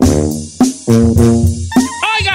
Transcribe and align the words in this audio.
Oiga, 0.00 0.38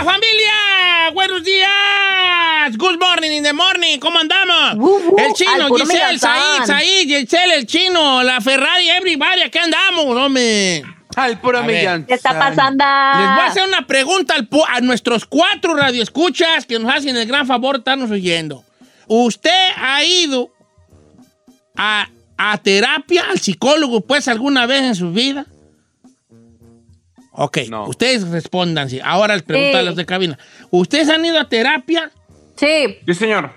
familia, 0.04 1.12
buenos 1.14 1.44
días. 1.44 2.78
Good 2.78 3.00
morning 3.00 3.32
in 3.32 3.44
the 3.44 3.54
morning. 3.54 4.00
¿Cómo 4.00 4.20
andamos? 4.20 4.76
Uh, 4.76 5.12
uh, 5.12 5.16
el 5.18 5.34
chino, 5.34 5.70
Giselle. 5.74 6.20
Said, 6.20 6.66
Said, 6.66 7.08
Giselle, 7.08 7.54
el 7.56 7.66
chino, 7.66 8.22
la 8.22 8.42
Ferrari, 8.42 8.90
everybody, 8.90 9.44
aquí 9.44 9.60
andamos, 9.60 10.06
hombre. 10.18 10.84
Al 11.16 11.40
puro 11.40 11.64
millón. 11.64 12.06
¿Qué 12.06 12.16
está 12.16 12.38
pasando? 12.38 12.84
Les 12.84 13.30
voy 13.30 13.40
a 13.40 13.46
hacer 13.46 13.64
una 13.66 13.88
pregunta 13.88 14.34
al 14.34 14.50
a 14.68 14.82
nuestros 14.82 15.26
cuatro 15.26 15.74
radioescuchas 15.76 16.66
que 16.66 16.80
nos 16.80 16.94
hacen 16.94 17.16
el 17.16 17.26
gran 17.28 17.48
favor 17.48 17.76
de 17.76 17.80
estarnos 17.80 18.12
oyendo. 18.12 18.66
¿Usted 19.08 19.70
ha 19.78 20.04
ido 20.04 20.52
a, 21.78 22.10
a 22.38 22.58
terapia, 22.58 23.24
al 23.30 23.40
psicólogo, 23.40 24.02
pues, 24.02 24.28
alguna 24.28 24.66
vez 24.66 24.82
en 24.82 24.96
su 24.96 25.14
vida? 25.14 25.46
Ok, 27.34 27.60
No. 27.70 27.86
ustedes 27.88 28.28
respondan. 28.30 28.90
sí. 28.90 29.00
Ahora 29.04 29.34
les 29.34 29.44
pregunto 29.44 29.78
a 29.78 29.82
los 29.82 29.96
de 29.96 30.06
cabina. 30.06 30.38
¿Ustedes 30.70 31.10
han 31.10 31.26
ido 31.26 31.40
a 31.40 31.50
terapia? 31.50 32.12
Sí, 32.56 33.00
Sí, 33.06 33.14
señor. 33.14 33.52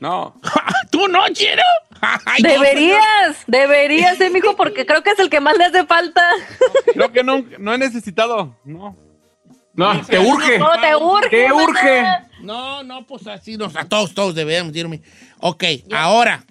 No. 0.00 0.38
¿Tú 0.90 1.08
no, 1.08 1.26
chino? 1.32 1.62
Deberías, 2.40 3.44
deberías, 3.46 4.20
eh, 4.20 4.28
mijo, 4.30 4.56
porque 4.56 4.84
creo 4.84 5.02
que 5.02 5.10
es 5.10 5.18
el 5.18 5.30
que 5.30 5.40
más 5.40 5.56
le 5.56 5.64
hace 5.64 5.86
falta. 5.86 6.22
Creo 6.94 7.12
que 7.12 7.22
no, 7.22 7.44
no 7.58 7.72
he 7.72 7.78
necesitado. 7.78 8.56
No. 8.64 8.96
No, 9.74 10.04
te 10.04 10.18
urge. 10.18 10.58
No, 10.58 10.70
te 10.80 10.96
urge. 10.96 11.28
Te 11.30 11.52
urge. 11.52 12.04
No, 12.42 12.82
no, 12.82 13.06
pues 13.06 13.26
así 13.28 13.56
nos, 13.56 13.76
a 13.76 13.84
todos, 13.88 14.12
todos 14.12 14.34
debemos 14.34 14.74
irme. 14.74 15.00
Ok, 15.38 15.64
ahora, 15.92 16.44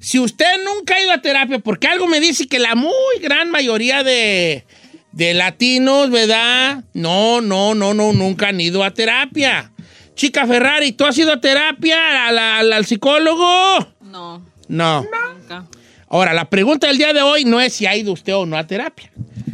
si 0.00 0.18
usted 0.18 0.64
nunca 0.64 0.94
ha 0.96 1.00
ido 1.02 1.12
a 1.12 1.20
terapia, 1.20 1.58
porque 1.58 1.86
algo 1.86 2.06
me 2.06 2.18
dice 2.18 2.48
que 2.48 2.58
la 2.58 2.74
muy 2.74 3.18
gran 3.20 3.50
mayoría 3.50 4.02
de, 4.02 4.64
de 5.12 5.34
latinos, 5.34 6.10
¿verdad? 6.10 6.84
No, 6.94 7.40
no, 7.40 7.74
no, 7.74 7.94
no, 7.94 8.12
nunca 8.12 8.48
han 8.48 8.60
ido 8.60 8.84
a 8.84 8.92
terapia. 8.92 9.72
Chica 10.14 10.46
Ferrari, 10.46 10.92
¿tú 10.92 11.04
has 11.04 11.16
ido 11.18 11.32
a 11.32 11.40
terapia 11.40 12.28
al, 12.28 12.38
al- 12.38 12.72
al 12.72 12.84
psicólogo? 12.86 13.94
No, 14.02 14.44
No. 14.68 15.02
nunca. 15.36 15.66
Ahora, 16.08 16.34
la 16.34 16.50
pregunta 16.50 16.88
del 16.88 16.98
día 16.98 17.12
de 17.12 17.22
hoy 17.22 17.44
no 17.44 17.60
es 17.60 17.72
si 17.72 17.86
ha 17.86 17.96
ido 17.96 18.12
usted 18.12 18.34
o 18.34 18.44
no 18.46 18.56
a 18.56 18.66
terapia. 18.66 19.10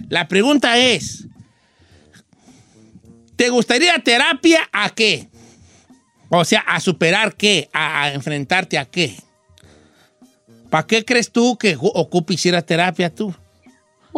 La 0.09 0.27
pregunta 0.27 0.79
es, 0.79 1.27
¿te 3.37 3.49
gustaría 3.51 3.99
terapia 4.03 4.69
a 4.73 4.91
qué? 4.91 5.29
O 6.29 6.45
sea, 6.45 6.61
a 6.61 6.81
superar 6.81 7.35
qué, 7.37 7.69
a, 7.73 8.05
a 8.05 8.13
enfrentarte 8.15 8.79
a 8.79 8.85
qué. 8.87 9.15
¿Para 10.71 10.87
qué 10.87 11.05
crees 11.05 11.31
tú 11.31 11.57
que 11.57 11.77
ju- 11.77 11.91
ocupes 11.95 12.45
ir 12.47 12.57
a 12.57 12.63
terapia 12.63 13.15
tú? 13.15 13.35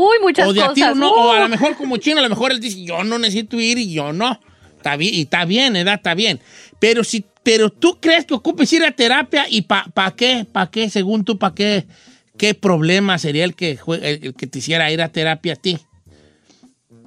Uy, 0.00 0.16
muchas 0.22 0.47
O 0.48 0.53
de 0.53 0.62
a 0.62 0.72
ti 0.72 0.81
cosas. 0.81 0.97
no, 0.97 1.10
o 1.10 1.32
a 1.32 1.41
lo 1.41 1.48
mejor 1.48 1.76
como 1.76 1.97
chino, 1.97 2.19
a 2.20 2.22
lo 2.22 2.28
mejor 2.28 2.53
él 2.53 2.60
dice, 2.60 2.84
yo 2.84 3.03
no 3.03 3.19
necesito 3.19 3.59
ir 3.59 3.78
y 3.78 3.92
yo 3.92 4.12
no. 4.12 4.38
Está 4.76 4.94
bien, 4.97 5.12
y 5.14 5.22
está 5.22 5.44
bien, 5.44 5.72
¿verdad? 5.72 5.94
Está 5.94 6.14
bien. 6.14 6.38
Pero 6.78 7.03
si, 7.03 7.25
pero 7.42 7.69
tú 7.70 7.98
crees 8.00 8.25
que 8.25 8.34
ocupes 8.34 8.72
ir 8.72 8.84
a 8.84 8.92
terapia 8.92 9.47
y 9.48 9.62
¿para 9.62 10.12
qué? 10.16 10.47
¿Para 10.50 10.70
qué? 10.70 10.88
Según 10.88 11.25
tú, 11.25 11.37
¿para 11.37 11.53
qué? 11.54 11.87
¿Qué 12.37 12.54
problema 12.54 13.19
sería 13.19 13.42
el 13.44 13.56
que, 13.56 13.76
el, 13.88 14.04
el 14.26 14.34
que 14.34 14.47
te 14.47 14.60
hiciera 14.60 14.91
ir 14.92 15.03
a 15.03 15.08
terapia 15.08 15.54
a 15.54 15.56
ti? 15.56 15.78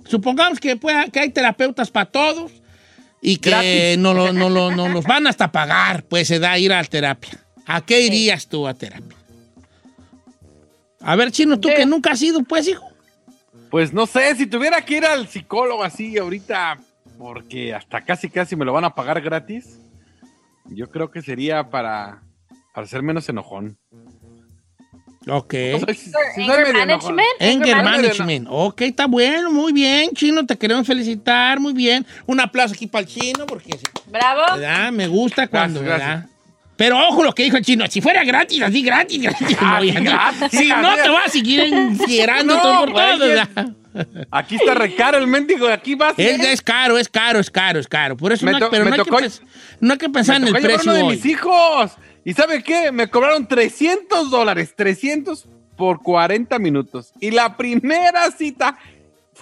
Supongamos 0.09 0.59
que, 0.59 0.75
pueda- 0.75 1.07
que 1.07 1.19
hay 1.22 1.30
terapeutas 1.30 1.90
para 1.90 2.07
todos 2.07 2.51
y 3.22 3.38
que 3.38 3.96
no, 3.97 4.13
lo, 4.13 4.34
no, 4.34 4.50
lo- 4.50 4.72
no 4.72 4.90
los 4.90 5.06
van 5.06 5.28
hasta 5.28 5.51
pagar, 5.51 6.03
pues 6.03 6.28
se 6.28 6.40
da 6.40 6.57
ir 6.59 6.74
a 6.74 6.84
terapia. 6.84 7.31
¿A 7.66 7.80
qué 7.85 8.01
irías 8.01 8.47
tú 8.47 8.68
a 8.68 8.74
terapia? 8.74 9.18
A 11.03 11.16
ver, 11.16 11.31
chino, 11.31 11.59
tú 11.59 11.69
que 11.75 11.85
nunca 11.85 12.12
has 12.12 12.22
ido, 12.22 12.44
pues, 12.44 12.67
hijo. 12.67 12.88
Pues 13.69 13.94
no 13.94 14.06
sé, 14.06 14.35
si 14.35 14.47
tuviera 14.47 14.84
que 14.84 14.97
ir 14.97 15.06
al 15.06 15.28
psicólogo 15.28 15.84
así 15.84 16.17
ahorita, 16.17 16.79
porque 17.17 17.73
hasta 17.73 18.01
casi 18.03 18.29
casi 18.29 18.56
me 18.56 18.66
lo 18.66 18.73
van 18.73 18.84
a 18.84 18.94
pagar 18.94 19.22
gratis, 19.22 19.79
yo 20.66 20.89
creo 20.89 21.09
que 21.09 21.22
sería 21.22 21.69
para, 21.69 22.22
para 22.73 22.88
ser 22.88 23.01
menos 23.01 23.29
enojón. 23.29 23.78
Ok. 25.28 25.53
Anger 25.53 26.75
enojón. 26.75 27.16
management. 27.16 27.41
Anger 27.41 27.83
management. 27.83 28.47
Ok, 28.50 28.81
está 28.81 29.06
bueno, 29.06 29.51
muy 29.51 29.72
bien, 29.72 30.09
chino, 30.12 30.45
te 30.45 30.57
queremos 30.57 30.85
felicitar, 30.88 31.59
muy 31.59 31.73
bien. 31.73 32.06
Un 32.25 32.39
aplauso 32.39 32.73
aquí 32.73 32.88
para 32.88 33.03
el 33.03 33.07
chino, 33.07 33.45
porque 33.45 33.69
Bravo. 34.07 34.41
¿verdad? 34.57 34.91
me 34.91 35.07
gusta 35.07 35.47
cuando, 35.47 35.81
Gracias, 35.81 36.09
¿verdad? 36.09 36.31
Pero 36.81 36.97
ojo 37.09 37.24
lo 37.24 37.31
que 37.31 37.44
dijo 37.44 37.58
el 37.58 37.64
chino, 37.64 37.86
si 37.88 38.02
fuera 38.02 38.24
gratis, 38.24 38.59
así 38.64 38.81
gratis, 38.81 39.22
gratis. 39.22 39.56
ya 39.94 40.00
no. 40.00 40.09
gratis, 40.12 40.59
si 40.59 40.68
no, 40.69 40.96
te 40.96 41.09
vas 41.09 41.28
a 41.28 41.30
seguir 41.30 41.59
enfierando 41.59 42.56
No, 42.56 42.62
todo 42.64 42.86
por. 42.88 43.75
Aquí 44.31 44.56
está 44.56 44.74
recaro 44.74 45.19
el 45.19 45.28
mendigo, 45.28 45.68
aquí 45.68 45.94
vas. 45.94 46.16
Es, 46.18 46.40
es 46.40 46.62
caro, 46.64 46.97
es 46.97 47.08
caro, 47.08 47.40
es 47.40 47.52
caro, 47.52 47.80
es 47.80 47.88
caro. 47.88 48.18
Por 48.18 48.31
eso 48.31 48.47
Me 48.47 48.53
no, 48.53 48.72
pero 48.72 48.86
me 48.86 48.90
no, 48.90 48.96
hay 48.96 49.03
que, 49.03 49.09
tocó- 49.12 49.42
no 49.80 49.94
hay 49.94 50.00
que 50.00 50.09
pensar 50.09 50.38
en 50.38 50.47
el 50.47 50.53
tocó 50.53 50.64
precio 50.64 50.92
uno 50.92 50.94
de 50.94 51.03
hoy. 51.03 51.16
mis 51.18 51.25
hijos. 51.28 51.92
¿Y 52.25 52.34
sabe 52.34 52.64
qué? 52.64 52.92
Me 52.92 53.08
cobraron 53.09 53.48
300 53.48 54.31
dólares, 54.31 54.74
300 54.75 55.46
por 55.78 56.02
40 56.02 56.58
minutos. 56.58 57.12
Y 57.19 57.30
la 57.30 57.58
primera 57.58 58.31
cita 58.31 58.75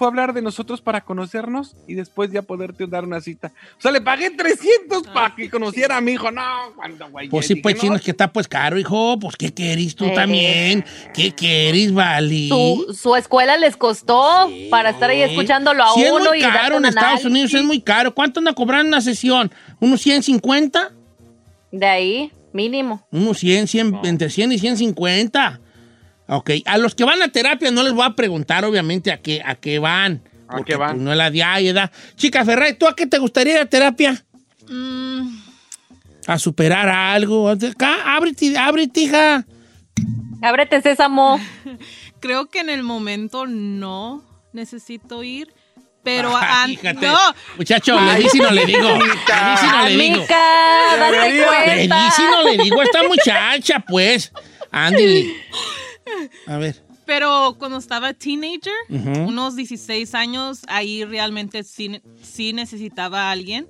fue 0.00 0.08
hablar 0.08 0.32
de 0.32 0.40
nosotros 0.40 0.80
para 0.80 1.02
conocernos 1.02 1.76
y 1.86 1.92
después 1.92 2.30
ya 2.32 2.40
poderte 2.40 2.86
dar 2.86 3.04
una 3.04 3.20
cita. 3.20 3.52
O 3.76 3.82
sea, 3.82 3.90
le 3.90 4.00
pagué 4.00 4.30
300 4.30 5.02
para 5.12 5.34
que 5.36 5.50
conociera 5.50 5.98
a 5.98 6.00
mi 6.00 6.12
hijo. 6.12 6.30
No, 6.30 6.42
cuando, 6.74 7.10
güey. 7.10 7.28
Pues 7.28 7.46
sí, 7.46 7.56
pues 7.56 7.74
no, 7.74 7.80
chino, 7.82 7.96
es 7.96 8.00
que 8.00 8.12
está 8.12 8.32
pues 8.32 8.48
caro, 8.48 8.78
hijo. 8.78 9.18
Pues 9.18 9.36
¿qué 9.36 9.52
querís 9.52 9.94
tú 9.94 10.06
Eh. 10.06 10.12
también? 10.14 10.86
¿Qué 11.12 11.32
querís, 11.32 11.92
Vali? 11.92 12.48
Su, 12.48 12.96
su 12.98 13.14
escuela 13.14 13.58
les 13.58 13.76
costó 13.76 14.48
para 14.70 14.88
estar 14.88 15.10
ahí 15.10 15.20
escuchándolo 15.20 15.84
a 15.84 15.92
Sí, 15.92 16.02
es 16.04 16.12
uno 16.12 16.30
muy 16.30 16.38
y 16.38 16.40
caro 16.40 16.78
en 16.78 16.86
Estados. 16.86 17.26
Unidos, 17.26 17.52
es 17.52 17.62
muy 17.62 17.82
caro. 17.82 18.14
¿Cuánto 18.14 18.40
anda 18.40 18.54
cobrando 18.54 18.88
una 18.88 19.02
sesión? 19.02 19.52
¿Unos 19.80 20.00
150? 20.00 20.92
De 21.72 21.86
ahí, 21.86 22.32
mínimo. 22.54 23.06
Unos 23.12 23.38
100, 23.38 23.66
100 23.68 24.00
entre 24.04 24.30
100 24.30 24.52
y 24.52 24.58
150. 24.58 25.60
Ok, 26.32 26.50
a 26.64 26.78
los 26.78 26.94
que 26.94 27.04
van 27.04 27.20
a 27.22 27.28
terapia 27.28 27.70
no 27.72 27.82
les 27.82 27.92
voy 27.92 28.06
a 28.06 28.10
preguntar, 28.14 28.64
obviamente, 28.64 29.10
a 29.10 29.20
qué, 29.20 29.42
a 29.44 29.56
qué 29.56 29.78
van. 29.80 30.22
¿A 30.48 30.62
qué 30.64 30.76
van? 30.76 30.92
pues, 30.92 31.02
no 31.02 31.10
es 31.12 31.18
la 31.18 31.26
edad. 31.28 31.90
Chica 32.16 32.44
Ferrari, 32.44 32.74
¿tú 32.74 32.86
a 32.86 32.94
qué 32.94 33.06
te 33.06 33.18
gustaría 33.18 33.54
ir 33.54 33.60
a 33.60 33.66
terapia? 33.66 34.24
Mm, 34.68 35.28
A 36.26 36.38
superar 36.38 36.88
algo. 36.88 37.48
Acá, 37.48 37.96
ábrete, 38.16 38.56
ábrete, 38.56 39.00
hija. 39.00 39.44
Ábrete, 40.42 40.80
sésamo. 40.82 41.40
creo 42.20 42.46
que 42.48 42.60
en 42.60 42.70
el 42.70 42.82
momento 42.84 43.46
no 43.46 44.22
necesito 44.52 45.22
ir, 45.24 45.52
pero 46.04 46.36
Ay, 46.40 46.46
an- 46.50 46.70
fíjate. 46.70 47.06
no, 47.06 47.18
Muchacho, 47.56 48.00
le 48.00 48.14
di 48.20 48.28
si 48.28 48.38
no 48.38 48.50
le 48.50 48.66
digo. 48.66 48.88
Le 48.88 49.04
di 49.04 49.56
si 49.58 49.66
no 49.66 49.84
le 49.84 49.96
digo. 49.96 50.14
Amica, 50.16 50.38
date 50.96 51.16
Debería. 51.32 51.74
Le 51.76 51.82
di 51.82 52.10
si 52.14 52.22
no 52.22 52.42
le 52.44 52.56
digo 52.62 52.80
a 52.80 52.84
esta 52.84 53.02
muchacha, 53.02 53.80
pues. 53.88 54.32
Ándale. 54.70 55.26
A 56.46 56.56
ver. 56.58 56.82
pero 57.06 57.56
cuando 57.58 57.78
estaba 57.78 58.12
teenager, 58.14 58.72
unos 58.88 59.56
16 59.56 60.14
años, 60.14 60.60
ahí 60.68 61.04
realmente 61.04 61.62
sí, 61.64 62.00
sí 62.22 62.52
necesitaba 62.52 63.28
a 63.28 63.30
alguien 63.32 63.66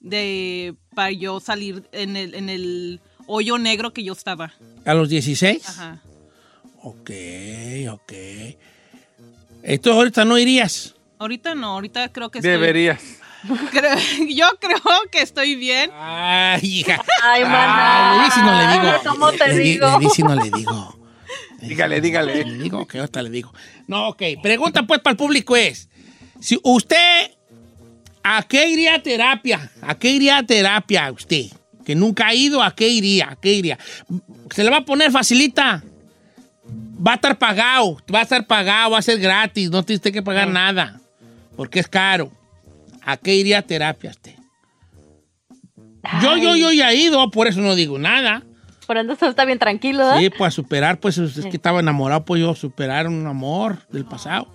de 0.00 0.74
para 0.94 1.10
yo 1.12 1.38
salir 1.40 1.88
en 1.92 2.16
el, 2.16 2.34
en 2.34 2.48
el 2.48 3.00
hoyo 3.26 3.56
negro 3.58 3.92
que 3.92 4.02
yo 4.02 4.12
estaba. 4.12 4.52
¿A 4.84 4.94
los 4.94 5.08
16? 5.08 5.68
Ajá. 5.68 6.02
Ok, 6.82 7.10
ok. 7.92 8.12
Entonces 9.62 9.96
ahorita 9.96 10.24
no 10.24 10.38
irías. 10.38 10.94
Ahorita 11.18 11.54
no, 11.54 11.68
ahorita 11.74 12.10
creo 12.12 12.30
que 12.30 12.38
estoy- 12.40 12.50
Deberías. 12.50 13.00
Creo- 13.72 13.96
yo 14.28 14.46
creo 14.60 14.78
que 15.10 15.20
estoy 15.22 15.56
bien. 15.56 15.90
Ay, 15.94 16.60
hija. 16.62 17.02
Ay, 17.24 17.42
Ay, 17.42 17.48
maná. 17.48 18.16
le 18.16 18.24
di 18.24 18.30
si 18.30 18.40
no 18.40 18.56
le 18.56 18.72
digo. 18.72 18.98
¿Cómo 19.10 19.32
te 19.32 19.48
Le 19.48 19.54
di- 19.58 19.72
digo? 19.72 19.98
Le 19.98 19.98
di 19.98 20.10
si 20.10 20.22
no 20.22 20.34
le 20.36 20.50
digo. 20.50 20.98
Dígale, 21.62 22.00
dígale. 22.00 22.44
Le 22.44 22.58
digo 22.58 22.86
que 22.86 22.98
ahorita 22.98 23.22
le 23.22 23.30
digo. 23.30 23.52
No, 23.86 24.08
ok. 24.08 24.22
Pregunta 24.42 24.82
pues 24.84 25.00
para 25.00 25.12
el 25.12 25.16
público 25.16 25.56
es, 25.56 25.88
si 26.40 26.58
usted, 26.62 27.30
¿a 28.22 28.42
qué 28.42 28.68
iría 28.68 28.96
a 28.96 29.02
terapia? 29.02 29.70
¿A 29.80 29.94
qué 29.94 30.10
iría 30.10 30.38
a 30.38 30.42
terapia 30.42 31.10
usted? 31.12 31.46
Que 31.84 31.94
nunca 31.94 32.28
ha 32.28 32.34
ido, 32.34 32.62
¿a 32.62 32.74
qué 32.74 32.88
iría? 32.88 33.30
¿A 33.30 33.36
qué 33.36 33.52
iría? 33.52 33.78
¿Se 34.50 34.64
le 34.64 34.70
va 34.70 34.78
a 34.78 34.84
poner 34.84 35.10
facilita? 35.10 35.82
Va 37.04 37.12
a 37.12 37.14
estar 37.16 37.38
pagado, 37.38 37.96
va 38.12 38.20
a 38.20 38.22
estar 38.22 38.46
pagado, 38.46 38.92
va 38.92 38.98
a 38.98 39.02
ser 39.02 39.18
gratis, 39.18 39.70
no 39.70 39.82
tiene 39.82 39.96
usted 39.96 40.12
que 40.12 40.22
pagar 40.22 40.48
nada, 40.48 41.00
porque 41.56 41.80
es 41.80 41.88
caro. 41.88 42.30
¿A 43.04 43.16
qué 43.16 43.34
iría 43.34 43.58
a 43.58 43.62
terapia 43.62 44.10
usted? 44.10 44.34
Yo, 46.20 46.36
yo, 46.36 46.56
yo 46.56 46.70
ya 46.70 46.92
he 46.92 46.96
ido, 46.96 47.30
por 47.30 47.48
eso 47.48 47.60
no 47.60 47.74
digo 47.74 47.98
nada. 47.98 48.44
Por 48.86 48.96
usted 48.96 49.28
está 49.28 49.44
bien 49.44 49.58
tranquilo, 49.58 50.12
¿eh? 50.12 50.18
Sí, 50.18 50.30
pues 50.30 50.54
superar, 50.54 50.98
pues 50.98 51.18
es 51.18 51.46
que 51.46 51.56
estaba 51.56 51.80
enamorado, 51.80 52.24
pues 52.24 52.40
yo 52.40 52.54
superar 52.54 53.06
un 53.06 53.26
amor 53.26 53.78
del 53.90 54.04
pasado. 54.04 54.48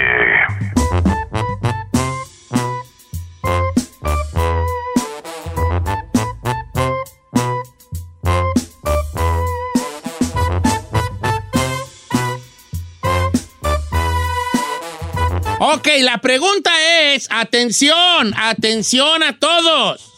Ok, 15.57 15.88
la 16.01 16.19
pregunta 16.19 16.69
es, 17.15 17.27
atención, 17.31 18.36
atención 18.38 19.24
a 19.24 19.39
todos. 19.39 20.16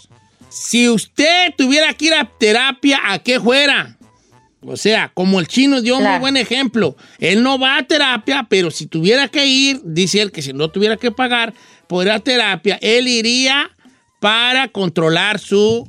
Si 0.50 0.90
usted 0.90 1.54
tuviera 1.58 1.94
que 1.94 2.06
ir 2.06 2.14
a 2.14 2.26
terapia, 2.40 3.00
¿a 3.06 3.20
qué 3.20 3.40
fuera? 3.40 3.96
O 4.62 4.76
sea, 4.76 5.10
como 5.14 5.40
el 5.40 5.48
chino 5.48 5.82
dio 5.82 5.94
un 5.96 6.00
muy 6.02 6.08
Claro. 6.08 6.20
buen 6.22 6.38
ejemplo. 6.38 6.96
Él 7.20 7.44
no 7.44 7.58
va 7.58 7.78
a 7.78 7.84
terapia, 7.84 8.46
pero 8.50 8.72
si 8.72 8.88
tuviera 8.88 9.28
que 9.30 9.46
ir, 9.46 9.80
dice 9.86 10.22
él 10.22 10.32
que 10.32 10.42
si 10.42 10.52
no 10.52 10.70
tuviera 10.70 10.98
que 10.98 11.12
pagar 11.12 11.54
por 11.88 12.06
ir 12.06 12.12
a 12.12 12.20
terapia, 12.20 12.78
él 12.82 13.08
iría 13.08 13.70
para 14.20 14.68
controlar 14.68 15.40
su 15.40 15.88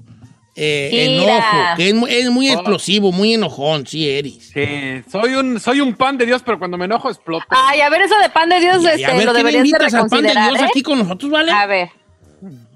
eh, 0.55 1.07
enojo, 1.17 1.57
que 1.77 1.89
es, 1.89 1.95
mu- 1.95 2.07
es 2.07 2.31
muy 2.31 2.49
explosivo, 2.51 3.11
muy 3.13 3.35
enojón, 3.35 3.87
sí, 3.87 4.09
eres. 4.09 4.51
Sí, 4.53 5.03
soy 5.11 5.35
un, 5.35 5.59
soy 5.59 5.81
un 5.81 5.95
pan 5.95 6.17
de 6.19 6.27
Dios, 6.27 6.43
pero 6.45 6.59
cuando 6.59 6.77
me 6.77 6.85
enojo 6.85 7.09
exploto. 7.09 7.47
Ay, 7.49 7.81
a 7.81 7.89
ver, 7.89 8.03
eso 8.03 8.15
de 8.21 8.29
pan 8.29 8.49
de 8.51 8.61
Dios, 8.61 8.83
Y 8.83 8.87
a 8.87 8.93
este, 8.95 9.07
ver, 9.15 9.25
lo 9.25 9.33
¿qué 9.33 9.39
le 9.39 9.39
deberías 9.39 9.63
de 9.63 9.69
invitas 9.69 9.95
al 9.95 10.01
pan 10.09 10.23
de 10.23 10.29
reconsiderar, 10.29 10.49
Dios 10.51 10.63
¿eh? 10.63 10.67
aquí 10.69 10.83
con 10.83 10.99
nosotros, 10.99 11.31
vale? 11.31 11.51
A 11.51 11.67
ver. 11.67 11.91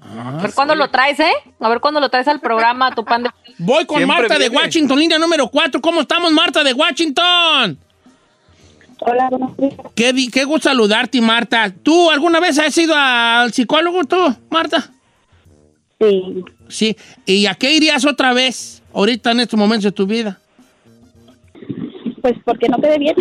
Ah, 0.01 0.37
A 0.39 0.41
ver 0.43 0.53
cuándo 0.53 0.75
lo 0.75 0.89
traes, 0.89 1.19
¿eh? 1.19 1.31
A 1.59 1.69
ver 1.69 1.79
cuándo 1.79 1.99
lo 1.99 2.09
traes 2.09 2.27
al 2.27 2.39
programa, 2.39 2.93
tu 2.93 3.03
pan 3.03 3.23
de... 3.23 3.29
Voy 3.57 3.85
con 3.85 3.97
Siempre 3.97 4.17
Marta 4.27 4.37
de. 4.37 4.49
Washington, 4.49 4.99
línea 4.99 5.17
número 5.17 5.47
4. 5.47 5.81
¿Cómo 5.81 6.01
estamos, 6.01 6.31
Marta 6.31 6.63
de 6.63 6.73
Washington? 6.73 7.77
Hola, 8.99 9.29
buenos 9.29 9.57
días. 9.57 9.73
Qué, 10.31 10.43
gusto 10.45 10.69
saludarte, 10.69 11.19
Marta. 11.21 11.73
¿Tú 11.83 12.09
alguna 12.11 12.39
vez 12.39 12.57
has 12.59 12.77
ido 12.77 12.93
al 12.95 13.51
psicólogo, 13.53 14.03
tú, 14.05 14.35
Marta? 14.49 14.89
Sí, 15.99 16.43
Sí. 16.67 16.97
¿Y 17.25 17.45
a 17.45 17.55
qué 17.55 17.73
irías 17.73 18.05
otra 18.05 18.33
vez, 18.33 18.81
ahorita 18.93 19.31
en 19.31 19.39
estos 19.41 19.57
momentos 19.59 19.83
de 19.85 19.91
tu 19.91 20.05
vida? 20.05 20.39
pues 22.21 22.35
porque 22.43 22.67
no 22.69 22.77
quedé 22.79 22.97
bien. 22.97 23.15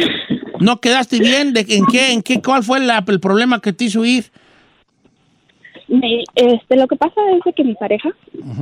¿No 0.60 0.80
quedaste 0.80 1.18
bien? 1.18 1.52
¿De, 1.52 1.60
¿En 1.68 1.84
qué? 1.86 2.12
¿En 2.12 2.22
qué? 2.22 2.40
¿Cuál 2.40 2.64
fue 2.64 2.80
la- 2.80 3.04
el 3.06 3.20
problema 3.20 3.60
que 3.60 3.72
te 3.74 3.84
hizo 3.84 4.02
ir? 4.04 4.30
Me- 6.00 6.24
este, 6.34 6.76
lo 6.76 6.86
que 6.88 6.96
pasa 6.96 7.20
es 7.46 7.54
que 7.54 7.64
mi 7.64 7.74
pareja, 7.74 8.10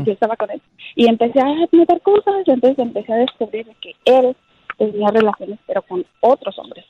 yo 0.04 0.12
estaba 0.12 0.36
con 0.36 0.50
él, 0.50 0.60
y 0.94 1.06
empecé 1.08 1.40
a 1.40 1.46
notar 1.72 2.00
cosas, 2.02 2.34
y 2.46 2.50
entonces 2.50 2.78
empecé 2.78 3.12
a 3.12 3.16
descubrir 3.16 3.66
que 3.80 3.94
él 4.04 4.36
tenía 4.78 5.08
relaciones, 5.08 5.58
pero 5.66 5.82
con 5.82 6.04
otros 6.20 6.58
hombres. 6.58 6.84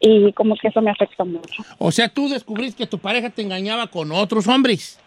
Y 0.00 0.32
como 0.32 0.54
que 0.56 0.68
eso 0.68 0.80
me 0.80 0.90
afectó 0.90 1.24
mucho. 1.24 1.62
O 1.78 1.90
sea, 1.90 2.08
tú 2.08 2.28
descubriste 2.28 2.84
que 2.84 2.86
tu 2.86 2.98
pareja 2.98 3.30
te 3.30 3.42
engañaba 3.42 3.88
con 3.88 4.12
otros 4.12 4.46
hombres. 4.46 5.00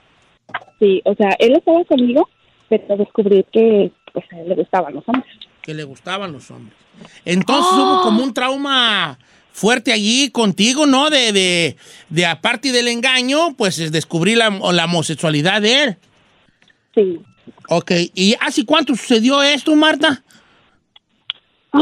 Sí, 0.80 1.02
o 1.06 1.16
sea, 1.16 1.30
él 1.40 1.54
estaba 1.56 1.84
conmigo, 1.86 2.28
pero 2.68 2.98
descubrí 2.98 3.46
que 3.52 3.92
pues 4.12 4.26
a 4.34 4.40
él 4.40 4.50
le 4.50 4.56
gustaban 4.56 4.94
los 4.94 5.04
hombres. 5.08 5.32
que 5.62 5.74
le 5.74 5.84
gustaban 5.86 6.34
los 6.34 6.50
hombres. 6.52 6.76
Entonces 7.24 7.72
hubo 7.74 8.02
como 8.02 8.22
un 8.24 8.34
trauma 8.34 9.18
fuerte 9.52 9.92
allí 9.92 10.30
contigo, 10.32 10.86
¿no? 10.86 11.10
De, 11.10 11.32
de, 11.32 11.78
de 12.10 12.26
aparte 12.26 12.72
del 12.72 12.88
engaño, 12.88 13.56
pues 13.56 13.80
es 13.80 13.92
descubrir 13.92 14.38
la, 14.38 14.50
la 14.50 14.86
homosexualidad 14.86 15.62
de 15.62 15.84
él. 15.84 15.98
Sí. 16.96 17.20
Ok, 17.70 17.92
¿y 18.14 18.36
hace 18.40 18.66
cuánto 18.66 18.96
sucedió 18.96 19.42
esto, 19.42 19.76
Marta? 19.76 20.24
Ah, 21.72 21.82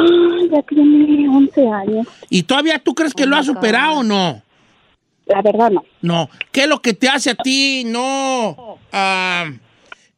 ya 0.51 0.61
tiene 0.63 1.27
11 1.27 1.67
años. 1.67 2.07
¿Y 2.29 2.43
todavía 2.43 2.79
tú 2.79 2.93
crees 2.93 3.13
que 3.13 3.25
lo 3.25 3.35
has 3.35 3.45
superado 3.47 3.99
o 3.99 4.03
no? 4.03 4.41
La 5.25 5.41
verdad 5.41 5.71
no. 5.71 5.83
No. 6.01 6.29
¿Qué 6.51 6.61
es 6.61 6.67
lo 6.67 6.81
que 6.81 6.93
te 6.93 7.07
hace 7.07 7.31
a 7.31 7.35
ti 7.35 7.83
no? 7.85 8.77
ah, 8.91 9.51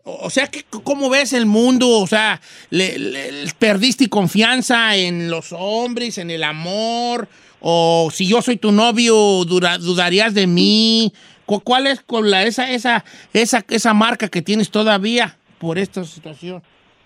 o 0.03 0.29
sea, 0.29 0.47
¿qué- 0.47 0.63
¿cómo 0.83 1.09
ves 1.09 1.33
el 1.33 1.45
mundo? 1.45 1.87
O 1.99 2.07
sea, 2.07 2.39
le- 2.69 2.97
le- 2.97 3.31
¿perdiste 3.59 4.07
confianza 4.09 4.95
en 4.95 5.29
los 5.29 5.53
hombres, 5.53 6.17
en 6.17 6.31
el 6.31 6.43
amor? 6.43 7.27
¿O 7.59 8.09
si 8.11 8.27
yo 8.27 8.41
soy 8.41 8.57
tu 8.57 8.71
novio, 8.71 9.13
dura- 9.45 9.77
dudarías 9.77 10.33
de 10.33 10.47
mí? 10.47 11.13
¿Cu- 11.45 11.61
¿Cuál 11.61 11.87
es 11.87 12.01
con 12.01 12.31
la, 12.31 12.43
esa, 12.43 12.71
esa, 12.71 13.03
esa, 13.33 13.63
esa 13.69 13.93
marca 13.93 14.27
que 14.29 14.41
tienes 14.41 14.71
todavía 14.71 15.37
por 15.59 15.77
esta 15.77 16.03
situación? 16.03 16.63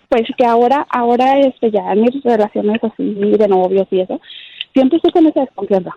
Pues 0.08 0.24
que 0.38 0.46
ahora, 0.46 0.86
ahora 0.92 1.40
este, 1.40 1.72
ya 1.72 1.92
en 1.92 2.04
mis 2.04 2.24
relaciones 2.24 2.80
así 2.84 3.04
de 3.04 3.48
novios 3.48 3.88
y 3.92 4.00
eso, 4.02 4.22
siempre 4.74 4.98
estoy 4.98 5.12
con 5.12 5.26
esa 5.28 5.42
desconfianza. 5.42 5.92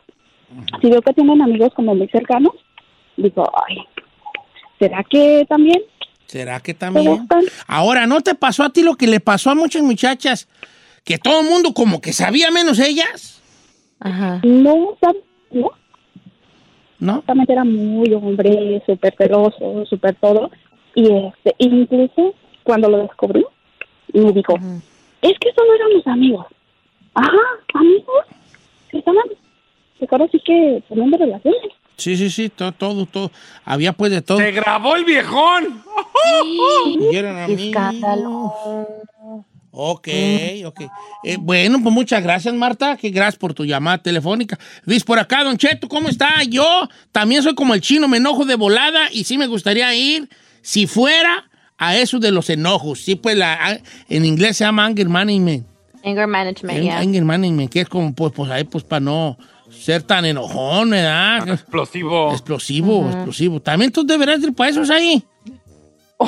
Si 0.80 0.88
veo 0.90 1.02
que 1.02 1.12
tienen 1.12 1.42
amigos 1.42 1.72
como 1.76 1.94
muy 1.94 2.08
cercanos, 2.08 2.52
digo, 3.16 3.48
ay, 3.68 3.76
¿será 4.78 5.04
que 5.04 5.44
también 5.48 5.80
¿Será 6.28 6.60
que 6.60 6.74
también? 6.74 7.26
Ahora, 7.66 8.06
¿no 8.06 8.20
te 8.20 8.34
pasó 8.34 8.62
a 8.62 8.70
ti 8.70 8.82
lo 8.82 8.94
que 8.94 9.06
le 9.06 9.18
pasó 9.18 9.50
a 9.50 9.54
muchas 9.54 9.82
muchachas? 9.82 10.46
Que 11.02 11.18
todo 11.18 11.40
el 11.40 11.48
mundo 11.48 11.72
como 11.72 12.00
que 12.00 12.12
sabía 12.12 12.50
menos 12.50 12.78
ellas, 12.78 13.38
Ajá. 14.00 14.40
No, 14.44 14.96
no, 15.50 15.70
¿no? 17.00 17.10
exactamente 17.12 17.52
era 17.52 17.64
muy 17.64 18.12
hombre, 18.12 18.82
súper 18.86 19.14
celoso, 19.16 19.84
súper 19.86 20.14
todo. 20.16 20.50
Y 20.94 21.10
este, 21.10 21.54
incluso 21.58 22.34
cuando 22.62 22.88
lo 22.88 22.98
descubrí, 22.98 23.44
me 24.12 24.32
dijo, 24.32 24.54
es 25.22 25.38
que 25.38 25.52
solo 25.54 25.74
éramos 25.74 26.06
amigos. 26.06 26.46
Ajá, 27.14 27.38
amigos. 27.74 28.24
que 28.90 28.98
Estaban, 28.98 29.24
pues 29.98 30.12
ahora 30.12 30.28
sí 30.30 30.40
que 30.44 30.82
teniendo 30.88 31.16
relaciones. 31.16 31.72
Sí, 31.98 32.16
sí, 32.16 32.30
sí, 32.30 32.48
todo, 32.48 32.72
todo, 32.72 33.06
todo. 33.06 33.32
Había 33.64 33.92
pues 33.92 34.12
de 34.12 34.22
todo. 34.22 34.38
¡Se 34.38 34.52
grabó 34.52 34.94
el 34.94 35.04
viejón! 35.04 35.82
Y 37.10 37.16
eran 37.16 37.34
Qué 37.34 37.42
amigos. 37.42 37.66
escándalo. 37.66 38.54
Ok, 39.70 40.08
ok. 40.64 40.80
Eh, 41.24 41.36
bueno, 41.38 41.80
pues 41.82 41.92
muchas 41.94 42.22
gracias, 42.22 42.54
Marta. 42.54 42.96
Que 42.96 43.10
gracias 43.10 43.36
por 43.36 43.52
tu 43.52 43.64
llamada 43.64 43.98
telefónica. 43.98 44.58
Dice 44.86 45.04
por 45.04 45.18
acá, 45.18 45.42
Don 45.42 45.58
Cheto, 45.58 45.88
¿cómo 45.88 46.08
está? 46.08 46.42
Yo 46.44 46.88
también 47.12 47.42
soy 47.42 47.54
como 47.54 47.74
el 47.74 47.80
chino, 47.80 48.08
me 48.08 48.16
enojo 48.16 48.44
de 48.44 48.54
volada 48.54 49.08
y 49.12 49.24
sí 49.24 49.36
me 49.36 49.46
gustaría 49.46 49.92
ir, 49.94 50.28
si 50.62 50.86
fuera, 50.86 51.50
a 51.76 51.96
eso 51.96 52.18
de 52.18 52.30
los 52.30 52.48
enojos. 52.48 53.00
Sí, 53.00 53.16
pues 53.16 53.36
la, 53.36 53.80
en 54.08 54.24
inglés 54.24 54.56
se 54.56 54.64
llama 54.64 54.86
anger 54.86 55.08
management. 55.08 55.66
Anger 56.04 56.26
management, 56.28 56.80
yeah. 56.80 56.98
Anger 56.98 57.24
management, 57.24 57.70
que 57.70 57.80
es 57.80 57.88
como, 57.88 58.14
pues, 58.14 58.32
pues 58.34 58.50
ahí, 58.50 58.64
pues, 58.64 58.84
para 58.84 59.00
no 59.00 59.36
ser 59.80 60.02
tan 60.02 60.24
enojón, 60.24 60.90
¿verdad? 60.90 61.48
Explosivo. 61.48 62.32
Explosivo, 62.32 63.08
explosivo. 63.10 63.60
También 63.60 63.92
tú 63.92 64.04
deberás 64.06 64.40
ir 64.42 64.54
para 64.54 64.70
esos 64.70 64.90
ahí. 64.90 65.24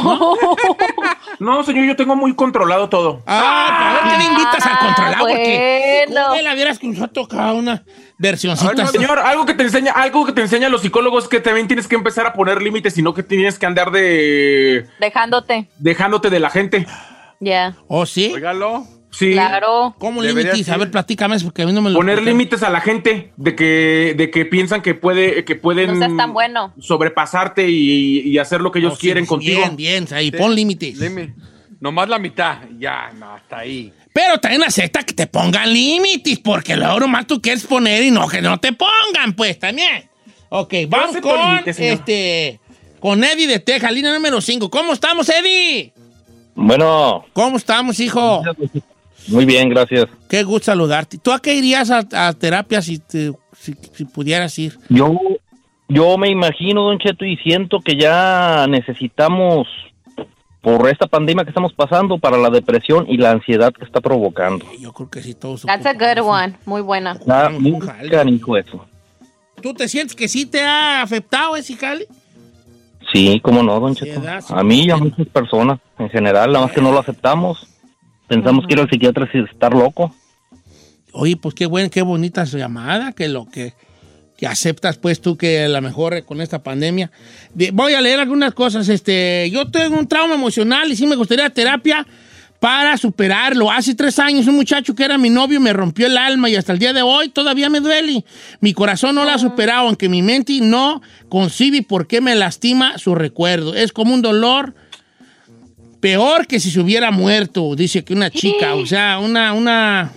No, 1.40 1.62
señor, 1.62 1.86
yo 1.86 1.96
tengo 1.96 2.14
muy 2.14 2.34
controlado 2.34 2.88
todo. 2.90 3.22
Ah, 3.26 3.98
¿por 4.02 4.10
qué 4.12 4.18
le 4.18 4.24
invitas 4.24 4.66
a 4.66 4.78
controlar? 4.78 5.18
Porque 5.18 6.04
bueno. 6.08 6.28
¿cómo 6.28 6.42
la 6.42 6.54
vieras 6.54 6.78
que 6.78 6.86
nos 6.86 7.00
ha 7.00 7.08
tocado 7.08 7.54
una 7.56 7.82
versioncita? 8.18 8.82
así? 8.82 8.98
Señor, 8.98 9.18
algo 9.18 9.46
que 9.46 9.54
te 9.54 9.62
enseña, 9.62 9.92
algo 9.92 10.26
que 10.26 10.32
te 10.32 10.42
enseñan 10.42 10.70
los 10.70 10.82
psicólogos 10.82 11.24
es 11.24 11.30
que 11.30 11.40
también 11.40 11.66
tienes 11.66 11.88
que 11.88 11.94
empezar 11.94 12.26
a 12.26 12.34
poner 12.34 12.60
límites, 12.60 12.92
sino 12.92 13.14
que 13.14 13.22
tienes 13.22 13.58
que 13.58 13.64
andar 13.64 13.90
de 13.90 14.86
Dejándote. 15.00 15.68
dejándote 15.78 16.28
de 16.28 16.40
la 16.40 16.50
gente. 16.50 16.86
Ya. 17.40 17.74
¿Oh, 17.88 18.04
sí? 18.04 18.32
Óigalo. 18.34 18.86
Sí. 19.10 19.32
Claro. 19.32 19.94
¿Cómo 19.98 20.22
límites? 20.22 20.68
A 20.68 20.76
ver, 20.76 20.90
platícame 20.90 21.36
eso, 21.36 21.46
porque 21.46 21.62
a 21.62 21.66
mí 21.66 21.72
no 21.72 21.82
me 21.82 21.90
lo 21.90 21.96
Poner 21.96 22.22
límites 22.22 22.62
a 22.62 22.70
la 22.70 22.80
gente 22.80 23.32
de 23.36 23.56
que, 23.56 24.14
de 24.16 24.30
que 24.30 24.44
piensan 24.44 24.82
que 24.82 24.94
puede, 24.94 25.44
que 25.44 25.56
pueden 25.56 25.98
No 25.98 26.16
tan 26.16 26.32
bueno. 26.32 26.72
sobrepasarte 26.78 27.68
y, 27.68 28.20
y 28.20 28.38
hacer 28.38 28.60
lo 28.60 28.70
que 28.70 28.78
ellos 28.78 28.98
quieren 28.98 29.24
sí, 29.24 29.28
contigo. 29.28 29.60
Bien, 29.60 29.76
bien, 29.76 30.08
ahí, 30.12 30.30
pon 30.30 30.54
límites. 30.54 30.98
Nomás 31.80 32.08
la 32.08 32.18
mitad. 32.18 32.58
Ya, 32.78 33.10
no, 33.18 33.34
hasta 33.34 33.58
ahí. 33.58 33.92
Pero 34.12 34.38
también 34.38 34.62
acepta 34.62 35.02
que 35.02 35.14
te 35.14 35.26
pongan 35.26 35.72
límites, 35.72 36.38
porque 36.40 36.76
luego 36.76 37.00
nomás 37.00 37.26
tú 37.26 37.40
quieres 37.40 37.64
poner 37.64 38.02
y 38.02 38.10
no 38.10 38.28
que 38.28 38.42
no 38.42 38.58
te 38.58 38.72
pongan, 38.72 39.34
pues, 39.34 39.58
también. 39.58 40.08
Ok, 40.50 40.74
vamos 40.88 41.16
con, 41.18 41.50
límites, 41.50 41.76
señor. 41.76 41.94
este, 41.94 42.60
con 42.98 43.22
Eddie 43.22 43.46
de 43.46 43.60
Texas, 43.60 43.92
línea 43.92 44.12
número 44.12 44.40
5. 44.40 44.68
¿Cómo 44.68 44.92
estamos, 44.92 45.28
Eddie? 45.28 45.92
Bueno, 46.54 47.24
¿Cómo 47.32 47.56
estamos, 47.56 47.98
hijo? 48.00 48.42
Muy 49.28 49.44
bien, 49.44 49.68
gracias. 49.68 50.06
Qué 50.28 50.42
gusto 50.42 50.66
saludarte. 50.66 51.18
¿Tú 51.18 51.32
a 51.32 51.40
qué 51.40 51.54
irías 51.54 51.90
a, 51.90 52.02
a 52.12 52.32
terapia 52.32 52.82
si, 52.82 52.98
te- 52.98 53.32
si, 53.58 53.74
si 53.92 54.04
pudieras 54.04 54.58
ir? 54.58 54.78
Yo, 54.88 55.18
yo 55.88 56.16
me 56.18 56.30
imagino, 56.30 56.82
Don 56.84 56.98
Cheto, 56.98 57.24
y 57.24 57.36
siento 57.38 57.80
que 57.80 57.96
ya 57.96 58.66
necesitamos, 58.68 59.66
por 60.60 60.88
esta 60.88 61.06
pandemia 61.06 61.44
que 61.44 61.50
estamos 61.50 61.72
pasando, 61.72 62.18
para 62.18 62.36
la 62.36 62.50
depresión 62.50 63.06
y 63.08 63.16
la 63.16 63.30
ansiedad 63.30 63.72
que 63.72 63.84
está 63.84 64.00
provocando. 64.00 64.64
Yo 64.78 64.92
creo 64.92 65.08
que 65.10 65.22
sí, 65.22 65.34
todos. 65.34 65.62
That's 65.62 65.86
a 65.86 65.94
good 65.94 66.22
one. 66.26 66.54
Muy 66.66 66.82
buena. 66.82 67.12
Está 67.12 67.48
muy 67.50 67.78
canijo 68.10 68.56
eso. 68.56 68.86
¿Tú 69.62 69.74
te 69.74 69.88
sientes 69.88 70.14
que 70.16 70.28
sí 70.28 70.46
te 70.46 70.62
ha 70.62 71.02
afectado 71.02 71.54
ese 71.56 71.76
jale? 71.76 72.06
Sí, 73.12 73.40
cómo 73.42 73.62
no, 73.62 73.80
Don 73.80 73.94
Cheto. 73.94 74.22
A 74.50 74.62
mí 74.62 74.84
y 74.84 74.90
a 74.90 74.96
muchas 74.96 75.26
personas 75.28 75.80
en 75.98 76.08
general, 76.10 76.52
nada 76.52 76.66
más 76.66 76.74
que 76.74 76.80
no 76.80 76.92
lo 76.92 77.00
aceptamos. 77.00 77.66
Pensamos 78.30 78.64
que 78.68 78.74
ir 78.74 78.80
al 78.80 78.88
psiquiatra 78.88 79.28
es 79.32 79.50
estar 79.50 79.74
loco. 79.74 80.14
Oye, 81.12 81.36
pues 81.36 81.52
qué 81.56 81.66
buena, 81.66 81.88
qué 81.88 82.02
bonita 82.02 82.46
su 82.46 82.58
llamada, 82.58 83.10
que 83.10 83.28
lo 83.28 83.46
que, 83.46 83.74
que 84.38 84.46
aceptas 84.46 84.98
pues 84.98 85.20
tú 85.20 85.36
que 85.36 85.64
a 85.64 85.68
lo 85.68 85.82
mejor 85.82 86.24
con 86.24 86.40
esta 86.40 86.62
pandemia. 86.62 87.10
De- 87.52 87.72
voy 87.72 87.94
a 87.94 88.00
leer 88.00 88.20
algunas 88.20 88.54
cosas. 88.54 88.88
Este, 88.88 89.50
yo 89.50 89.68
tengo 89.68 89.98
un 89.98 90.06
trauma 90.06 90.36
emocional 90.36 90.92
y 90.92 90.94
sí 90.94 91.08
me 91.08 91.16
gustaría 91.16 91.50
terapia 91.50 92.06
para 92.60 92.96
superarlo. 92.98 93.68
Hace 93.68 93.96
tres 93.96 94.20
años 94.20 94.46
un 94.46 94.54
muchacho 94.54 94.94
que 94.94 95.02
era 95.04 95.18
mi 95.18 95.28
novio 95.30 95.58
me 95.60 95.72
rompió 95.72 96.06
el 96.06 96.16
alma 96.16 96.48
y 96.48 96.54
hasta 96.54 96.72
el 96.72 96.78
día 96.78 96.92
de 96.92 97.02
hoy 97.02 97.30
todavía 97.30 97.68
me 97.68 97.80
duele. 97.80 98.24
Mi 98.60 98.72
corazón 98.74 99.16
no 99.16 99.24
lo 99.24 99.30
ha 99.32 99.38
superado, 99.38 99.88
aunque 99.88 100.08
mi 100.08 100.22
mente 100.22 100.56
no 100.60 101.02
concibe 101.28 101.82
por 101.82 102.06
qué 102.06 102.20
me 102.20 102.36
lastima 102.36 102.96
su 102.98 103.16
recuerdo. 103.16 103.74
Es 103.74 103.92
como 103.92 104.14
un 104.14 104.22
dolor 104.22 104.74
peor 106.00 106.46
que 106.46 106.60
si 106.60 106.70
se 106.70 106.80
hubiera 106.80 107.10
muerto, 107.10 107.74
dice 107.76 108.04
que 108.04 108.12
una 108.14 108.30
chica, 108.30 108.74
o 108.76 108.86
sea, 108.86 109.18
una, 109.18 109.52
una, 109.52 110.12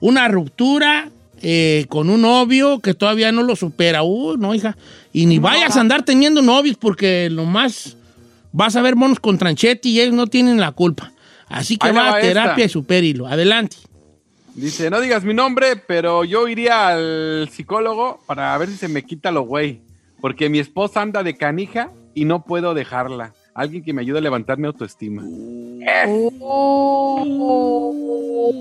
una 0.00 0.28
ruptura 0.28 1.10
eh, 1.40 1.86
con 1.88 2.10
un 2.10 2.22
novio 2.22 2.80
que 2.80 2.94
todavía 2.94 3.32
no 3.32 3.42
lo 3.42 3.56
supera. 3.56 4.02
Uy, 4.02 4.36
no, 4.38 4.54
hija. 4.54 4.76
Y 5.12 5.26
ni 5.26 5.38
vayas 5.38 5.76
a 5.76 5.80
andar 5.80 6.02
teniendo 6.02 6.42
novios 6.42 6.76
porque 6.76 7.28
lo 7.30 7.44
más 7.44 7.96
vas 8.52 8.76
a 8.76 8.82
ver 8.82 8.96
monos 8.96 9.20
con 9.20 9.38
tranchete 9.38 9.88
y 9.88 10.00
ellos 10.00 10.14
no 10.14 10.26
tienen 10.26 10.58
la 10.58 10.72
culpa. 10.72 11.12
Así 11.48 11.76
que 11.78 11.88
Ahí 11.88 11.94
va 11.94 12.10
va 12.10 12.16
a 12.16 12.20
terapia 12.20 12.50
esta. 12.50 12.62
y 12.64 12.68
supérilo. 12.68 13.26
Adelante. 13.26 13.76
Dice, 14.54 14.90
no 14.90 15.00
digas 15.00 15.22
mi 15.24 15.34
nombre, 15.34 15.76
pero 15.76 16.24
yo 16.24 16.48
iría 16.48 16.88
al 16.88 17.48
psicólogo 17.52 18.20
para 18.26 18.58
ver 18.58 18.68
si 18.68 18.76
se 18.76 18.88
me 18.88 19.04
quita 19.04 19.30
lo 19.30 19.42
güey. 19.42 19.80
Porque 20.20 20.48
mi 20.48 20.58
esposa 20.58 21.00
anda 21.00 21.22
de 21.22 21.36
canija 21.36 21.92
y 22.14 22.24
no 22.24 22.44
puedo 22.44 22.74
dejarla. 22.74 23.32
Alguien 23.58 23.82
que 23.82 23.92
me 23.92 24.02
ayude 24.02 24.18
a 24.18 24.20
levantar 24.20 24.56
mi 24.56 24.68
autoestima. 24.68 25.24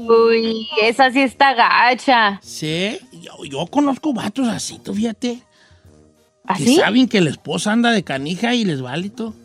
Uy, 0.10 0.68
esa 0.82 1.12
sí 1.12 1.22
está 1.22 1.54
gacha. 1.54 2.40
Sí, 2.42 2.98
yo, 3.22 3.46
yo 3.46 3.68
conozco 3.68 4.12
vatos 4.12 4.48
así, 4.48 4.80
tú 4.84 4.96
fíjate. 4.96 5.36
Que 5.36 5.44
¿Así? 6.48 6.76
saben 6.78 7.08
que 7.08 7.22
la 7.22 7.30
esposa 7.30 7.74
anda 7.74 7.92
de 7.92 8.02
canija 8.04 8.56
y 8.56 8.66
les 8.66 8.82
vale 8.82 9.12
todo. 9.12 9.36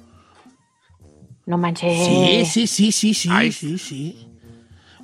No 1.45 1.59
manches. 1.59 1.99
Sí, 1.99 2.47
sí, 2.47 2.67
sí, 2.67 2.91
sí, 2.93 3.13
sí, 3.13 3.53
sí, 3.53 3.79
sí. 3.79 4.27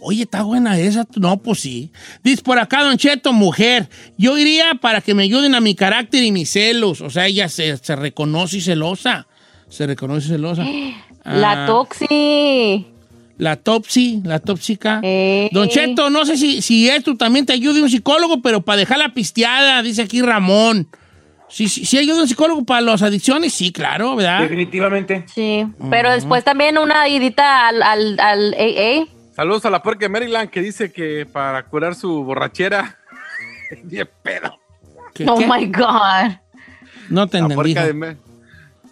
Oye, 0.00 0.22
está 0.22 0.44
buena 0.44 0.78
esa. 0.78 1.06
No, 1.16 1.42
pues 1.42 1.60
sí. 1.60 1.92
Dice 2.24 2.42
por 2.42 2.58
acá, 2.58 2.84
Don 2.84 2.96
Cheto, 2.96 3.34
mujer. 3.34 3.90
Yo 4.16 4.38
iría 4.38 4.76
para 4.80 5.02
que 5.02 5.12
me 5.12 5.24
ayuden 5.24 5.54
a 5.54 5.60
mi 5.60 5.74
carácter 5.74 6.22
y 6.22 6.32
mis 6.32 6.48
celos. 6.48 7.02
O 7.02 7.10
sea, 7.10 7.26
ella 7.26 7.50
se, 7.50 7.76
se 7.76 7.96
reconoce 7.96 8.62
celosa. 8.62 9.26
Se 9.68 9.86
reconoce 9.86 10.28
celosa. 10.28 10.64
La 11.24 11.64
Ah, 11.64 11.66
toxi. 11.66 12.86
La 13.36 13.54
topsy, 13.56 14.20
la 14.24 14.40
tóxica. 14.40 15.00
Eh. 15.04 15.48
Don 15.52 15.68
Cheto, 15.68 16.10
no 16.10 16.24
sé 16.26 16.36
si, 16.36 16.60
si 16.60 16.88
esto 16.88 17.16
también 17.16 17.46
te 17.46 17.52
ayude 17.52 17.80
un 17.82 17.88
psicólogo, 17.88 18.42
pero 18.42 18.62
para 18.62 18.78
dejar 18.78 18.98
la 18.98 19.10
pisteada, 19.14 19.80
dice 19.82 20.02
aquí 20.02 20.20
Ramón. 20.22 20.88
Si 21.48 21.68
sí, 21.68 21.84
sí 21.84 21.98
ayuda 21.98 22.22
un 22.22 22.28
psicólogo 22.28 22.64
para 22.64 22.80
las 22.80 23.00
adicciones, 23.02 23.52
sí, 23.54 23.70
claro, 23.70 24.16
¿verdad? 24.16 24.40
Definitivamente. 24.40 25.24
Sí. 25.32 25.64
Pero 25.88 26.10
después 26.10 26.42
también 26.42 26.78
una 26.78 27.06
idita 27.08 27.68
al, 27.68 27.80
al, 27.82 28.18
al 28.18 28.54
AA. 28.54 29.06
Saludos 29.36 29.64
a 29.66 29.70
la 29.70 29.82
puerca 29.84 30.06
de 30.06 30.08
Maryland 30.08 30.50
que 30.50 30.60
dice 30.60 30.90
que 30.90 31.24
para 31.24 31.62
curar 31.66 31.94
su 31.94 32.24
borrachera. 32.24 32.96
De 33.84 34.04
pedo. 34.04 34.58
¿Qué- 35.14 35.26
Oh 35.28 35.36
qué? 35.38 35.46
my 35.46 35.66
God. 35.66 36.32
No 37.08 37.28
te 37.28 37.38
La 37.38 37.44
entendí. 37.44 37.74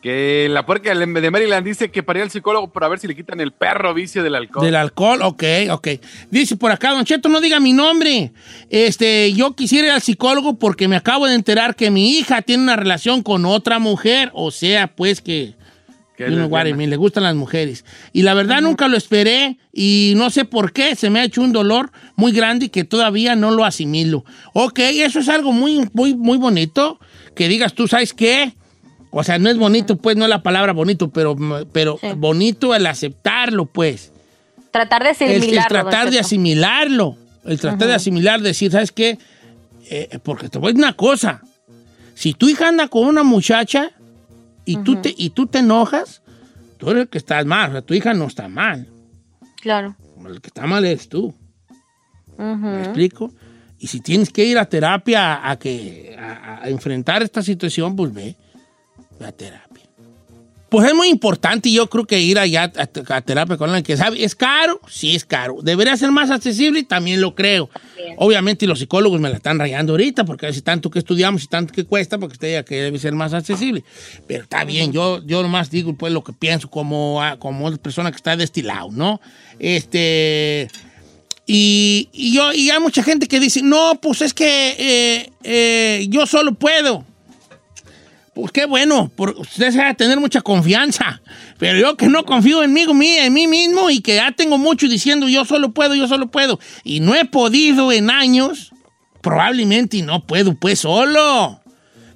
Que 0.07 0.47
la 0.49 0.65
puerca 0.65 0.95
de 0.95 1.31
Maryland 1.33 1.67
dice 1.67 1.91
que 1.91 2.05
para 2.05 2.21
ir 2.21 2.23
al 2.23 2.31
psicólogo 2.31 2.73
para 2.73 2.87
ver 2.87 3.01
si 3.01 3.09
le 3.09 3.17
quitan 3.17 3.41
el 3.41 3.51
perro 3.51 3.93
vicio 3.93 4.23
del 4.23 4.37
alcohol. 4.37 4.65
Del 4.65 4.77
alcohol, 4.77 5.19
ok, 5.21 5.43
ok. 5.71 5.89
Dice 6.31 6.55
por 6.55 6.71
acá, 6.71 6.93
Don 6.93 7.05
Cheto, 7.05 7.29
no 7.29 7.41
diga 7.41 7.59
mi 7.59 7.73
nombre. 7.73 8.31
Este, 8.71 9.33
yo 9.33 9.57
quisiera 9.57 9.89
ir 9.89 9.93
al 9.95 10.03
psicólogo 10.03 10.61
porque 10.61 10.87
me 10.87 10.95
acabo 10.95 11.27
de 11.27 11.35
enterar 11.35 11.75
que 11.75 11.91
mi 11.91 12.11
hija 12.11 12.41
tiene 12.43 12.63
una 12.63 12.77
relación 12.77 13.25
con 13.25 13.47
otra 13.47 13.81
mujer. 13.81 14.31
O 14.33 14.53
sea, 14.53 14.95
pues 14.95 15.21
que. 15.21 15.57
Que 16.17 16.29
mean, 16.29 16.89
le 16.89 16.97
gustan 16.97 17.25
las 17.25 17.35
mujeres. 17.35 17.85
Y 18.13 18.23
la 18.23 18.35
verdad 18.35 18.61
nunca 18.61 18.87
lo 18.87 18.97
esperé 18.97 19.59
y 19.73 20.13
no 20.17 20.31
sé 20.31 20.45
por 20.45 20.73
qué. 20.73 20.95
Se 20.95 21.11
me 21.11 21.19
ha 21.19 21.25
hecho 21.25 21.43
un 21.43 21.53
dolor 21.53 21.91
muy 22.15 22.31
grande 22.31 22.67
y 22.67 22.69
que 22.69 22.85
todavía 22.85 23.35
no 23.35 23.51
lo 23.51 23.65
asimilo. 23.65 24.25
Ok, 24.53 24.79
eso 24.79 25.19
es 25.19 25.29
algo 25.29 25.51
muy, 25.51 25.91
muy, 25.95 26.15
muy 26.15 26.39
bonito. 26.39 27.01
Que 27.35 27.49
digas, 27.49 27.75
tú 27.75 27.89
sabes 27.89 28.15
qué. 28.15 28.55
O 29.11 29.25
sea, 29.25 29.39
no 29.39 29.49
es 29.49 29.57
bonito, 29.57 29.97
pues, 29.97 30.17
no 30.17 30.25
es 30.25 30.31
la 30.31 30.43
palabra 30.43 30.73
bonito, 30.73 31.09
pero, 31.11 31.37
pero 31.73 31.99
Sí. 32.01 32.09
bonito 32.17 32.75
el 32.75 32.87
aceptarlo, 32.87 33.67
pues 33.67 34.13
Tratar 34.71 35.03
de 35.05 35.11
el, 35.25 35.33
el 35.33 35.37
asimilarlo. 35.43 35.79
don 35.79 35.91
tratar 35.91 36.11
de 36.11 36.19
asimilarlo. 36.19 37.17
El 37.45 37.61
tratar 37.61 37.89
de 37.89 37.95
asimilar, 37.95 38.41
decir, 38.43 38.71
¿sabes 38.73 38.93
qué? 38.93 39.19
Eh, 39.89 40.19
porque 40.23 40.49
te 40.49 40.59
voy 40.59 40.67
a 40.69 40.73
decir 40.73 40.85
una 40.85 40.93
cosa. 40.97 41.43
Si 42.15 42.35
tu 42.35 42.49
hija 42.49 42.69
anda 42.69 42.89
con 42.89 43.07
una 43.07 43.23
muchacha 43.23 43.93
y, 44.65 44.77
tú, 44.79 44.97
te, 45.01 45.15
y 45.17 45.31
tú 45.31 45.47
te 45.47 45.59
enojas, 45.61 46.23
tú 46.77 46.91
eres 46.91 47.03
el 47.03 47.09
que 47.09 47.19
estás 47.19 47.47
mal. 47.47 47.71
O 47.71 47.73
sea, 47.73 47.83
tu 47.83 47.95
hija 47.95 48.13
no 48.15 48.27
está 48.27 48.49
mal. 48.49 48.87
Claro. 49.63 49.97
El 50.29 50.41
que 50.41 50.49
está 50.49 50.67
mal 50.67 50.85
eres 50.85 51.09
tú. 51.09 51.35
¿Me 52.37 52.81
explico? 52.83 53.33
Y 53.79 53.87
si 53.87 54.01
tienes 54.01 54.31
que 54.31 54.45
ir 54.45 54.59
a 54.59 54.67
terapia 54.69 55.49
a, 55.49 55.57
que, 55.59 56.17
a, 56.19 56.65
a 56.65 56.69
enfrentar 56.69 57.23
esta 57.23 57.43
situación, 57.43 57.95
pues 57.97 58.13
ve. 58.13 58.37
Ve 59.19 59.27
a 59.27 59.33
terapia. 59.33 59.87
Pues 60.69 60.89
es 60.89 60.95
muy 60.95 61.09
importante 61.09 61.69
y 61.69 61.75
yo 61.75 61.89
creo 61.89 62.07
que 62.07 62.19
ir 62.19 62.41
allá 62.41 62.73
a, 62.77 63.15
a 63.15 63.21
terapia 63.21 63.57
con 63.57 63.71
alguien 63.71 63.85
que 63.85 63.97
sabe, 63.97 64.23
¿es 64.25 64.35
caro? 64.35 64.81
Sí, 64.89 65.15
es 65.15 65.25
caro. 65.25 65.59
¿Debería 65.63 65.97
ser 65.97 66.11
más 66.11 66.31
accesible? 66.31 66.83
También 66.83 67.21
lo 67.21 67.37
creo. 67.37 67.71
Obviamente 68.17 68.67
los 68.67 68.81
psicólogos 68.81 69.21
me 69.21 69.29
la 69.31 69.37
están 69.37 69.59
rayando 69.61 69.93
ahorita 69.93 70.25
porque 70.25 70.53
si 70.53 70.63
tanto 70.63 70.91
que 70.91 70.99
estudiamos 70.99 71.45
y 71.45 71.47
tanto 71.47 71.73
que 71.73 71.85
cuesta, 71.85 72.19
porque 72.19 72.33
usted 72.33 72.49
diga 72.49 72.65
que 72.65 72.83
debe 72.83 72.99
ser 72.99 73.15
más 73.15 73.33
accesible. 73.33 73.85
Pero 74.27 74.43
está 74.43 74.65
bien, 74.65 74.93
yo, 74.93 75.25
yo 75.25 75.41
nomás 75.43 75.71
digo 75.71 75.95
pues 75.95 76.13
lo 76.13 76.25
que 76.25 76.33
pienso 76.33 76.69
como, 76.69 77.23
ah, 77.23 77.37
como 77.39 77.75
persona 77.77 78.11
que 78.11 78.17
está 78.17 78.37
de 78.37 78.45
este 78.45 78.63
lado, 78.63 78.89
¿no? 78.91 79.21
Este... 79.59 80.69
Y, 81.49 82.09
y 82.13 82.35
yo, 82.35 82.53
y 82.53 82.71
hay 82.71 82.81
mucha 82.81 83.05
gente 83.05 83.29
que 83.29 83.39
dice, 83.39 83.63
no, 83.63 84.01
pues 84.03 84.21
es 84.21 84.35
que 84.35 84.75
eh, 84.77 85.31
eh, 85.45 86.07
yo 86.09 86.27
solo 86.27 86.55
puedo. 86.55 87.05
Pues 88.37 88.53
qué 88.53 88.67
bueno, 88.67 89.11
por, 89.17 89.31
usted 89.39 89.71
se 89.71 89.81
a 89.81 89.95
tener 89.95 90.21
mucha 90.21 90.43
confianza. 90.43 91.23
Pero 91.57 91.79
yo 91.79 91.97
que 91.97 92.07
no 92.07 92.27
confío 92.27 92.63
en 92.63 92.71
mí, 92.71 92.83
en 92.83 93.33
mí 93.33 93.47
mismo 93.47 93.89
y 93.89 94.03
que 94.03 94.17
ya 94.17 94.31
tengo 94.31 94.59
mucho 94.59 94.89
diciendo 94.89 95.27
yo 95.27 95.47
solo 95.47 95.73
puedo, 95.73 95.95
yo 95.95 96.07
solo 96.07 96.27
puedo. 96.27 96.61
Y 96.85 97.01
no 97.01 97.15
he 97.15 97.25
podido 97.25 97.93
en 97.93 98.11
años, 98.11 98.73
probablemente 99.23 99.97
y 99.97 100.03
no 100.03 100.27
puedo 100.27 100.55
pues 100.55 100.81
solo. 100.81 101.63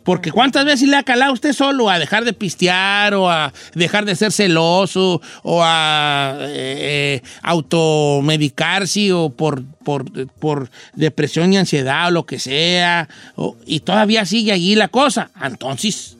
Porque 0.04 0.33
cuántas 0.33 0.64
veces 0.64 0.88
le 0.88 0.97
ha 0.97 1.02
calado 1.02 1.33
usted 1.33 1.52
solo 1.52 1.90
a 1.90 1.99
dejar 1.99 2.25
de 2.25 2.33
pistear 2.33 3.14
o 3.14 3.30
a 3.30 3.52
dejar 3.75 4.04
de 4.07 4.16
ser 4.16 4.33
celoso 4.33 5.21
o 5.42 5.61
a 5.62 6.37
eh, 6.40 7.23
automedicarse 7.42 9.12
o 9.12 9.30
por, 9.30 9.62
por, 9.85 10.04
por, 10.38 10.71
depresión 10.95 11.52
y 11.52 11.59
ansiedad 11.59 12.09
o 12.09 12.11
lo 12.11 12.25
que 12.25 12.38
sea. 12.38 13.09
y 13.66 13.80
todavía 13.80 14.25
sigue 14.25 14.52
allí 14.52 14.75
la 14.75 14.88
cosa. 14.88 15.30
Entonces, 15.42 16.16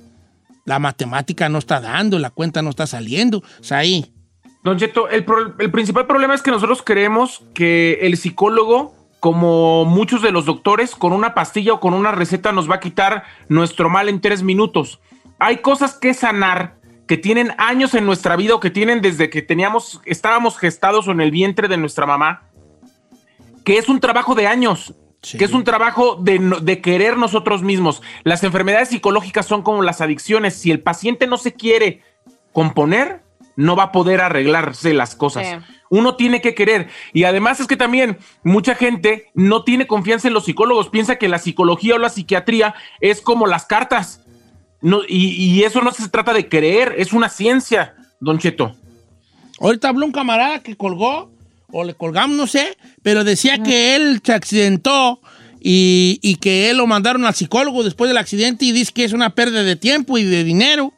la 0.67 0.79
matemática 0.79 1.49
no 1.49 1.59
está 1.59 1.81
dando, 1.81 2.19
la 2.19 2.31
cuenta 2.31 2.61
no 2.63 2.71
está 2.71 2.87
saliendo. 2.87 3.43
Sea, 3.61 3.79
ahí. 3.79 4.13
Don 4.63 4.79
Cheto, 4.79 5.09
el 5.09 5.25
principal 5.71 6.07
problema 6.07 6.35
es 6.35 6.43
que 6.43 6.51
nosotros 6.51 6.83
creemos 6.85 7.43
que 7.55 7.99
el 8.03 8.19
psicólogo 8.19 9.00
como 9.21 9.85
muchos 9.85 10.23
de 10.23 10.33
los 10.33 10.47
doctores, 10.47 10.95
con 10.95 11.13
una 11.13 11.35
pastilla 11.35 11.75
o 11.75 11.81
con 11.81 11.95
una 11.95 12.11
receta 12.11 12.53
nos 12.53 12.71
va 12.71 12.77
a 12.77 12.81
quitar 12.81 13.25
nuestro 13.49 13.91
mal 13.91 14.09
en 14.09 14.21
tres 14.21 14.43
minutos. 14.43 15.01
Hay 15.39 15.59
cosas 15.59 15.95
que 15.95 16.15
sanar 16.15 16.77
que 17.07 17.19
tienen 17.19 17.53
años 17.59 17.95
en 17.95 18.07
nuestra 18.07 18.37
vida 18.37 18.55
o 18.55 18.61
que 18.61 18.71
tienen 18.71 19.03
desde 19.03 19.31
que 19.31 19.43
teníamos, 19.43 20.01
estábamos 20.07 20.59
gestados 20.59 21.07
o 21.07 21.11
en 21.13 21.21
el 21.21 21.31
vientre 21.31 21.69
de 21.69 21.77
nuestra 21.77 22.07
mamá, 22.07 22.45
que 23.65 23.79
es 23.79 23.89
un 23.89 24.01
trabajo 24.01 24.35
de 24.35 24.47
años, 24.47 24.95
que 25.21 25.45
es 25.45 25.53
un 25.53 25.65
trabajo 25.65 26.17
de, 26.17 26.39
de, 26.63 26.81
querer 26.81 27.19
nosotros 27.19 27.63
mismos. 27.63 28.01
Las 28.23 28.43
enfermedades 28.43 28.89
psicológicas 28.89 29.45
son 29.45 29.63
como 29.63 29.83
las 29.83 30.01
adicciones. 30.01 30.55
Si 30.55 30.71
el 30.71 30.81
paciente 30.81 31.27
no 31.27 31.37
se 31.37 31.53
quiere 31.53 32.03
componer, 32.53 33.23
no 33.57 33.77
va 33.77 33.85
a 33.85 33.93
poder 33.93 34.21
arreglarse 34.21 34.95
las 34.95 35.15
cosas. 35.15 35.63
Uno 35.91 36.15
tiene 36.15 36.41
que 36.41 36.55
querer. 36.55 36.89
Y 37.13 37.25
además 37.25 37.61
es 37.61 37.67
que 37.67 37.77
también 37.77 38.17
mucha 38.43 38.75
gente 38.75 39.27
no 39.35 39.65
tiene 39.65 39.87
confianza 39.87 40.29
en 40.29 40.35
los 40.35 40.47
psicólogos, 40.47 40.89
piensa 40.89 41.17
que 41.17 41.29
la 41.29 41.39
psicología 41.39 41.97
o 41.97 41.99
la 41.99 42.09
psiquiatría 42.09 42.75
es 43.01 43.21
como 43.21 43.47
las 43.47 43.67
cartas. 43.67 44.25
No, 44.81 45.01
y, 45.07 45.63
eso 45.63 45.83
no 45.83 45.93
se 45.93 46.09
trata 46.09 46.33
de 46.33 46.49
creer, 46.49 46.95
es 46.97 47.13
una 47.13 47.29
ciencia, 47.29 47.97
don 48.19 48.39
Cheto. 48.39 48.75
Ahorita 49.61 49.91
habló 49.91 50.07
un 50.07 50.13
camarada 50.13 50.63
que 50.63 50.75
colgó, 50.75 51.31
o 51.71 51.85
le 51.85 51.93
colgamos, 51.93 52.37
no 52.37 52.47
sé, 52.47 52.79
pero 53.03 53.23
decía 53.25 53.63
que 53.63 53.95
él 53.95 54.23
se 54.25 54.33
accidentó 54.33 55.21
y, 55.61 56.19
y, 56.23 56.37
que 56.37 56.71
él 56.71 56.79
lo 56.79 56.87
mandaron 56.87 57.27
al 57.27 57.35
psicólogo 57.35 57.83
después 57.83 58.09
del 58.09 58.17
accidente 58.17 58.65
y 58.65 58.73
dice 58.73 58.93
que 58.95 59.05
es 59.05 59.13
una 59.13 59.35
pérdida 59.35 59.63
de 59.63 59.77
tiempo 59.77 60.17
y 60.17 60.25
de 60.25 60.45
dinero. 60.45 60.95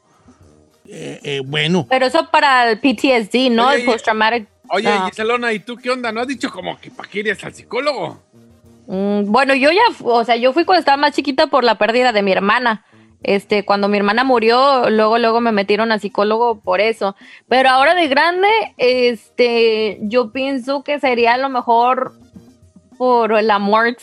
Eh, 0.87 1.21
eh, 1.23 1.41
bueno. 1.45 1.87
Pero 1.89 2.07
eso 2.07 2.29
para 2.31 2.71
el 2.71 2.79
PTSD, 2.79 3.51
¿no? 3.51 3.73
el 3.73 3.85
post-traumatic. 3.85 4.47
Oye, 4.75 4.89
Giselona, 5.11 5.53
¿y 5.53 5.59
tú 5.59 5.77
qué 5.77 5.91
onda? 5.91 6.13
¿No 6.13 6.23
has 6.23 6.27
dicho 6.27 6.51
como 6.51 6.81
que 6.81 6.91
para 6.91 7.07
qué 7.07 7.19
irías 7.19 7.45
al 7.45 7.53
psicólogo? 7.53 8.23
Mm, 8.87 9.31
bueno, 9.31 9.55
yo 9.55 9.71
ya, 9.71 9.83
o 10.03 10.25
sea, 10.25 10.37
yo 10.37 10.55
fui 10.55 10.65
cuando 10.65 10.79
estaba 10.81 10.97
más 10.97 11.13
chiquita 11.15 11.49
por 11.49 11.63
la 11.63 11.77
pérdida 11.77 12.11
de 12.13 12.23
mi 12.23 12.33
hermana. 12.33 12.83
Este, 13.23 13.67
cuando 13.67 13.89
mi 13.89 13.99
hermana 13.99 14.25
murió, 14.25 14.89
luego, 14.89 15.19
luego 15.19 15.43
me 15.43 15.53
metieron 15.53 15.93
al 15.93 16.01
psicólogo 16.01 16.63
por 16.63 16.81
eso. 16.81 17.15
Pero 17.49 17.69
ahora 17.69 17.95
de 17.95 18.09
grande, 18.09 18.49
este, 18.79 19.99
yo 20.01 20.33
pienso 20.33 20.83
que 20.83 20.99
sería 20.99 21.35
a 21.35 21.39
lo 21.39 21.51
mejor 21.51 22.15
por 22.97 23.43
la 23.43 23.59
muerte. 23.59 24.03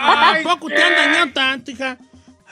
Ay, 0.00 0.42
poco 0.42 0.66
te 0.66 0.82
han 0.82 0.96
dañado 0.96 1.32
tanto, 1.32 1.70
hija? 1.70 1.96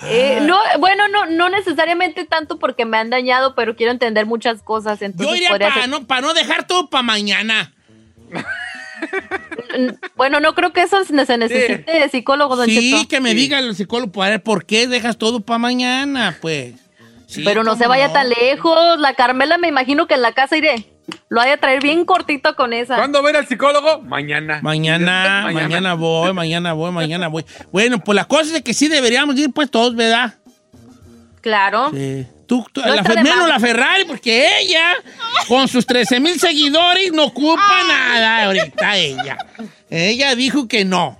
Eh, 0.03 0.41
no, 0.43 0.59
bueno, 0.79 1.09
no, 1.09 1.27
no 1.27 1.49
necesariamente 1.49 2.25
tanto 2.25 2.59
porque 2.59 2.85
me 2.85 2.97
han 2.97 3.11
dañado, 3.11 3.55
pero 3.55 3.77
quiero 3.77 3.93
entender 3.93 4.27
muchas 4.27 4.63
cosas. 4.63 5.03
Entonces 5.03 5.29
Yo 5.29 5.37
iría 5.37 5.51
para 5.51 5.87
no, 5.87 6.01
no 6.01 6.35
dejar 6.35 6.67
todo 6.67 6.89
para 6.89 7.03
mañana. 7.03 7.73
bueno, 10.17 10.41
no 10.41 10.55
creo 10.55 10.73
que 10.73 10.83
eso 10.83 11.05
se 11.05 11.15
necesite 11.15 11.91
de 11.91 12.09
psicólogo, 12.09 12.57
don 12.57 12.67
Sí, 12.67 13.07
que 13.09 13.21
me 13.21 13.35
diga 13.35 13.59
el 13.59 13.75
psicólogo, 13.75 14.13
¿por 14.43 14.67
qué 14.67 14.87
dejas 14.87 15.17
todo 15.17 15.41
para 15.41 15.59
mañana? 15.59 16.37
Pues. 16.41 16.75
Pero 17.45 17.65
no 17.65 17.77
se 17.77 17.87
vaya 17.87 18.13
tan 18.13 18.29
lejos. 18.29 18.99
La 18.99 19.15
Carmela 19.15 19.59
me 19.59 19.69
imagino 19.69 20.07
que 20.07 20.15
en 20.15 20.23
la 20.23 20.33
casa 20.33 20.57
iré. 20.57 20.87
Lo 21.29 21.41
voy 21.41 21.51
a 21.51 21.57
traer 21.57 21.83
bien 21.83 22.05
cortito 22.05 22.55
con 22.57 22.73
esa. 22.73 22.97
¿Cuándo 22.97 23.23
ver 23.23 23.37
al 23.37 23.47
psicólogo? 23.47 24.01
Mañana. 24.03 24.61
Mañana, 24.63 25.49
mañana. 25.53 25.95
voy, 25.95 26.33
mañana 26.33 26.73
voy, 26.73 26.93
mañana 26.93 27.29
voy. 27.29 27.45
Bueno, 27.73 27.99
pues 28.01 28.17
la 28.17 28.25
cosa 28.25 28.57
es 28.57 28.63
que 28.63 28.75
sí 28.75 28.89
deberíamos 28.89 29.37
ir 29.37 29.53
pues 29.53 29.71
todos, 29.71 29.95
¿verdad? 29.95 30.35
Claro. 31.41 31.91
Sí. 31.93 32.27
Tú, 32.47 32.67
la, 32.75 33.03
menos 33.03 33.49
la 33.49 33.61
Ferrari, 33.61 34.05
porque 34.07 34.59
ella, 34.59 34.95
con 35.47 35.69
sus 35.69 35.87
13 35.87 36.19
mil 36.19 36.39
seguidores, 36.41 37.13
no 37.13 37.27
ocupa 37.27 37.85
nada 37.87 38.47
ahorita 38.47 38.97
ella. 38.97 39.39
Ella 39.89 40.35
dijo 40.35 40.67
que 40.67 40.85
no. 40.85 41.20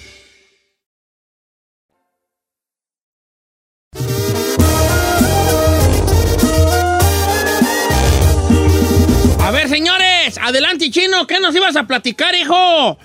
Adelante, 10.37 10.89
chino, 10.89 11.25
¿qué 11.27 11.39
nos 11.39 11.55
ibas 11.55 11.75
a 11.75 11.83
platicar, 11.83 12.33
hijo? 12.35 12.97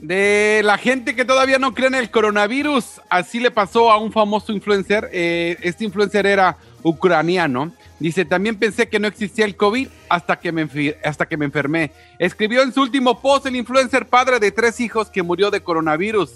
De 0.00 0.60
la 0.64 0.76
gente 0.76 1.14
que 1.16 1.24
todavía 1.24 1.58
no 1.58 1.72
cree 1.72 1.88
en 1.88 1.94
el 1.94 2.10
coronavirus, 2.10 3.00
así 3.08 3.40
le 3.40 3.50
pasó 3.50 3.90
a 3.90 3.96
un 3.98 4.12
famoso 4.12 4.52
influencer. 4.52 5.08
eh, 5.12 5.56
este 5.62 5.84
influencer 5.84 6.26
era 6.26 6.56
ucraniano. 6.82 7.72
Dice, 7.98 8.24
también 8.26 8.56
pensé 8.58 8.88
que 8.88 8.98
no 8.98 9.06
existía 9.08 9.46
el 9.46 9.56
COVID 9.56 9.88
hasta 10.10 10.36
que, 10.38 10.52
me 10.52 10.66
enfi- 10.68 10.94
hasta 11.02 11.26
que 11.26 11.36
me 11.38 11.46
enfermé. 11.46 11.90
Escribió 12.18 12.60
en 12.62 12.74
su 12.74 12.82
último 12.82 13.20
post 13.22 13.46
el 13.46 13.56
influencer 13.56 14.06
padre 14.06 14.38
de 14.40 14.50
tres 14.50 14.78
hijos 14.80 15.08
que 15.08 15.22
murió 15.22 15.50
de 15.50 15.60
coronavirus. 15.62 16.32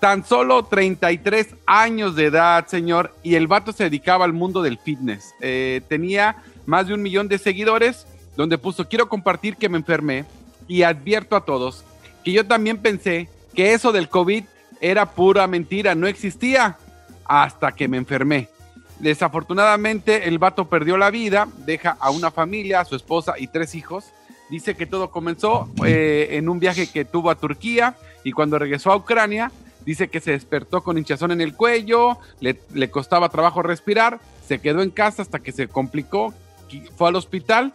Tan 0.00 0.24
solo 0.24 0.64
33 0.64 1.48
años 1.66 2.16
de 2.16 2.24
edad, 2.26 2.66
señor, 2.68 3.14
y 3.22 3.34
el 3.34 3.46
vato 3.48 3.72
se 3.72 3.84
dedicaba 3.84 4.24
al 4.24 4.32
mundo 4.32 4.62
del 4.62 4.78
fitness. 4.78 5.34
Eh, 5.40 5.82
tenía 5.88 6.36
más 6.64 6.86
de 6.86 6.94
un 6.94 7.02
millón 7.02 7.28
de 7.28 7.38
seguidores, 7.38 8.06
donde 8.36 8.58
puso, 8.58 8.88
quiero 8.88 9.08
compartir 9.08 9.56
que 9.56 9.68
me 9.68 9.78
enfermé 9.78 10.24
y 10.68 10.82
advierto 10.82 11.36
a 11.36 11.44
todos 11.44 11.84
que 12.22 12.32
yo 12.32 12.46
también 12.46 12.78
pensé 12.78 13.28
que 13.54 13.74
eso 13.74 13.92
del 13.92 14.08
COVID 14.08 14.44
era 14.80 15.06
pura 15.06 15.46
mentira, 15.46 15.94
no 15.94 16.06
existía 16.06 16.76
hasta 17.24 17.72
que 17.72 17.88
me 17.88 17.96
enfermé. 17.96 18.48
Desafortunadamente 18.98 20.28
el 20.28 20.38
vato 20.38 20.68
perdió 20.68 20.96
la 20.96 21.10
vida, 21.10 21.48
deja 21.66 21.96
a 22.00 22.10
una 22.10 22.30
familia, 22.30 22.80
a 22.80 22.84
su 22.84 22.96
esposa 22.96 23.34
y 23.38 23.48
tres 23.48 23.74
hijos. 23.74 24.12
Dice 24.50 24.76
que 24.76 24.86
todo 24.86 25.10
comenzó 25.10 25.68
eh, 25.84 26.28
en 26.32 26.48
un 26.48 26.60
viaje 26.60 26.86
que 26.86 27.04
tuvo 27.04 27.30
a 27.30 27.36
Turquía 27.36 27.96
y 28.22 28.32
cuando 28.32 28.58
regresó 28.58 28.92
a 28.92 28.96
Ucrania, 28.96 29.50
dice 29.84 30.08
que 30.08 30.20
se 30.20 30.32
despertó 30.32 30.82
con 30.82 30.98
hinchazón 30.98 31.32
en 31.32 31.40
el 31.40 31.54
cuello, 31.56 32.18
le, 32.40 32.60
le 32.72 32.90
costaba 32.90 33.28
trabajo 33.30 33.62
respirar, 33.62 34.20
se 34.46 34.60
quedó 34.60 34.82
en 34.82 34.90
casa 34.90 35.22
hasta 35.22 35.40
que 35.40 35.52
se 35.52 35.68
complicó, 35.68 36.34
fue 36.96 37.08
al 37.08 37.16
hospital 37.16 37.72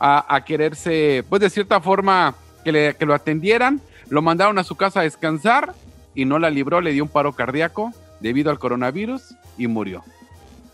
a, 0.00 0.34
a 0.34 0.44
quererse, 0.44 1.22
pues 1.28 1.40
de 1.42 1.50
cierta 1.50 1.80
forma, 1.80 2.34
que, 2.64 2.72
le- 2.72 2.94
que 2.96 3.06
lo 3.06 3.14
atendieran, 3.14 3.80
lo 4.08 4.22
mandaron 4.22 4.58
a 4.58 4.64
su 4.64 4.74
casa 4.74 5.00
a 5.00 5.02
descansar 5.04 5.74
y 6.14 6.24
no 6.24 6.38
la 6.38 6.50
libró, 6.50 6.80
le 6.80 6.92
dio 6.92 7.04
un 7.04 7.08
paro 7.10 7.32
cardíaco 7.34 7.92
debido 8.18 8.50
al 8.50 8.58
coronavirus 8.58 9.22
y 9.58 9.66
murió. 9.68 10.02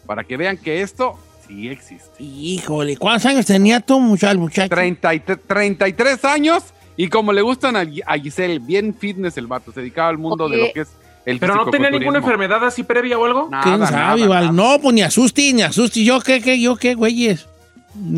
Para 0.07 0.25
que 0.25 0.37
vean 0.37 0.57
que 0.57 0.81
esto 0.83 1.19
sí 1.47 1.69
existe. 1.69 2.23
Híjole, 2.23 2.97
¿cuántos 2.97 3.27
años 3.27 3.47
tenía 3.47 3.81
tú, 3.81 3.99
muchacho? 4.01 4.39
muchacho? 4.39 4.69
33 4.75 5.39
33 5.47 6.25
años 6.25 6.63
y 6.97 7.09
como 7.09 7.33
le 7.33 7.43
gustan 7.43 7.77
a, 7.77 7.85
Giselle, 8.17 8.59
bien 8.61 8.95
fitness 8.95 9.37
el 9.37 9.47
vato, 9.49 9.73
se 9.73 9.81
dedicaba 9.81 10.09
al 10.09 10.19
mundo 10.19 10.49
de 10.49 10.57
lo 10.57 10.73
que 10.73 10.81
es 10.81 10.89
el 11.27 11.39
Pero 11.41 11.57
no 11.57 11.71
tenía 11.71 11.91
ninguna 11.91 12.19
enfermedad 12.19 12.65
así 12.65 12.85
previa 12.85 13.19
o 13.19 13.25
algo. 13.25 13.49
¿Quién 13.63 13.81
Nada, 13.81 13.87
sabe, 13.89 14.21
nada, 14.23 14.29
Val? 14.29 14.55
No, 14.57 14.79
pues 14.81 14.95
ni 14.95 15.03
asuste, 15.03 15.53
ni 15.53 15.63
asuste. 15.63 16.05
¿Yo 16.05 16.21
qué, 16.21 16.41
qué, 16.41 16.59
yo 16.61 16.77
qué, 16.77 16.95
güeyes? 16.95 17.47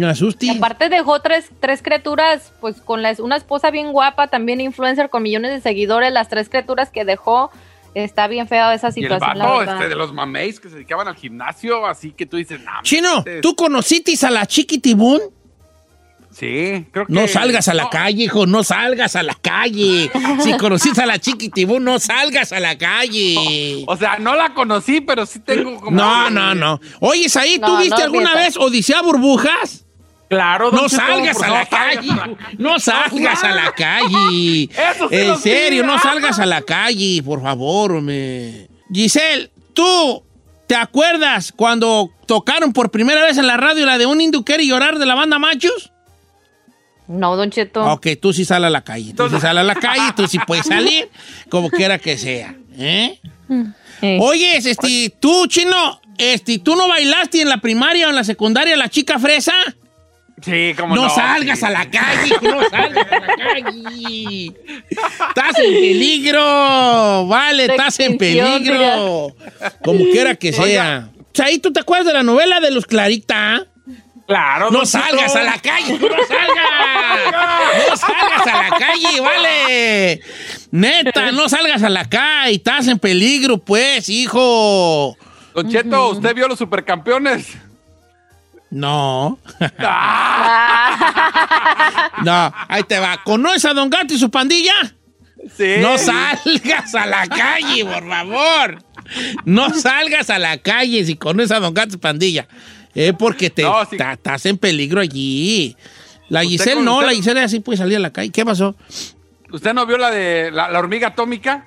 Asuste. 0.06 0.46
Y 0.46 0.50
aparte 0.50 0.88
dejó 0.88 1.20
tres, 1.20 1.50
tres 1.60 1.82
criaturas, 1.82 2.52
pues 2.60 2.80
con 2.80 3.02
la, 3.02 3.14
una 3.18 3.36
esposa 3.36 3.70
bien 3.70 3.92
guapa, 3.92 4.28
también 4.28 4.60
influencer 4.60 5.10
con 5.10 5.22
millones 5.22 5.52
de 5.52 5.60
seguidores, 5.60 6.12
las 6.12 6.28
tres 6.28 6.48
criaturas 6.48 6.90
que 6.90 7.04
dejó, 7.04 7.50
está 7.94 8.28
bien 8.28 8.48
fea 8.48 8.74
esa 8.74 8.88
Y 8.88 8.88
el 8.88 8.94
situación, 8.94 9.38
vato 9.38 9.62
este, 9.62 9.88
de 9.88 9.94
los 9.94 10.12
mameis 10.12 10.60
que 10.60 10.68
se 10.68 10.76
dedicaban 10.76 11.08
al 11.08 11.16
gimnasio, 11.16 11.86
así 11.86 12.12
que 12.12 12.26
tú 12.26 12.36
dices, 12.36 12.62
nah, 12.62 12.82
Chino, 12.82 13.24
¿tú 13.42 13.54
conociste 13.54 14.14
a 14.26 14.30
la 14.30 14.46
chiquitibún? 14.46 15.20
Sí, 16.38 16.86
creo 16.92 17.06
que... 17.06 17.12
No 17.12 17.26
salgas 17.26 17.66
a 17.66 17.74
la 17.74 17.84
No, 17.84 17.90
calle, 17.90 18.22
hijo, 18.24 18.46
no 18.46 18.62
salgas 18.62 19.16
a 19.16 19.22
la 19.24 19.34
calle. 19.34 20.08
Si 20.40 20.52
conociste 20.58 21.02
a 21.02 21.06
la 21.06 21.18
chiquitibún, 21.18 21.82
no 21.82 21.98
salgas 21.98 22.52
a 22.52 22.60
la 22.60 22.78
calle. 22.78 23.82
O 23.86 23.96
sea, 23.96 24.18
no 24.18 24.36
la 24.36 24.54
conocí, 24.54 25.00
pero 25.00 25.26
sí 25.26 25.40
tengo 25.40 25.80
como... 25.80 25.90
No, 25.96 26.30
no, 26.30 26.54
no. 26.54 26.80
Oye, 27.00 27.26
ahí, 27.40 27.58
¿tú 27.58 27.66
No, 27.66 27.78
viste 27.78 27.96
no 27.98 28.04
alguna 28.04 28.34
vez 28.34 28.56
Odisea 28.56 29.02
Burbujas? 29.02 29.84
Claro, 30.28 30.70
don 30.70 30.82
No 30.82 30.88
salgas 30.88 31.42
a 31.42 31.48
la 31.48 31.66
calle. 31.66 32.08
salgas. 32.08 32.28
No 32.58 32.78
salgas 32.78 33.42
a 33.44 33.50
la 33.54 33.72
calle. 33.72 34.64
Eso 34.64 35.08
sí 35.08 35.16
En 35.16 35.38
serio, 35.38 35.84
no 35.84 35.98
salgas 35.98 36.38
a 36.38 36.46
la 36.46 36.62
calle, 36.62 37.20
por 37.24 37.42
favor, 37.42 37.92
hombre. 37.92 38.68
Giselle, 38.92 39.50
tú 39.74 40.22
te 40.68 40.76
acuerdas 40.76 41.50
cuando 41.50 42.10
tocaron 42.26 42.72
por 42.72 42.90
primera 42.90 43.22
vez 43.24 43.38
en 43.38 43.46
la 43.46 43.56
radio 43.56 43.86
la 43.86 43.98
de 43.98 44.06
un 44.06 44.20
indio 44.20 44.44
quiere 44.44 44.66
llorar 44.66 44.98
de 44.98 45.06
la 45.06 45.14
banda 45.14 45.38
Machos? 45.38 45.90
No, 47.08 47.36
Don 47.36 47.50
Cheto. 47.50 47.84
Ok, 47.92 48.06
tú 48.20 48.32
sí 48.32 48.44
sal 48.44 48.64
a 48.64 48.70
la 48.70 48.82
calle. 48.82 49.14
Tú 49.14 49.28
sí 49.30 49.40
sal 49.40 49.56
a 49.58 49.64
la 49.64 49.74
calle, 49.74 50.12
tú 50.14 50.28
sí 50.28 50.38
puedes 50.46 50.66
salir, 50.66 51.08
como 51.48 51.70
quiera 51.70 51.98
que 51.98 52.16
sea. 52.18 52.54
¿eh? 52.76 53.18
Eh. 54.02 54.18
Oye, 54.20 54.56
este, 54.58 55.12
tú, 55.18 55.46
chino, 55.46 56.00
este, 56.18 56.58
¿tú 56.58 56.76
no 56.76 56.86
bailaste 56.88 57.40
en 57.40 57.48
la 57.48 57.58
primaria 57.58 58.06
o 58.06 58.10
en 58.10 58.16
la 58.16 58.24
secundaria 58.24 58.76
la 58.76 58.88
chica 58.88 59.18
fresa? 59.18 59.54
Sí, 60.40 60.72
como 60.78 60.94
No, 60.94 61.02
no. 61.04 61.10
salgas 61.10 61.58
sí. 61.58 61.64
a 61.64 61.70
la 61.70 61.90
calle, 61.90 62.34
no 62.42 62.60
salgas 62.68 63.06
a 63.10 63.18
la 63.18 63.26
calle. 63.64 64.52
Estás 64.88 65.58
en 65.58 65.72
peligro, 65.80 67.26
vale, 67.26 67.64
estás 67.66 67.98
en 68.00 68.18
peligro. 68.18 69.34
Como 69.82 70.04
quiera 70.12 70.34
que 70.36 70.52
sea. 70.52 71.08
Chay, 71.32 71.58
¿tú 71.58 71.72
te 71.72 71.80
acuerdas 71.80 72.06
de 72.06 72.12
la 72.12 72.22
novela 72.22 72.60
de 72.60 72.70
los 72.70 72.86
Clarita? 72.86 73.66
Claro, 74.28 74.70
No 74.70 74.84
salgas 74.84 75.34
a 75.34 75.42
la 75.42 75.58
calle, 75.58 75.98
no 75.98 76.08
salgas. 76.28 76.68
No 77.88 77.96
salgas 77.96 78.46
a 78.46 78.62
la 78.62 78.78
calle, 78.78 79.20
vale. 79.20 80.20
Neta, 80.70 81.32
no 81.32 81.48
salgas 81.48 81.82
a 81.82 81.88
la 81.88 82.04
calle, 82.04 82.56
estás 82.56 82.86
en 82.88 82.98
peligro, 82.98 83.56
pues, 83.56 84.10
hijo. 84.10 85.16
Don 85.54 85.70
Cheto, 85.70 86.10
¿usted 86.10 86.34
vio 86.34 86.46
los 86.46 86.58
supercampeones? 86.58 87.56
No. 88.70 89.38
No, 92.24 92.52
ahí 92.68 92.82
te 92.82 92.98
va. 92.98 93.22
¿Conoces 93.24 93.64
a 93.64 93.72
Don 93.72 93.88
Gato 93.88 94.12
y 94.12 94.18
su 94.18 94.30
pandilla? 94.30 94.74
Sí. 95.56 95.76
No 95.80 95.96
salgas 95.96 96.94
a 96.94 97.06
la 97.06 97.26
calle, 97.28 97.84
por 97.84 98.08
favor. 98.08 98.82
No 99.44 99.70
salgas 99.72 100.28
a 100.28 100.38
la 100.38 100.58
calle 100.58 101.04
si 101.04 101.16
conoces 101.16 101.52
a 101.52 101.60
Don 101.60 101.72
Gato 101.72 101.90
y 101.90 101.92
su 101.92 102.00
pandilla. 102.00 102.48
Es 102.94 103.12
porque 103.14 103.50
te 103.50 103.62
No, 103.62 103.84
sí. 103.88 103.96
ta- 103.96 104.14
estás 104.14 104.46
en 104.46 104.58
peligro 104.58 105.00
allí. 105.00 105.76
La 106.28 106.40
¿Usted 106.40 106.50
Giselle 106.50 106.82
no, 106.82 106.94
usted? 106.96 107.06
la 107.06 107.12
Giselle 107.14 107.40
así 107.40 107.60
puede 107.60 107.78
salir 107.78 107.96
a 107.96 108.00
la 108.00 108.12
calle. 108.12 108.30
¿Qué 108.30 108.44
pasó? 108.44 108.74
¿Usted 109.52 109.72
no 109.72 109.86
vio 109.86 109.96
la 109.98 110.10
de 110.10 110.50
la, 110.50 110.68
la 110.70 110.78
hormiga 110.78 111.08
atómica? 111.08 111.66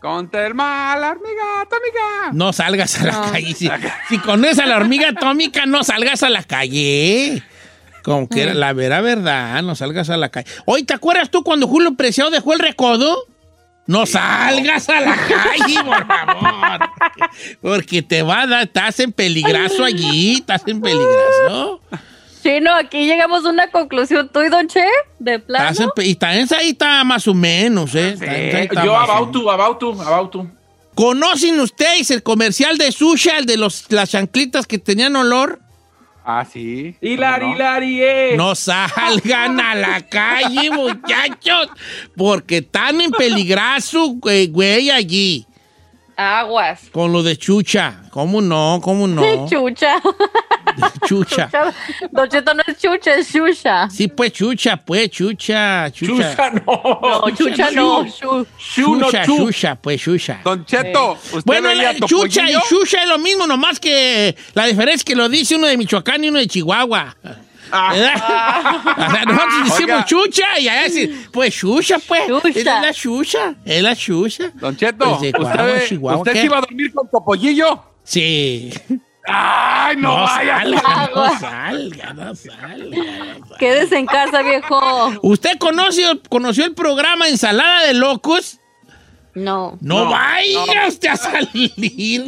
Contra 0.00 0.46
el 0.46 0.54
mal, 0.54 1.00
la 1.00 1.10
hormiga 1.10 1.60
atómica. 1.62 2.32
No 2.32 2.52
salgas 2.52 3.00
a 3.00 3.04
la 3.06 3.12
No. 3.12 3.32
calle. 3.32 3.54
Si, 3.54 3.68
si 4.08 4.18
conoces 4.18 4.58
a 4.60 4.66
la 4.66 4.76
hormiga 4.76 5.08
atómica, 5.08 5.66
no 5.66 5.82
salgas 5.82 6.22
a 6.22 6.30
la 6.30 6.42
calle. 6.44 7.42
Como 8.02 8.28
que 8.28 8.42
era 8.42 8.54
la 8.54 8.72
vera 8.74 9.00
verdad, 9.00 9.62
no 9.62 9.74
salgas 9.74 10.10
a 10.10 10.16
la 10.18 10.28
calle. 10.28 10.46
Oye, 10.66 10.84
¿te 10.84 10.92
acuerdas 10.94 11.30
tú 11.30 11.42
cuando 11.42 11.66
Julio 11.66 11.94
Preciado 11.94 12.30
dejó 12.30 12.52
el 12.52 12.58
recodo? 12.60 13.26
No 13.86 14.06
salgas 14.06 14.88
a 14.88 15.00
la 15.00 15.14
calle, 15.16 15.74
por 15.84 16.06
favor. 16.06 16.90
Porque 17.60 18.02
te 18.02 18.22
va 18.22 18.42
a 18.42 18.46
dar, 18.46 18.62
estás 18.64 18.98
en 19.00 19.12
peligrazo 19.12 19.84
allí, 19.84 20.36
estás 20.36 20.62
en 20.66 20.80
peligrazo. 20.80 21.80
Chino, 22.42 22.74
aquí 22.74 23.06
llegamos 23.06 23.44
a 23.44 23.48
una 23.50 23.70
conclusión. 23.70 24.28
¿Tú 24.32 24.42
y 24.42 24.48
Don 24.48 24.68
Che? 24.68 24.84
¿De 25.18 25.38
plano? 25.38 25.68
Estás 25.70 25.84
en 25.84 25.90
pe- 25.94 26.04
y 26.06 26.14
también 26.14 26.46
ahí 26.58 26.70
está 26.70 27.02
más 27.04 27.26
o 27.28 27.34
menos, 27.34 27.94
¿eh? 27.94 28.10
Está- 28.10 28.26
está 28.60 28.84
Yo 28.84 28.94
about 28.96 29.28
menos. 29.28 29.32
to, 29.32 29.50
about 29.50 29.78
to, 29.78 29.92
about 30.02 30.30
to. 30.30 30.46
¿Conocen 30.94 31.58
ustedes 31.60 32.10
el 32.10 32.22
comercial 32.22 32.78
de 32.78 32.92
Susha, 32.92 33.38
el 33.38 33.46
de 33.46 33.56
los, 33.56 33.86
las 33.90 34.10
chanclitas 34.10 34.66
que 34.66 34.78
tenían 34.78 35.16
olor? 35.16 35.60
Ah, 36.24 36.46
sí. 36.50 36.96
Hilari, 37.02 37.40
¿Cómo 37.42 37.52
no? 37.52 37.56
hilari, 37.56 38.02
eh. 38.02 38.34
No 38.36 38.54
salgan 38.54 39.60
a 39.60 39.74
la 39.74 40.00
calle, 40.08 40.70
muchachos, 40.70 41.68
porque 42.16 42.58
están 42.58 43.00
en 43.02 43.10
peligrazo, 43.10 44.14
güey, 44.14 44.90
allí, 44.90 45.46
Aguas. 46.16 46.80
con 46.92 47.12
lo 47.12 47.22
de 47.22 47.36
chucha. 47.36 48.02
¿Cómo 48.10 48.40
no? 48.40 48.80
¿Cómo 48.82 49.06
no? 49.06 49.22
Chucha. 49.48 50.00
chucha. 51.06 51.50
Don 52.10 52.28
Cheto 52.28 52.54
no 52.54 52.62
es 52.66 52.78
chucha, 52.78 53.14
es 53.14 53.32
chucha. 53.32 53.88
Sí, 53.90 54.08
pues 54.08 54.32
chucha, 54.32 54.76
pues 54.76 55.10
chucha, 55.10 55.90
chucha. 55.92 56.30
Chucha, 56.30 56.50
no. 56.50 57.00
No, 57.02 57.30
chucha 57.30 57.70
no. 57.70 58.04
chu- 58.06 58.46
Chucha, 58.58 59.24
chu. 59.24 59.36
chucha, 59.36 59.74
pues 59.76 60.00
chucha. 60.00 60.40
Don 60.44 60.64
Cheto, 60.64 61.12
¿usted 61.12 61.42
Bueno, 61.44 61.68
veía 61.68 61.92
la, 61.92 62.06
chucha 62.06 62.50
y 62.50 62.54
chucha 62.68 63.02
es 63.02 63.08
lo 63.08 63.18
mismo, 63.18 63.46
nomás 63.46 63.78
que 63.78 64.34
la 64.54 64.66
diferencia 64.66 64.96
es 64.96 65.04
que 65.04 65.14
lo 65.14 65.28
dice 65.28 65.56
uno 65.56 65.66
de 65.66 65.76
Michoacán 65.76 66.24
y 66.24 66.28
uno 66.28 66.38
de 66.38 66.46
Chihuahua. 66.46 67.16
Sea, 67.70 69.24
nosotros 69.26 69.54
decimos 69.64 69.80
Oiga. 69.80 70.04
chucha 70.04 70.58
y 70.58 70.68
allá 70.68 70.84
dicen, 70.84 71.26
pues 71.32 71.54
chucha, 71.54 71.98
pues. 72.06 72.26
Chucha. 72.26 72.50
Es 72.50 72.64
la 72.82 72.92
chucha, 72.94 73.54
es 73.64 73.82
la 73.82 73.96
chucha. 73.96 74.50
Don 74.54 74.76
Cheto, 74.76 74.98
Pues 74.98 75.12
¿usted, 75.14 75.32
Chihuahua, 75.32 75.80
Chihuahua, 75.88 76.18
¿usted 76.18 76.32
¿qué? 76.32 76.38
se 76.40 76.44
iba 76.46 76.58
a 76.58 76.60
dormir 76.60 76.92
con 76.92 77.10
Topollillo? 77.10 77.82
Sí. 78.04 78.72
¡Ay, 79.26 79.96
no, 79.96 80.18
No 80.18 80.22
vaya! 80.24 80.58
salga, 80.58 81.10
no 81.14 81.38
salga, 81.40 82.12
no 82.12 82.34
salga. 82.34 83.56
Quédese 83.58 83.96
en 83.98 84.06
casa, 84.06 84.42
viejo. 84.42 85.12
¿Usted 85.22 85.56
conoció, 85.58 86.20
conoció 86.28 86.64
el 86.66 86.74
programa 86.74 87.26
Ensalada 87.28 87.86
de 87.86 87.94
Locos? 87.94 88.60
No. 89.34 89.78
No, 89.80 90.04
No, 90.04 90.10
vaya 90.10 90.86
usted 90.86 91.08
a 91.08 91.16
salir 91.16 91.72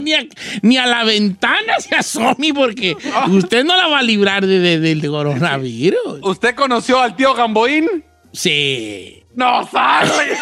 ni 0.01 0.13
a, 0.15 0.27
ni 0.63 0.77
a 0.77 0.87
la 0.87 1.05
ventana 1.05 1.79
se 1.79 1.95
asome 1.95 2.53
porque 2.53 2.97
usted 3.29 3.65
no 3.65 3.77
la 3.77 3.87
va 3.87 3.99
a 4.01 4.03
librar 4.03 4.45
de, 4.45 4.59
de- 4.59 4.81
del 4.81 5.07
coronavirus. 5.09 6.19
¿Usted 6.23 6.55
conoció 6.57 7.01
al 7.01 7.15
tío 7.15 7.33
Gamboín? 7.35 7.89
Sí. 8.33 9.23
¡No 9.37 9.67
sale! 9.69 10.37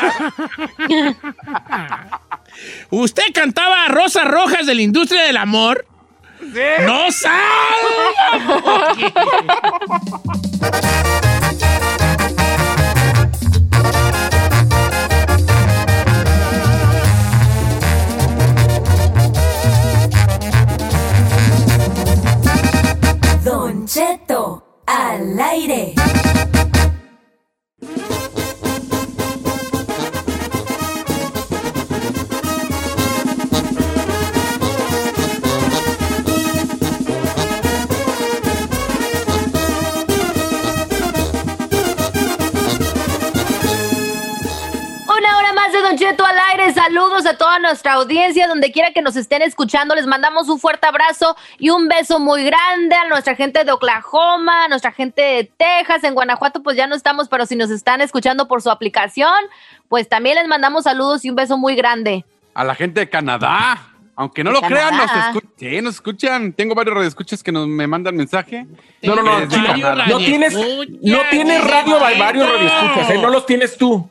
¿Usted 2.90 3.24
cantaba 3.34 3.88
Rosas 3.88 4.26
Rojas 4.26 4.66
de 4.66 4.74
la 4.76 4.82
industria 4.82 5.22
del 5.24 5.36
amor? 5.36 5.84
¡No 6.86 7.10
salga! 7.10 8.94
Don 23.84 23.86
Cheto, 23.86 24.80
al 24.86 25.38
aire. 25.38 25.94
Saludos 46.84 47.24
a 47.24 47.38
toda 47.38 47.58
nuestra 47.60 47.94
audiencia, 47.94 48.46
donde 48.46 48.70
quiera 48.70 48.92
que 48.92 49.00
nos 49.00 49.16
estén 49.16 49.40
escuchando. 49.40 49.94
Les 49.94 50.06
mandamos 50.06 50.50
un 50.50 50.60
fuerte 50.60 50.86
abrazo 50.86 51.34
y 51.58 51.70
un 51.70 51.88
beso 51.88 52.20
muy 52.20 52.44
grande 52.44 52.94
a 52.94 53.08
nuestra 53.08 53.34
gente 53.34 53.64
de 53.64 53.72
Oklahoma, 53.72 54.66
a 54.66 54.68
nuestra 54.68 54.92
gente 54.92 55.22
de 55.22 55.50
Texas, 55.56 56.04
en 56.04 56.12
Guanajuato, 56.12 56.62
pues 56.62 56.76
ya 56.76 56.86
no 56.86 56.94
estamos, 56.94 57.30
pero 57.30 57.46
si 57.46 57.56
nos 57.56 57.70
están 57.70 58.02
escuchando 58.02 58.48
por 58.48 58.60
su 58.60 58.70
aplicación, 58.70 59.32
pues 59.88 60.10
también 60.10 60.34
les 60.34 60.46
mandamos 60.46 60.84
saludos 60.84 61.24
y 61.24 61.30
un 61.30 61.36
beso 61.36 61.56
muy 61.56 61.74
grande. 61.74 62.26
A 62.52 62.64
la 62.64 62.74
gente 62.74 63.00
de 63.00 63.08
Canadá. 63.08 63.88
Aunque 64.14 64.44
no 64.44 64.50
De 64.50 64.60
lo 64.60 64.66
crean, 64.66 64.94
nos 64.96 65.10
escuchan. 65.10 65.50
Sí, 65.56 65.80
nos 65.80 65.94
escuchan. 65.94 66.52
Tengo 66.52 66.74
varios 66.74 66.94
radioescuchas 66.94 67.42
que 67.42 67.50
nos, 67.50 67.66
me 67.66 67.86
mandan 67.86 68.14
mensaje. 68.14 68.66
No, 69.02 69.16
no, 69.16 69.22
no, 69.22 69.48
Canadá. 69.48 70.06
no 70.06 70.18
tienes, 70.18 70.54
no 70.54 71.18
tienes 71.30 71.64
radio, 71.64 72.04
hay 72.04 72.18
varios 72.20 72.46
radioescuchas, 72.46 73.10
¿eh? 73.10 73.18
no 73.22 73.30
los 73.30 73.46
tienes 73.46 73.78
tú. 73.78 74.10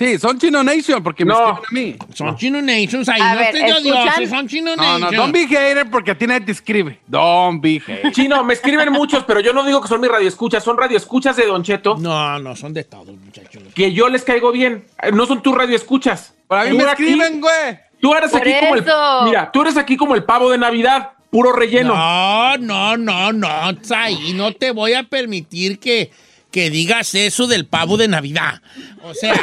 Sí, 0.00 0.18
son 0.18 0.38
Chino 0.38 0.64
Nation 0.64 1.02
porque 1.02 1.26
me 1.26 1.34
No. 1.34 1.60
escriben 1.60 1.92
a 2.00 2.06
mí. 2.06 2.14
Son 2.14 2.34
Chino 2.36 2.62
Nations 2.62 3.06
ahí, 3.10 3.20
A 3.20 3.34
no 3.34 3.40
ver, 3.40 3.52
te 3.52 3.58
yo 3.60 3.66
¿escuchan? 3.66 4.02
dioses, 4.04 4.30
son 4.30 4.48
Chino 4.48 4.74
No, 4.74 4.82
Nations. 4.82 5.12
no, 5.12 5.18
don't 5.18 5.32
be 5.34 5.46
hater 5.46 5.90
porque 5.90 6.12
a 6.12 6.14
ti 6.16 6.26
nadie 6.26 6.40
te 6.46 6.52
escribe. 6.52 6.98
Don't 7.06 7.60
be 7.60 7.80
hater. 7.80 8.10
Chino, 8.10 8.42
me 8.42 8.54
escriben 8.54 8.90
muchos, 8.92 9.24
pero 9.24 9.40
yo 9.40 9.52
no 9.52 9.62
digo 9.62 9.82
que 9.82 9.88
son 9.88 10.00
mis 10.00 10.10
radioescuchas, 10.10 10.64
son 10.64 10.78
radioescuchas 10.78 11.36
de 11.36 11.44
Don 11.46 11.62
Cheto, 11.62 11.96
No, 11.98 12.38
no, 12.38 12.56
son 12.56 12.72
de 12.72 12.84
todos, 12.84 13.14
muchachos. 13.14 13.62
que 13.74 13.92
yo 13.92 14.08
les 14.08 14.24
caigo 14.24 14.52
bien. 14.52 14.86
Eh, 15.02 15.12
No 15.12 15.26
son 15.26 15.42
tus 15.42 15.54
radioescuchas. 15.54 16.32
Para 16.48 16.64
mí 16.64 16.70
Tú 16.70 16.76
me 16.78 16.84
aquí- 16.90 17.02
escriben, 17.04 17.40
güey. 17.42 17.78
Tú 18.00 18.14
eres 18.14 18.30
Por 18.30 18.40
aquí 18.40 18.52
como 18.58 18.74
el. 18.76 18.80
eso. 18.80 19.20
Mira, 19.24 19.50
tú 19.52 19.60
eres 19.60 19.76
aquí 19.76 19.98
como 19.98 20.14
el 20.14 20.24
pavo 20.24 20.50
de 20.50 20.56
Navidad, 20.56 21.10
puro 21.30 21.52
relleno. 21.52 21.94
No, 21.94 22.56
no, 22.56 22.96
no, 22.96 23.32
no, 23.34 23.48
ahí 23.94 24.32
no 24.34 24.52
te 24.52 24.70
voy 24.70 24.94
a 24.94 25.02
permitir 25.02 25.78
que, 25.78 26.10
que 26.50 26.70
digas 26.70 27.14
eso 27.14 27.46
del 27.46 27.66
pavo 27.66 27.96
de 27.96 28.08
Navidad. 28.08 28.60
O 29.02 29.14
sea, 29.14 29.34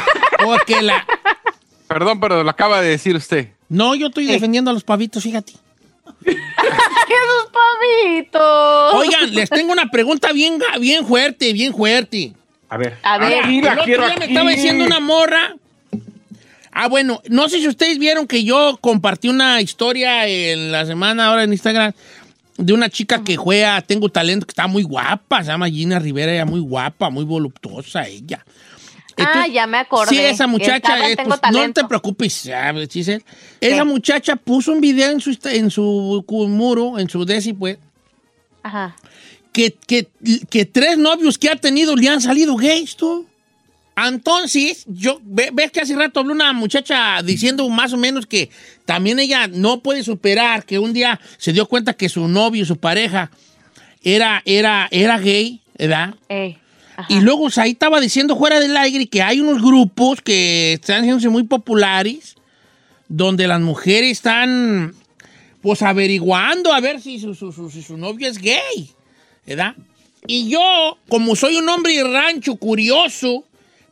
porque 0.44 0.82
la... 0.82 1.06
Perdón, 1.86 2.20
pero 2.20 2.42
lo 2.42 2.50
acaba 2.50 2.80
de 2.80 2.90
decir 2.90 3.16
usted. 3.16 3.48
No, 3.68 3.94
yo 3.94 4.08
estoy 4.08 4.26
defendiendo 4.26 4.70
a 4.70 4.74
los 4.74 4.84
pavitos, 4.84 5.22
fíjate. 5.22 5.54
¡Jesús 6.24 6.38
Pavito! 7.52 8.88
Oigan, 8.96 9.34
les 9.34 9.48
tengo 9.50 9.72
una 9.72 9.90
pregunta 9.90 10.32
bien, 10.32 10.58
ga- 10.58 10.78
bien 10.78 11.06
fuerte, 11.06 11.52
bien 11.52 11.74
fuerte. 11.74 12.32
A 12.68 12.76
ver. 12.76 12.98
A 13.02 13.18
ver. 13.18 13.44
Aquí 13.44 13.62
la 13.62 13.76
quiero 13.84 14.06
día 14.06 14.16
me 14.18 14.26
estaba 14.26 14.50
diciendo 14.50 14.84
una 14.84 15.00
morra. 15.00 15.54
Ah, 16.72 16.88
bueno, 16.88 17.20
no 17.28 17.48
sé 17.48 17.58
si 17.60 17.66
ustedes 17.68 17.98
vieron 17.98 18.26
que 18.26 18.44
yo 18.44 18.78
compartí 18.80 19.28
una 19.28 19.60
historia 19.60 20.26
en 20.28 20.70
la 20.70 20.86
semana 20.86 21.26
ahora 21.26 21.44
en 21.44 21.52
Instagram 21.52 21.92
de 22.58 22.72
una 22.72 22.90
chica 22.90 23.22
que 23.22 23.36
juega 23.36 23.80
Tengo 23.82 24.08
Talento, 24.08 24.44
que 24.44 24.50
está 24.50 24.66
muy 24.66 24.82
guapa, 24.82 25.42
se 25.42 25.50
llama 25.50 25.70
Gina 25.70 25.98
Rivera, 25.98 26.32
ella 26.32 26.44
muy 26.44 26.60
guapa, 26.60 27.08
muy 27.08 27.24
voluptuosa 27.24 28.06
ella. 28.06 28.44
ah, 29.16 29.46
ya 29.46 29.66
me 29.66 29.78
acordé. 29.78 30.10
Sí, 30.10 30.18
esa 30.18 30.46
muchacha, 30.48 31.08
eh, 31.08 31.16
pues, 31.16 31.40
no 31.52 31.72
te 31.72 31.84
preocupes, 31.84 32.32
¿sabes? 32.32 32.90
Esa 33.60 33.84
muchacha 33.84 34.36
puso 34.36 34.72
un 34.72 34.80
video 34.80 35.10
en 35.10 35.20
su, 35.20 35.38
en 35.44 35.70
su 35.70 36.24
muro, 36.48 36.98
en 36.98 37.08
su 37.08 37.24
desi, 37.24 37.52
pues, 37.52 37.78
Ajá. 38.64 38.96
que, 39.52 39.76
que, 39.86 40.08
que 40.50 40.64
tres 40.64 40.98
novios 40.98 41.38
que 41.38 41.48
ha 41.48 41.56
tenido 41.56 41.94
le 41.94 42.08
han 42.08 42.20
salido 42.20 42.56
gays, 42.56 42.96
tú. 42.96 43.24
Entonces, 44.06 44.84
yo, 44.86 45.20
ve- 45.24 45.50
ves 45.52 45.72
que 45.72 45.80
hace 45.80 45.96
rato 45.96 46.20
habló 46.20 46.32
una 46.32 46.52
muchacha 46.52 47.20
diciendo 47.22 47.68
más 47.68 47.92
o 47.92 47.96
menos 47.96 48.26
que 48.26 48.50
también 48.84 49.18
ella 49.18 49.48
no 49.48 49.80
puede 49.82 50.04
superar 50.04 50.64
que 50.64 50.78
un 50.78 50.92
día 50.92 51.18
se 51.38 51.52
dio 51.52 51.66
cuenta 51.66 51.94
que 51.94 52.08
su 52.08 52.28
novio, 52.28 52.64
su 52.64 52.76
pareja, 52.76 53.30
era, 54.02 54.42
era, 54.44 54.86
era 54.90 55.18
gay, 55.18 55.60
¿verdad? 55.76 56.14
Ey. 56.28 56.58
Y 57.08 57.20
luego 57.20 57.48
ahí 57.56 57.70
estaba 57.72 58.00
diciendo 58.00 58.36
fuera 58.36 58.60
del 58.60 58.76
aire 58.76 59.06
que 59.06 59.22
hay 59.22 59.40
unos 59.40 59.62
grupos 59.62 60.20
que 60.20 60.74
están 60.74 61.00
haciéndose 61.00 61.28
muy 61.28 61.44
populares, 61.44 62.34
donde 63.08 63.46
las 63.46 63.60
mujeres 63.60 64.12
están, 64.12 64.94
pues, 65.62 65.82
averiguando 65.82 66.72
a 66.72 66.80
ver 66.80 67.00
si 67.00 67.18
su, 67.18 67.34
su- 67.34 67.52
su- 67.52 67.70
si 67.70 67.82
su 67.82 67.96
novio 67.96 68.28
es 68.28 68.38
gay, 68.38 68.90
¿verdad? 69.46 69.74
Y 70.26 70.48
yo, 70.48 70.98
como 71.08 71.36
soy 71.36 71.56
un 71.56 71.68
hombre 71.68 72.02
rancho 72.02 72.56
curioso, 72.56 73.44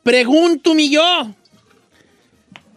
pregunto 0.06 0.72
mi 0.76 0.88
yo, 0.88 1.02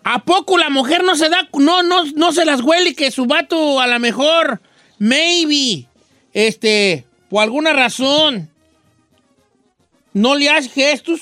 ¿a 0.03 0.23
poco 0.23 0.57
la 0.57 0.71
mujer 0.71 1.03
no 1.03 1.15
se 1.15 1.29
da, 1.29 1.47
no, 1.53 1.83
no, 1.83 2.03
no 2.15 2.31
se 2.31 2.43
las 2.43 2.59
huele 2.61 2.95
que 2.95 3.11
su 3.11 3.27
vato 3.27 3.79
a 3.79 3.85
lo 3.85 3.99
mejor, 3.99 4.59
maybe, 4.97 5.85
este, 6.33 7.05
por 7.29 7.43
alguna 7.43 7.71
razón, 7.73 8.49
no 10.11 10.33
le 10.33 10.49
hace 10.49 10.69
gestos? 10.69 11.21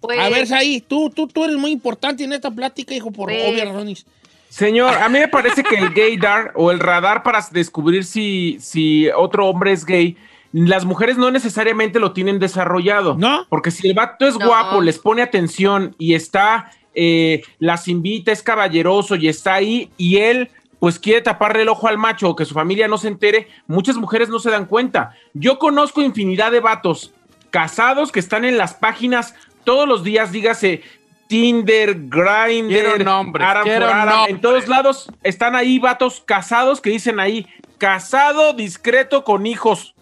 Pues, 0.00 0.18
A 0.18 0.30
ver, 0.30 0.50
ahí, 0.54 0.80
tú, 0.80 1.10
tú, 1.10 1.28
tú 1.28 1.44
eres 1.44 1.56
muy 1.56 1.72
importante 1.72 2.24
en 2.24 2.32
esta 2.32 2.50
plática, 2.50 2.94
hijo, 2.94 3.10
por 3.10 3.28
Pues- 3.28 3.50
obvias 3.50 3.68
razones. 3.68 4.06
Señor, 4.48 4.94
a 4.94 5.10
mí 5.10 5.18
me 5.18 5.28
parece 5.28 5.62
que 5.62 5.74
el 5.74 5.90
gaydar 5.92 6.52
o 6.54 6.70
el 6.70 6.80
radar 6.80 7.22
para 7.22 7.46
descubrir 7.50 8.04
si, 8.04 8.56
si 8.60 9.08
otro 9.10 9.46
hombre 9.46 9.72
es 9.72 9.84
gay, 9.84 10.16
las 10.64 10.86
mujeres 10.86 11.18
no 11.18 11.30
necesariamente 11.30 12.00
lo 12.00 12.12
tienen 12.12 12.38
desarrollado. 12.38 13.14
¿No? 13.18 13.46
Porque 13.50 13.70
si 13.70 13.88
el 13.88 13.94
vato 13.94 14.26
es 14.26 14.38
No. 14.38 14.46
guapo, 14.46 14.80
les 14.80 14.98
pone 14.98 15.20
atención 15.20 15.94
y 15.98 16.14
está, 16.14 16.70
eh, 16.94 17.42
las 17.58 17.88
invita, 17.88 18.32
es 18.32 18.42
caballeroso 18.42 19.16
y 19.16 19.28
está 19.28 19.54
ahí 19.54 19.90
y 19.98 20.16
él 20.16 20.50
pues 20.78 20.98
quiere 20.98 21.20
taparle 21.20 21.62
el 21.62 21.68
ojo 21.68 21.88
al 21.88 21.98
macho 21.98 22.30
o 22.30 22.36
que 22.36 22.44
su 22.44 22.54
familia 22.54 22.88
no 22.88 22.96
se 22.96 23.08
entere, 23.08 23.48
muchas 23.66 23.96
mujeres 23.96 24.28
no 24.28 24.38
se 24.38 24.50
dan 24.50 24.66
cuenta. 24.66 25.14
Yo 25.34 25.58
conozco 25.58 26.00
infinidad 26.00 26.52
de 26.52 26.60
vatos 26.60 27.12
casados 27.50 28.12
que 28.12 28.20
están 28.20 28.44
en 28.44 28.56
las 28.56 28.74
páginas 28.74 29.34
todos 29.64 29.86
los 29.86 30.04
días, 30.04 30.32
dígase 30.32 30.82
Tinder, 31.26 31.98
Grindr, 32.08 33.04
nombres, 33.04 33.46
Aram 33.46 33.68
Aram, 33.68 34.26
en 34.28 34.40
todos 34.40 34.68
lados 34.68 35.10
están 35.22 35.56
ahí 35.56 35.78
vatos 35.78 36.22
casados 36.24 36.80
que 36.80 36.90
dicen 36.90 37.20
ahí, 37.20 37.46
casado, 37.78 38.52
discreto, 38.52 39.24
con 39.24 39.44
hijos. 39.46 39.95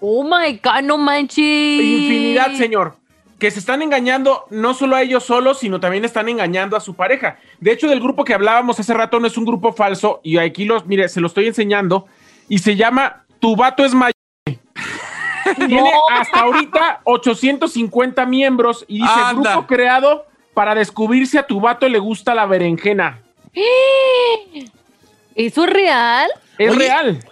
Oh 0.00 0.24
my 0.24 0.60
God, 0.62 0.82
no 0.82 0.98
manches. 0.98 1.38
Infinidad, 1.38 2.52
señor. 2.54 2.96
Que 3.38 3.50
se 3.50 3.58
están 3.58 3.80
engañando 3.80 4.44
no 4.50 4.74
solo 4.74 4.96
a 4.96 5.02
ellos 5.02 5.24
solos, 5.24 5.58
sino 5.58 5.80
también 5.80 6.04
están 6.04 6.28
engañando 6.28 6.76
a 6.76 6.80
su 6.80 6.94
pareja. 6.94 7.38
De 7.58 7.72
hecho, 7.72 7.88
del 7.88 8.00
grupo 8.00 8.24
que 8.24 8.34
hablábamos 8.34 8.78
hace 8.78 8.92
rato 8.92 9.18
no 9.18 9.26
es 9.26 9.36
un 9.38 9.46
grupo 9.46 9.72
falso, 9.72 10.20
y 10.22 10.36
aquí 10.36 10.64
los, 10.64 10.86
mire, 10.86 11.08
se 11.08 11.20
lo 11.20 11.26
estoy 11.26 11.46
enseñando, 11.46 12.06
y 12.48 12.58
se 12.58 12.76
llama 12.76 13.24
Tu 13.38 13.56
vato 13.56 13.84
es 13.84 13.94
mayor. 13.94 14.14
Tiene 15.56 15.90
hasta 16.10 16.40
ahorita 16.40 17.00
850 17.04 18.26
miembros 18.26 18.84
y 18.86 19.00
dice 19.00 19.12
Anda. 19.14 19.52
grupo 19.52 19.66
creado 19.66 20.26
para 20.54 20.74
descubrir 20.74 21.26
si 21.26 21.38
a 21.38 21.42
tu 21.44 21.60
vato 21.60 21.88
le 21.88 21.98
gusta 21.98 22.34
la 22.34 22.46
berenjena. 22.46 23.22
¿Eso 25.34 25.64
es 25.64 25.70
real? 25.70 26.30
Es 26.58 26.70
Oye, 26.70 26.78
real. 26.78 27.24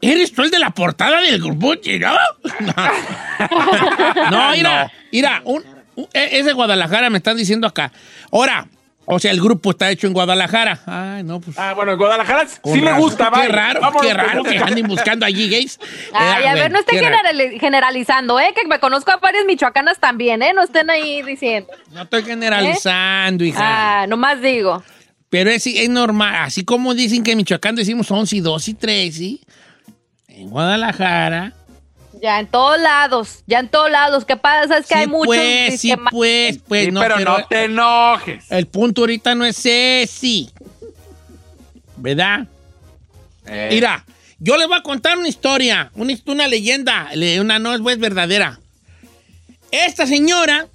¿Eres 0.00 0.32
tú 0.32 0.42
el 0.42 0.50
de 0.50 0.58
la 0.58 0.70
portada 0.70 1.20
del 1.20 1.40
grupo, 1.42 1.74
no? 2.00 2.16
No, 4.30 4.50
mira, 4.52 4.90
mira, 5.12 5.42
un- 5.44 5.64
un- 5.96 6.08
e- 6.12 6.38
es 6.38 6.44
de 6.46 6.52
Guadalajara, 6.52 7.10
me 7.10 7.18
están 7.18 7.36
diciendo 7.36 7.66
acá. 7.66 7.92
Ahora, 8.32 8.66
o 9.04 9.18
sea, 9.18 9.30
el 9.32 9.40
grupo 9.40 9.70
está 9.72 9.90
hecho 9.90 10.06
en 10.06 10.12
Guadalajara. 10.12 10.80
Ay, 10.86 11.22
no, 11.24 11.40
pues. 11.40 11.58
Ah, 11.58 11.72
bueno, 11.74 11.92
en 11.92 11.98
Guadalajara 11.98 12.46
sí 12.46 12.58
le 12.80 12.80
razón. 12.82 13.00
gusta, 13.00 13.30
Qué 13.34 13.48
raro, 13.48 13.80
Vámonos, 13.80 14.06
qué 14.06 14.14
raro 14.14 14.42
que 14.44 14.58
anden 14.58 14.86
buscando 14.86 15.26
allí 15.26 15.48
gays. 15.50 15.78
Ay, 16.12 16.44
Eh, 16.44 16.48
a 16.48 16.54
ver, 16.54 16.70
no 16.70 16.78
estén 16.78 17.00
generalizando, 17.60 18.38
¿eh? 18.38 18.54
Que 18.54 18.66
me 18.68 18.78
conozco 18.78 19.10
a 19.10 19.16
varias 19.16 19.44
michoacanas 19.46 19.98
también, 19.98 20.42
¿eh? 20.42 20.52
No 20.54 20.62
estén 20.62 20.88
ahí 20.90 21.22
diciendo. 21.22 21.68
No 21.92 22.02
estoy 22.02 22.22
generalizando, 22.22 23.44
hija. 23.44 24.02
Ah, 24.02 24.06
nomás 24.06 24.40
digo. 24.40 24.82
Pero 25.28 25.50
es, 25.50 25.66
es 25.66 25.88
normal. 25.88 26.34
Así 26.36 26.64
como 26.64 26.94
dicen 26.94 27.22
que 27.22 27.32
en 27.32 27.38
Michoacán 27.38 27.76
decimos 27.76 28.10
11 28.10 28.36
y 28.36 28.40
2 28.40 28.68
y 28.68 28.74
3, 28.74 29.14
¿sí? 29.14 29.40
En 30.30 30.48
Guadalajara. 30.50 31.52
Ya 32.22 32.38
en 32.40 32.48
todos 32.48 32.78
lados, 32.80 33.42
ya 33.46 33.60
en 33.60 33.68
todos 33.68 33.90
lados. 33.90 34.24
¿Qué 34.24 34.36
pasa? 34.36 34.78
Es 34.78 34.86
que 34.86 34.94
hay 34.94 35.04
sí, 35.04 35.10
muchos. 35.10 35.26
pues, 35.26 35.80
sí, 35.80 35.92
pues, 36.10 36.58
pues. 36.66 36.84
Sí, 36.86 36.90
no, 36.90 37.00
pero, 37.00 37.18
no 37.18 37.44
te 37.46 37.64
enojes. 37.64 38.44
El 38.50 38.66
punto 38.66 39.02
ahorita 39.02 39.34
no 39.34 39.44
es 39.44 39.64
ese. 39.64 40.46
¿Verdad? 41.96 42.46
Eh, 43.46 43.68
Mira, 43.72 44.04
yo 44.38 44.56
les 44.56 44.66
voy 44.68 44.76
a 44.78 44.82
contar 44.82 45.18
una 45.18 45.28
historia, 45.28 45.90
una, 45.94 46.14
una 46.26 46.48
leyenda, 46.48 47.08
le- 47.14 47.40
una 47.40 47.58
no 47.58 47.74
es 47.74 47.80
pues, 47.80 47.98
verdadera. 47.98 48.60
Esta 49.70 50.06
señora, 50.06 50.66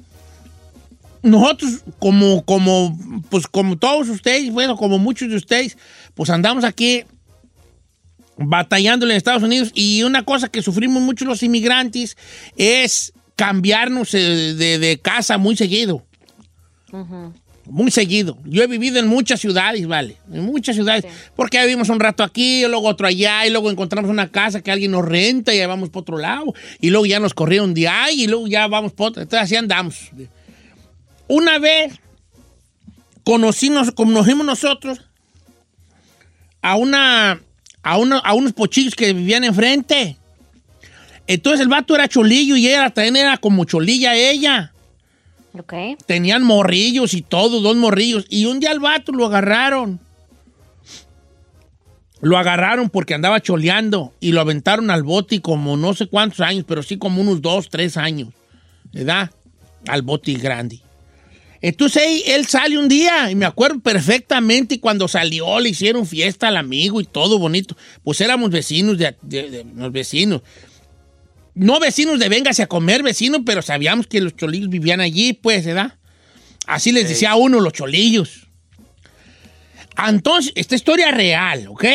nosotros, 1.22 1.82
como, 2.00 2.44
como, 2.46 2.98
pues 3.30 3.48
como 3.48 3.78
todos 3.78 4.10
ustedes, 4.10 4.52
bueno, 4.52 4.78
como 4.78 4.98
muchos 5.00 5.30
de 5.30 5.36
ustedes, 5.36 5.78
pues 6.14 6.30
andamos 6.30 6.64
aquí 6.64 7.04
batallándole 8.38 9.14
en 9.14 9.18
Estados 9.18 9.44
Unidos 9.44 9.72
y 9.74 10.04
una 10.04 10.24
cosa 10.24 10.50
que 10.50 10.62
sufrimos 10.62 11.02
mucho 11.02 11.26
los 11.26 11.44
inmigrantes 11.44 12.18
es 12.58 13.14
cambiarnos 13.36 14.14
eh, 14.14 14.54
de, 14.56 14.80
de 14.80 15.00
casa 15.00 15.38
muy 15.38 15.56
seguido. 15.56 16.04
Muy 17.66 17.90
seguido. 17.90 18.38
Yo 18.46 18.64
he 18.64 18.68
vivido 18.68 19.00
en 19.00 19.08
muchas 19.08 19.40
ciudades, 19.40 19.86
¿vale? 19.88 20.18
En 20.32 20.46
muchas 20.46 20.76
ciudades. 20.76 21.06
Porque 21.36 21.60
vivimos 21.62 21.90
un 21.90 22.00
rato 22.00 22.24
aquí, 22.24 22.64
y 22.64 22.68
luego 22.68 22.88
otro 22.88 23.08
allá, 23.08 23.46
y 23.46 23.50
luego 23.50 23.72
encontramos 23.72 24.10
una 24.10 24.30
casa 24.32 24.62
que 24.62 24.72
alguien 24.72 24.92
nos 24.92 25.04
renta 25.04 25.54
y 25.54 25.58
ya 25.58 25.68
vamos 25.68 25.90
para 25.90 26.02
otro 26.02 26.18
lado. 26.18 26.54
Y 26.80 26.92
luego 26.92 27.06
ya 27.08 27.20
nos 27.20 27.34
corrieron 27.34 27.74
de 27.74 27.88
ahí 27.88 28.24
y 28.24 28.28
luego 28.28 28.48
ya 28.48 28.68
vamos 28.68 28.94
para 28.94 29.10
otro. 29.10 29.24
Entonces 29.24 29.44
así 29.44 29.56
andamos. 29.56 30.12
Una 31.28 31.58
vez 31.58 32.00
conocimos, 33.24 33.92
conocimos 33.92 34.46
nosotros 34.46 35.02
a 36.62 36.76
una, 36.76 37.42
a 37.86 37.98
una- 37.98 38.18
a 38.18 38.34
unos 38.34 38.52
pochillos 38.54 38.96
que 38.96 39.14
vivían 39.14 39.44
enfrente. 39.44 40.18
Entonces 41.28 41.62
el 41.62 41.68
vato 41.68 41.94
era 41.96 42.08
cholillo 42.08 42.56
y 42.56 42.68
ella 42.68 42.90
también 42.90 43.16
era 43.16 43.38
como 43.38 43.64
cholilla 43.66 44.16
ella. 44.16 44.74
Ok. 45.58 45.74
Tenían 46.08 46.44
morrillos 46.44 47.14
y 47.14 47.22
todo, 47.22 47.62
dos 47.62 47.76
morrillos. 47.78 48.26
Y 48.30 48.46
un 48.46 48.60
día 48.60 48.72
al 48.72 48.80
vato 48.80 49.12
lo 49.12 49.26
agarraron. 49.28 50.00
Lo 52.22 52.38
agarraron 52.40 52.90
porque 52.90 53.14
andaba 53.14 53.40
choleando 53.40 54.14
y 54.20 54.32
lo 54.32 54.42
aventaron 54.42 54.90
al 54.90 55.04
bote 55.04 55.42
como 55.42 55.78
no 55.78 55.94
sé 55.94 56.08
cuántos 56.08 56.40
años, 56.40 56.66
pero 56.68 56.82
sí 56.82 56.98
como 56.98 57.22
unos 57.22 57.42
dos, 57.42 57.70
tres 57.70 57.98
años. 57.98 58.30
¿Verdad? 58.92 59.30
Al 59.88 60.02
bote 60.02 60.34
grande. 60.34 60.80
Entonces 61.68 62.04
él, 62.06 62.22
él 62.28 62.46
sale 62.46 62.78
un 62.78 62.88
día 62.88 63.32
y 63.32 63.36
me 63.36 63.46
acuerdo 63.48 63.80
perfectamente 63.80 64.80
cuando 64.80 65.08
salió 65.08 65.60
le 65.60 65.70
hicieron 65.70 66.06
fiesta 66.06 66.50
al 66.50 66.58
amigo 66.58 67.02
y 67.02 67.06
todo 67.06 67.40
bonito. 67.40 67.76
Pues 68.04 68.22
éramos 68.22 68.52
vecinos 68.52 69.00
de, 69.00 69.16
de- 69.24 69.50
de- 69.50 69.66
los 69.76 69.92
vecinos. 69.92 70.42
No 71.56 71.80
vecinos 71.80 72.20
de 72.20 72.30
véngase 72.30 72.62
a 72.62 72.68
comer 72.68 73.02
vecinos, 73.02 73.42
pero 73.44 73.64
sabíamos 73.64 74.06
que 74.06 74.22
los 74.22 74.36
cholillos 74.36 74.70
vivían 74.70 75.02
allí, 75.02 75.34
pues, 75.34 75.66
¿verdad? 75.66 75.96
Así 76.68 76.92
les 76.92 77.10
decía 77.10 77.32
a 77.32 77.36
uno 77.36 77.60
los 77.60 77.74
cholillos. 77.74 78.48
Entonces, 80.08 80.52
esta 80.56 80.76
historia 80.76 81.10
es 81.10 81.16
real, 81.16 81.68
¿ok? 81.70 81.86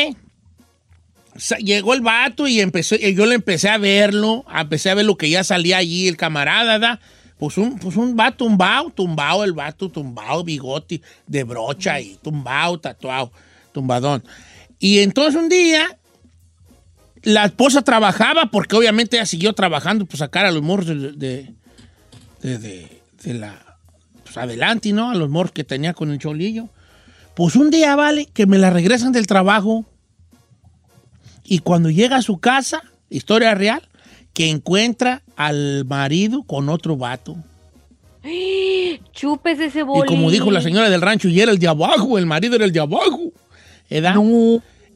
Llegó 1.59 1.93
el 1.93 2.01
vato 2.01 2.45
y 2.47 2.59
empezó, 2.59 2.95
y 2.95 3.13
yo 3.15 3.25
le 3.25 3.35
empecé 3.35 3.69
a 3.69 3.77
verlo, 3.77 4.43
empecé 4.53 4.89
a 4.89 4.95
ver 4.95 5.05
lo 5.05 5.15
que 5.15 5.29
ya 5.29 5.45
salía 5.45 5.77
allí, 5.77 6.09
el 6.09 6.17
camarada, 6.17 6.77
¿verdad? 6.77 6.99
Pues 7.41 7.57
un, 7.57 7.79
pues 7.79 7.95
un 7.97 8.15
vato 8.15 8.45
tumbado, 8.45 8.91
tumbado 8.91 9.43
el 9.43 9.53
vato, 9.53 9.89
tumbado, 9.89 10.43
bigote 10.43 11.01
de 11.25 11.43
brocha 11.43 11.99
y 11.99 12.15
tumbado, 12.21 12.79
tatuado, 12.79 13.31
tumbadón. 13.71 14.23
Y 14.77 14.99
entonces 14.99 15.33
un 15.41 15.49
día 15.49 15.97
la 17.23 17.45
esposa 17.45 17.81
trabajaba 17.81 18.51
porque 18.51 18.75
obviamente 18.75 19.17
ella 19.17 19.25
siguió 19.25 19.53
trabajando 19.53 20.05
pues 20.05 20.19
sacar 20.19 20.45
a 20.45 20.51
los 20.51 20.61
morros 20.61 20.85
de, 20.85 20.95
de, 21.13 21.53
de- 22.43 22.57
de- 22.59 23.01
de 23.23 23.33
la 23.33 23.59
pues 24.23 24.37
adelante, 24.37 24.93
¿no? 24.93 25.09
A 25.09 25.15
los 25.15 25.27
morros 25.31 25.51
que 25.51 25.63
tenía 25.63 25.93
con 25.95 26.11
el 26.11 26.19
cholillo. 26.19 26.69
Pues 27.35 27.55
un 27.55 27.71
día, 27.71 27.95
vale, 27.95 28.27
que 28.27 28.45
me 28.45 28.59
la 28.59 28.69
regresan 28.69 29.13
del 29.13 29.25
trabajo 29.25 29.83
y 31.43 31.57
cuando 31.59 31.89
llega 31.89 32.17
a 32.17 32.21
su 32.21 32.37
casa, 32.39 32.83
historia 33.09 33.55
real, 33.55 33.81
que 34.33 34.49
encuentra 34.49 35.23
al 35.35 35.85
marido 35.85 36.43
con 36.43 36.69
otro 36.69 36.97
vato. 36.97 37.35
Chupes 39.13 39.59
ese 39.59 39.79
Y 39.79 39.83
bolín. 39.83 40.05
como 40.05 40.31
dijo 40.31 40.51
la 40.51 40.61
señora 40.61 40.89
del 40.89 41.01
rancho, 41.01 41.27
y 41.27 41.39
era 41.41 41.51
el 41.51 41.59
de 41.59 41.67
abajo, 41.67 42.17
el 42.17 42.25
marido 42.25 42.55
era 42.55 42.65
el 42.65 42.71
de 42.71 42.79
abajo. 42.79 43.31
¿Verdad? 43.89 44.15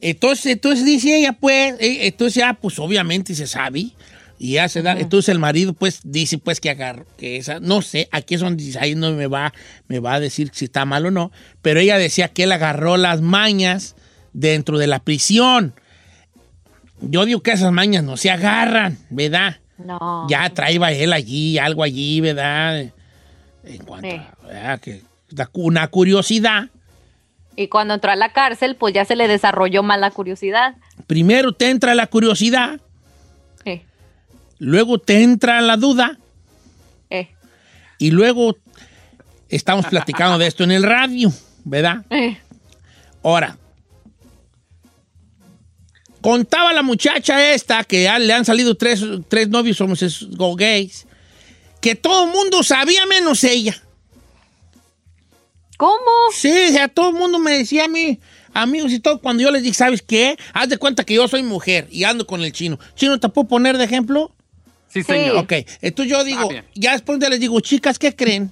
Entonces, 0.00 0.46
entonces 0.46 0.84
dice 0.84 1.18
ella, 1.18 1.32
pues, 1.32 1.74
eh, 1.80 2.06
entonces 2.06 2.34
ya, 2.36 2.54
pues 2.54 2.78
obviamente 2.78 3.34
se 3.34 3.46
sabe. 3.46 3.90
Y 4.38 4.52
ya 4.52 4.68
se 4.68 4.82
da. 4.82 4.92
Entonces 4.92 5.30
el 5.30 5.38
marido, 5.38 5.72
pues, 5.72 6.00
dice, 6.04 6.36
pues, 6.38 6.60
que 6.60 6.68
agarró, 6.68 7.06
que 7.16 7.38
esa, 7.38 7.58
no 7.58 7.80
sé, 7.80 8.08
aquí 8.12 8.34
es 8.34 8.42
donde 8.42 8.62
dice, 8.62 8.78
ahí 8.78 8.94
no 8.94 9.10
me 9.12 9.26
va, 9.26 9.54
me 9.88 9.98
va 9.98 10.14
a 10.14 10.20
decir 10.20 10.50
si 10.52 10.66
está 10.66 10.84
mal 10.84 11.06
o 11.06 11.10
no. 11.10 11.32
Pero 11.62 11.80
ella 11.80 11.96
decía 11.96 12.28
que 12.28 12.42
él 12.42 12.52
agarró 12.52 12.98
las 12.98 13.22
mañas 13.22 13.96
dentro 14.34 14.76
de 14.76 14.86
la 14.86 14.98
prisión. 14.98 15.74
Yo 17.00 17.24
digo 17.24 17.42
que 17.42 17.52
esas 17.52 17.72
mañas 17.72 18.02
no 18.04 18.16
se 18.16 18.30
agarran, 18.30 18.98
¿verdad? 19.10 19.56
No. 19.78 20.26
Ya 20.30 20.48
traía 20.50 20.90
él 20.92 21.12
allí, 21.12 21.58
algo 21.58 21.82
allí, 21.82 22.20
¿verdad? 22.20 22.80
En 23.64 23.78
cuanto 23.84 24.08
Sí. 24.10 24.16
a, 24.16 24.46
¿verdad? 24.46 24.80
Que 24.80 25.02
una 25.52 25.88
curiosidad. 25.88 26.70
Y 27.56 27.68
cuando 27.68 27.94
entró 27.94 28.10
a 28.10 28.16
la 28.16 28.32
cárcel, 28.32 28.76
pues 28.76 28.94
ya 28.94 29.04
se 29.04 29.16
le 29.16 29.28
desarrolló 29.28 29.82
más 29.82 29.98
la 29.98 30.10
curiosidad. 30.10 30.76
Primero 31.06 31.52
te 31.52 31.70
entra 31.70 31.94
la 31.94 32.06
curiosidad, 32.06 32.80
Eh, 33.64 33.82
luego 34.58 34.98
te 34.98 35.22
entra 35.22 35.60
la 35.60 35.76
duda 35.76 36.18
eh, 37.10 37.28
y 37.98 38.10
luego 38.12 38.56
estamos 39.48 39.86
platicando 39.86 40.38
de 40.38 40.46
esto 40.46 40.64
en 40.64 40.70
el 40.70 40.82
radio, 40.84 41.32
¿verdad? 41.64 42.04
eh. 42.10 42.38
Ahora, 43.22 43.58
contaba 46.26 46.72
la 46.72 46.82
muchacha 46.82 47.52
esta 47.52 47.84
que 47.84 48.02
ya 48.02 48.18
le 48.18 48.32
han 48.32 48.44
salido 48.44 48.74
tres, 48.76 49.00
tres 49.28 49.48
novios 49.48 49.80
homosexuales 49.80 50.56
gays, 50.56 51.06
que 51.80 51.94
todo 51.94 52.24
el 52.24 52.30
mundo 52.32 52.64
sabía 52.64 53.06
menos 53.06 53.44
ella. 53.44 53.80
¿Cómo? 55.76 55.94
Sí, 56.34 56.50
o 56.50 56.72
sea, 56.72 56.88
todo 56.88 57.10
el 57.10 57.14
mundo 57.14 57.38
me 57.38 57.52
decía 57.52 57.84
a 57.84 57.88
mí, 57.88 58.18
amigos 58.52 58.90
y 58.90 58.98
todo, 58.98 59.20
cuando 59.20 59.44
yo 59.44 59.52
les 59.52 59.62
dije, 59.62 59.74
¿sabes 59.76 60.02
qué? 60.02 60.36
Haz 60.52 60.68
de 60.68 60.78
cuenta 60.78 61.04
que 61.04 61.14
yo 61.14 61.28
soy 61.28 61.44
mujer 61.44 61.86
y 61.92 62.02
ando 62.02 62.26
con 62.26 62.42
el 62.42 62.50
chino. 62.50 62.76
¿Chino 62.96 63.20
te 63.20 63.28
puedo 63.28 63.46
poner 63.46 63.78
de 63.78 63.84
ejemplo? 63.84 64.34
Sí, 64.88 65.04
señor. 65.04 65.36
Ok, 65.36 65.52
entonces 65.80 66.10
yo 66.10 66.24
digo, 66.24 66.48
bien. 66.48 66.64
ya 66.74 66.90
después 66.94 67.20
de 67.20 67.30
les 67.30 67.38
digo, 67.38 67.60
chicas, 67.60 68.00
¿qué 68.00 68.16
creen? 68.16 68.50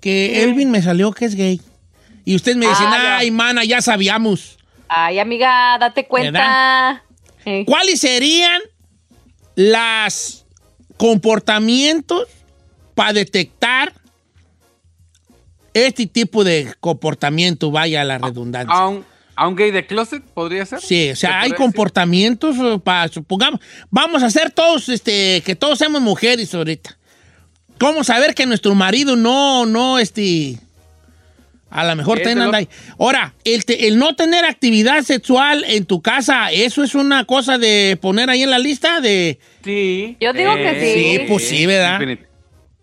Que 0.00 0.42
Elvin 0.42 0.72
me 0.72 0.82
salió 0.82 1.12
que 1.12 1.26
es 1.26 1.36
gay. 1.36 1.60
Y 2.24 2.34
ustedes 2.34 2.56
me 2.56 2.66
dicen, 2.66 2.86
Ah, 2.88 2.98
ya. 3.00 3.16
ay, 3.18 3.30
mana, 3.30 3.64
ya 3.64 3.80
sabíamos. 3.80 4.56
Ay, 4.88 5.18
amiga, 5.18 5.76
date 5.78 6.06
cuenta. 6.06 7.02
Eh. 7.44 7.64
¿Cuáles 7.66 8.00
serían 8.00 8.60
los 9.54 10.44
comportamientos 10.96 12.28
para 12.94 13.12
detectar 13.12 13.92
este 15.74 16.06
tipo 16.06 16.42
de 16.44 16.74
comportamiento, 16.80 17.70
vaya 17.70 18.02
a 18.02 18.04
la 18.04 18.18
redundancia? 18.18 18.74
¿A 18.74 18.88
un, 18.88 19.04
a 19.34 19.46
un 19.46 19.56
gay 19.56 19.70
de 19.70 19.86
closet 19.86 20.22
podría 20.22 20.64
ser? 20.66 20.80
Sí, 20.80 21.10
o 21.10 21.14
¿Se 21.14 21.22
sea, 21.22 21.40
hay 21.40 21.50
decir? 21.50 21.56
comportamientos 21.56 22.56
para, 22.82 23.08
supongamos, 23.08 23.60
vamos 23.90 24.22
a 24.22 24.26
hacer 24.26 24.50
todos, 24.50 24.88
este, 24.88 25.42
que 25.44 25.54
todos 25.54 25.78
seamos 25.78 26.00
mujeres 26.00 26.54
ahorita. 26.54 26.96
¿Cómo 27.78 28.04
saber 28.04 28.34
que 28.34 28.46
nuestro 28.46 28.74
marido 28.74 29.16
no, 29.16 29.66
no, 29.66 29.98
este, 29.98 30.58
A 31.68 31.84
lo 31.84 31.96
mejor 31.96 32.18
Es 32.18 32.24
también 32.24 32.38
de 32.38 32.44
anda 32.44 32.58
ahí. 32.58 32.68
Ahora, 32.98 33.34
el, 33.44 33.64
te- 33.64 33.88
el 33.88 33.98
no 33.98 34.14
tener 34.14 34.44
actividad 34.44 35.02
sexual 35.02 35.64
en 35.66 35.84
tu 35.84 36.00
casa, 36.00 36.50
¿eso 36.52 36.82
es 36.84 36.94
una 36.94 37.24
cosa 37.24 37.58
de 37.58 37.98
poner 38.00 38.30
ahí 38.30 38.42
en 38.42 38.50
la 38.50 38.58
lista? 38.58 39.00
de 39.00 39.38
Sí. 39.64 40.16
Yo 40.20 40.32
digo 40.32 40.54
que 40.54 40.80
sí. 40.80 41.02
Sí, 41.18 41.24
pues 41.28 41.48
sí, 41.48 41.66
¿verdad? 41.66 42.00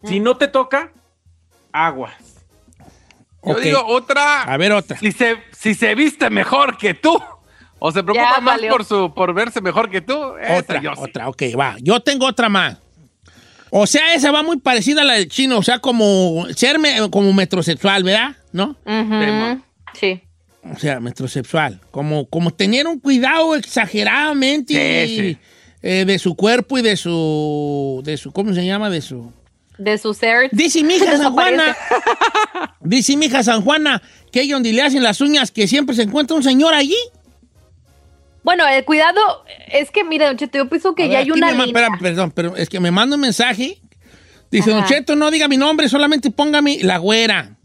Si 0.03 0.19
no 0.19 0.36
te 0.38 0.47
toca, 0.49 0.91
aguas. 1.71 2.13
Yo 3.45 3.55
digo 3.59 3.86
otra. 3.86 4.43
A 4.43 4.57
ver, 4.57 4.71
otra. 4.73 4.97
Si 4.97 5.11
se, 5.11 5.38
si 5.57 5.73
se 5.75 5.95
viste 5.95 6.29
mejor 6.29 6.77
que 6.77 6.93
tú. 6.93 7.21
O 7.79 7.91
se 7.91 8.01
preocupa 8.03 8.36
Ya 8.36 8.41
más 8.41 8.61
por 8.69 8.86
su 8.86 9.13
por 9.13 9.34
verse 9.34 9.59
mejor 9.59 9.89
que 9.89 9.99
tú. 10.01 10.38
esa 10.41 10.57
Otra, 10.57 10.81
yo 10.81 10.93
sí. 10.95 11.01
otra, 11.01 11.27
ok, 11.27 11.41
va. 11.59 11.75
Yo 11.81 11.99
tengo 11.99 12.25
otra 12.25 12.47
más. 12.47 12.77
O 13.71 13.88
sea, 13.88 14.13
esa 14.13 14.31
va 14.31 14.43
muy 14.43 14.57
parecida 14.57 15.01
a 15.01 15.03
la 15.03 15.13
del 15.15 15.27
chino, 15.27 15.57
o 15.57 15.63
sea, 15.63 15.79
como 15.79 16.45
ser 16.55 16.79
me- 16.79 17.09
como 17.09 17.34
metrosexual, 17.34 18.03
¿verdad? 18.03 18.38
¿No? 18.53 18.77
Sí. 19.99 20.21
O 20.71 20.77
sea, 20.79 20.99
metrosexual. 21.01 21.81
Como, 21.91 22.25
como 22.27 22.51
tener 22.51 22.87
un 22.87 22.99
cuidado 22.99 23.55
exageradamente 23.55 25.07
Sí, 25.07 25.17
sí. 25.17 25.37
eh, 25.81 26.05
de 26.05 26.17
su 26.19 26.35
cuerpo 26.35 26.77
y 26.77 26.81
de 26.81 26.95
su, 26.95 28.01
de 28.05 28.15
su, 28.15 28.31
¿cómo 28.31 28.53
se 28.53 28.65
llama? 28.65 28.89
De 28.89 29.01
su... 29.01 29.31
De 29.77 29.97
su 29.97 30.13
ser. 30.13 30.49
Dice 30.53 30.83
mi 30.83 30.95
hija 30.95 31.17
San 31.17 31.33
Juana, 31.33 31.75
dice 32.79 33.17
mi 33.17 33.25
hija 33.25 33.43
San 33.43 33.61
Juana, 33.61 34.01
que 34.31 34.41
ella 34.41 34.53
donde 34.53 34.71
le 34.71 34.81
hacen 34.83 35.03
las 35.03 35.19
uñas, 35.19 35.51
que 35.51 35.67
siempre 35.67 35.95
se 35.95 36.03
encuentra 36.03 36.37
un 36.37 36.43
señor 36.43 36.73
allí. 36.73 36.95
Bueno, 38.43 38.67
el 38.67 38.83
cuidado 38.85 39.19
es 39.71 39.89
que, 39.89 40.03
mire, 40.03 40.25
Don 40.25 40.37
Cheto, 40.37 40.57
yo 40.59 40.69
pienso 40.69 40.93
que 40.95 41.09
ya 41.09 41.19
hay 41.19 41.31
una 41.31 41.51
línea. 41.51 41.65
espera, 41.65 41.87
perdón, 41.99 42.31
pero 42.31 42.55
es 42.55 42.69
que 42.69 42.79
me 42.79 42.91
manda 42.91 43.15
un 43.15 43.21
mensaje. 43.21 43.79
Dice, 44.51 44.71
Ajá. 44.71 44.81
Don 44.81 44.89
Cheto, 44.89 45.15
no 45.15 45.31
diga 45.31 45.47
mi 45.47 45.57
nombre, 45.57 45.89
solamente 45.89 46.29
póngame 46.29 46.79
la 46.83 46.97
güera. 46.97 47.55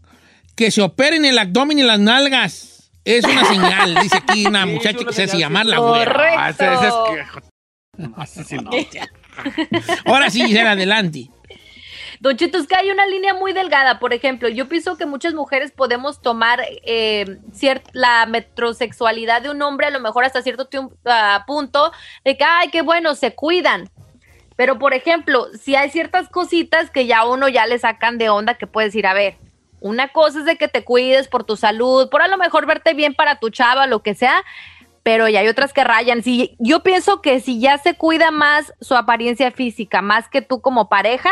Que 0.59 0.71
se 0.71 0.81
operen 0.81 1.23
el 1.23 1.37
abdomen 1.39 1.79
y 1.79 1.83
las 1.83 1.99
nalgas. 1.99 2.91
Es 3.05 3.23
una 3.23 3.45
señal, 3.53 3.95
dice 4.01 4.17
aquí 4.17 4.45
una 4.45 4.65
Sí, 4.65 4.69
muchacha 4.71 5.05
que 5.05 5.13
se 5.13 5.23
hace 5.23 5.37
llamar 5.37 5.65
la 5.65 5.79
güera. 5.79 6.11
Correcto. 6.11 6.37
Ah, 6.37 6.49
ese- 6.49 6.73
ese 6.73 6.87
es 6.87 6.93
que- 7.95 8.03
No, 8.03 8.23
ese 8.23 8.43
sí 8.43 8.55
no. 8.57 8.69
Ahora 10.05 10.29
sí, 10.29 10.43
Gisela, 10.45 10.71
adelante. 10.71 11.29
Don 12.19 12.35
Cheto, 12.35 12.57
es 12.57 12.67
que 12.67 12.75
hay 12.75 12.91
una 12.91 13.07
línea 13.07 13.33
muy 13.33 13.53
delgada. 13.53 13.99
Por 13.99 14.11
ejemplo, 14.13 14.49
yo 14.49 14.67
pienso 14.67 14.97
que 14.97 15.05
muchas 15.05 15.33
mujeres 15.33 15.71
podemos 15.71 16.21
tomar 16.21 16.61
eh, 16.85 17.37
la 17.93 18.25
metrosexualidad 18.25 19.41
de 19.41 19.51
un 19.51 19.61
hombre 19.61 19.87
a 19.87 19.91
lo 19.91 20.01
mejor 20.01 20.25
hasta 20.25 20.41
cierto 20.41 20.67
ah, 21.05 21.45
punto 21.47 21.93
de 22.25 22.35
que, 22.35 22.43
ay, 22.43 22.67
qué 22.69 22.81
bueno, 22.81 23.15
se 23.15 23.33
cuidan. 23.33 23.89
Pero, 24.57 24.77
por 24.77 24.93
ejemplo, 24.93 25.47
si 25.57 25.75
hay 25.77 25.89
ciertas 25.89 26.27
cositas 26.27 26.89
que 26.91 27.05
ya 27.05 27.25
uno 27.25 27.47
ya 27.47 27.65
le 27.65 27.79
sacan 27.79 28.17
de 28.17 28.27
onda, 28.27 28.55
que 28.55 28.67
puedes 28.67 28.93
ir 28.95 29.07
a 29.07 29.13
ver. 29.13 29.37
Una 29.81 30.09
cosa 30.09 30.39
es 30.39 30.45
de 30.45 30.57
que 30.57 30.67
te 30.67 30.83
cuides 30.83 31.27
por 31.27 31.43
tu 31.43 31.55
salud, 31.55 32.09
por 32.09 32.21
a 32.21 32.27
lo 32.27 32.37
mejor 32.37 32.65
verte 32.65 32.93
bien 32.93 33.13
para 33.13 33.39
tu 33.39 33.49
chava, 33.49 33.87
lo 33.87 34.01
que 34.03 34.15
sea, 34.15 34.43
pero 35.03 35.27
ya 35.27 35.39
hay 35.39 35.47
otras 35.47 35.73
que 35.73 35.83
rayan. 35.83 36.23
Si, 36.23 36.55
yo 36.59 36.83
pienso 36.83 37.21
que 37.21 37.39
si 37.39 37.59
ya 37.59 37.77
se 37.77 37.95
cuida 37.95 38.31
más 38.31 38.73
su 38.81 38.95
apariencia 38.95 39.51
física, 39.51 40.01
más 40.01 40.27
que 40.29 40.41
tú 40.41 40.61
como 40.61 40.89
pareja, 40.89 41.31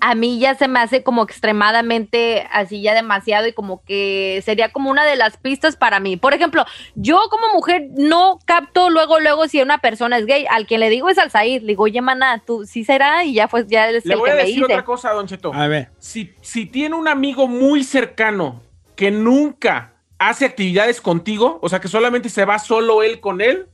a 0.00 0.14
mí 0.14 0.38
ya 0.38 0.54
se 0.54 0.66
me 0.68 0.80
hace 0.80 1.02
como 1.02 1.22
extremadamente 1.22 2.46
así 2.52 2.82
ya 2.82 2.94
demasiado 2.94 3.46
y 3.46 3.52
como 3.52 3.82
que 3.84 4.40
sería 4.44 4.72
como 4.72 4.90
una 4.90 5.04
de 5.04 5.16
las 5.16 5.36
pistas 5.36 5.76
para 5.76 6.00
mí. 6.00 6.16
Por 6.16 6.34
ejemplo, 6.34 6.64
yo 6.94 7.20
como 7.30 7.52
mujer 7.52 7.88
no 7.96 8.38
capto 8.44 8.90
luego, 8.90 9.20
luego 9.20 9.46
si 9.48 9.60
una 9.60 9.78
persona 9.78 10.18
es 10.18 10.26
gay. 10.26 10.46
Al 10.50 10.66
quien 10.66 10.80
le 10.80 10.90
digo 10.90 11.08
es 11.08 11.18
al 11.18 11.30
Said. 11.30 11.62
Le 11.62 11.68
digo, 11.68 11.84
oye, 11.84 12.00
mana, 12.00 12.42
tú 12.46 12.64
sí 12.66 12.84
será 12.84 13.24
y 13.24 13.34
ya 13.34 13.48
fue, 13.48 13.66
ya 13.68 13.90
es 13.90 14.04
Le 14.04 14.14
el 14.14 14.18
voy 14.18 14.26
que 14.26 14.32
a 14.32 14.34
me 14.36 14.40
decir 14.42 14.54
dice. 14.56 14.64
otra 14.72 14.84
cosa, 14.84 15.12
Don 15.12 15.26
Cheto. 15.26 15.52
A 15.54 15.68
ver. 15.68 15.90
Si, 15.98 16.32
si 16.40 16.66
tiene 16.66 16.94
un 16.96 17.06
amigo 17.08 17.46
muy 17.46 17.84
cercano 17.84 18.62
que 18.96 19.10
nunca 19.10 19.92
hace 20.18 20.44
actividades 20.44 21.00
contigo, 21.00 21.58
o 21.62 21.68
sea 21.68 21.80
que 21.80 21.88
solamente 21.88 22.28
se 22.28 22.44
va 22.44 22.58
solo 22.58 23.02
él 23.02 23.20
con 23.20 23.40
él, 23.40 23.66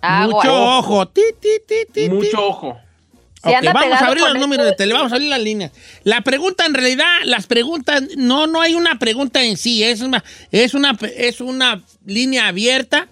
Agua. 0.00 0.42
Mucho 0.42 0.78
ojo. 0.78 1.08
Ti, 1.08 1.22
ti, 1.40 1.48
ti, 1.66 1.86
ti, 1.92 2.08
ti. 2.08 2.08
mucho 2.10 2.44
ojo. 2.46 2.80
Si 3.42 3.48
Ok, 3.48 3.56
anda 3.56 3.72
vamos 3.72 4.00
a 4.00 4.06
abrir 4.06 4.22
los 4.22 4.38
números 4.38 4.66
de 4.66 4.72
tele, 4.72 4.94
vamos 4.94 5.10
a 5.10 5.16
abrir 5.16 5.28
las 5.28 5.40
líneas. 5.40 5.72
La 6.04 6.20
pregunta, 6.20 6.64
en 6.64 6.74
realidad, 6.74 7.06
las 7.24 7.46
preguntas, 7.48 8.02
no, 8.16 8.46
no 8.46 8.60
hay 8.60 8.74
una 8.74 9.00
pregunta 9.00 9.42
en 9.42 9.56
sí, 9.56 9.82
es 9.82 10.00
una, 10.00 10.22
es 10.52 10.74
una, 10.74 10.96
es 11.16 11.40
una 11.40 11.82
línea 12.06 12.46
abierta 12.46 13.08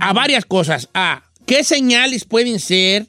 a 0.00 0.12
varias 0.12 0.44
cosas. 0.44 0.88
A, 0.94 1.22
¿qué 1.46 1.62
señales 1.62 2.24
pueden 2.24 2.58
ser 2.58 3.06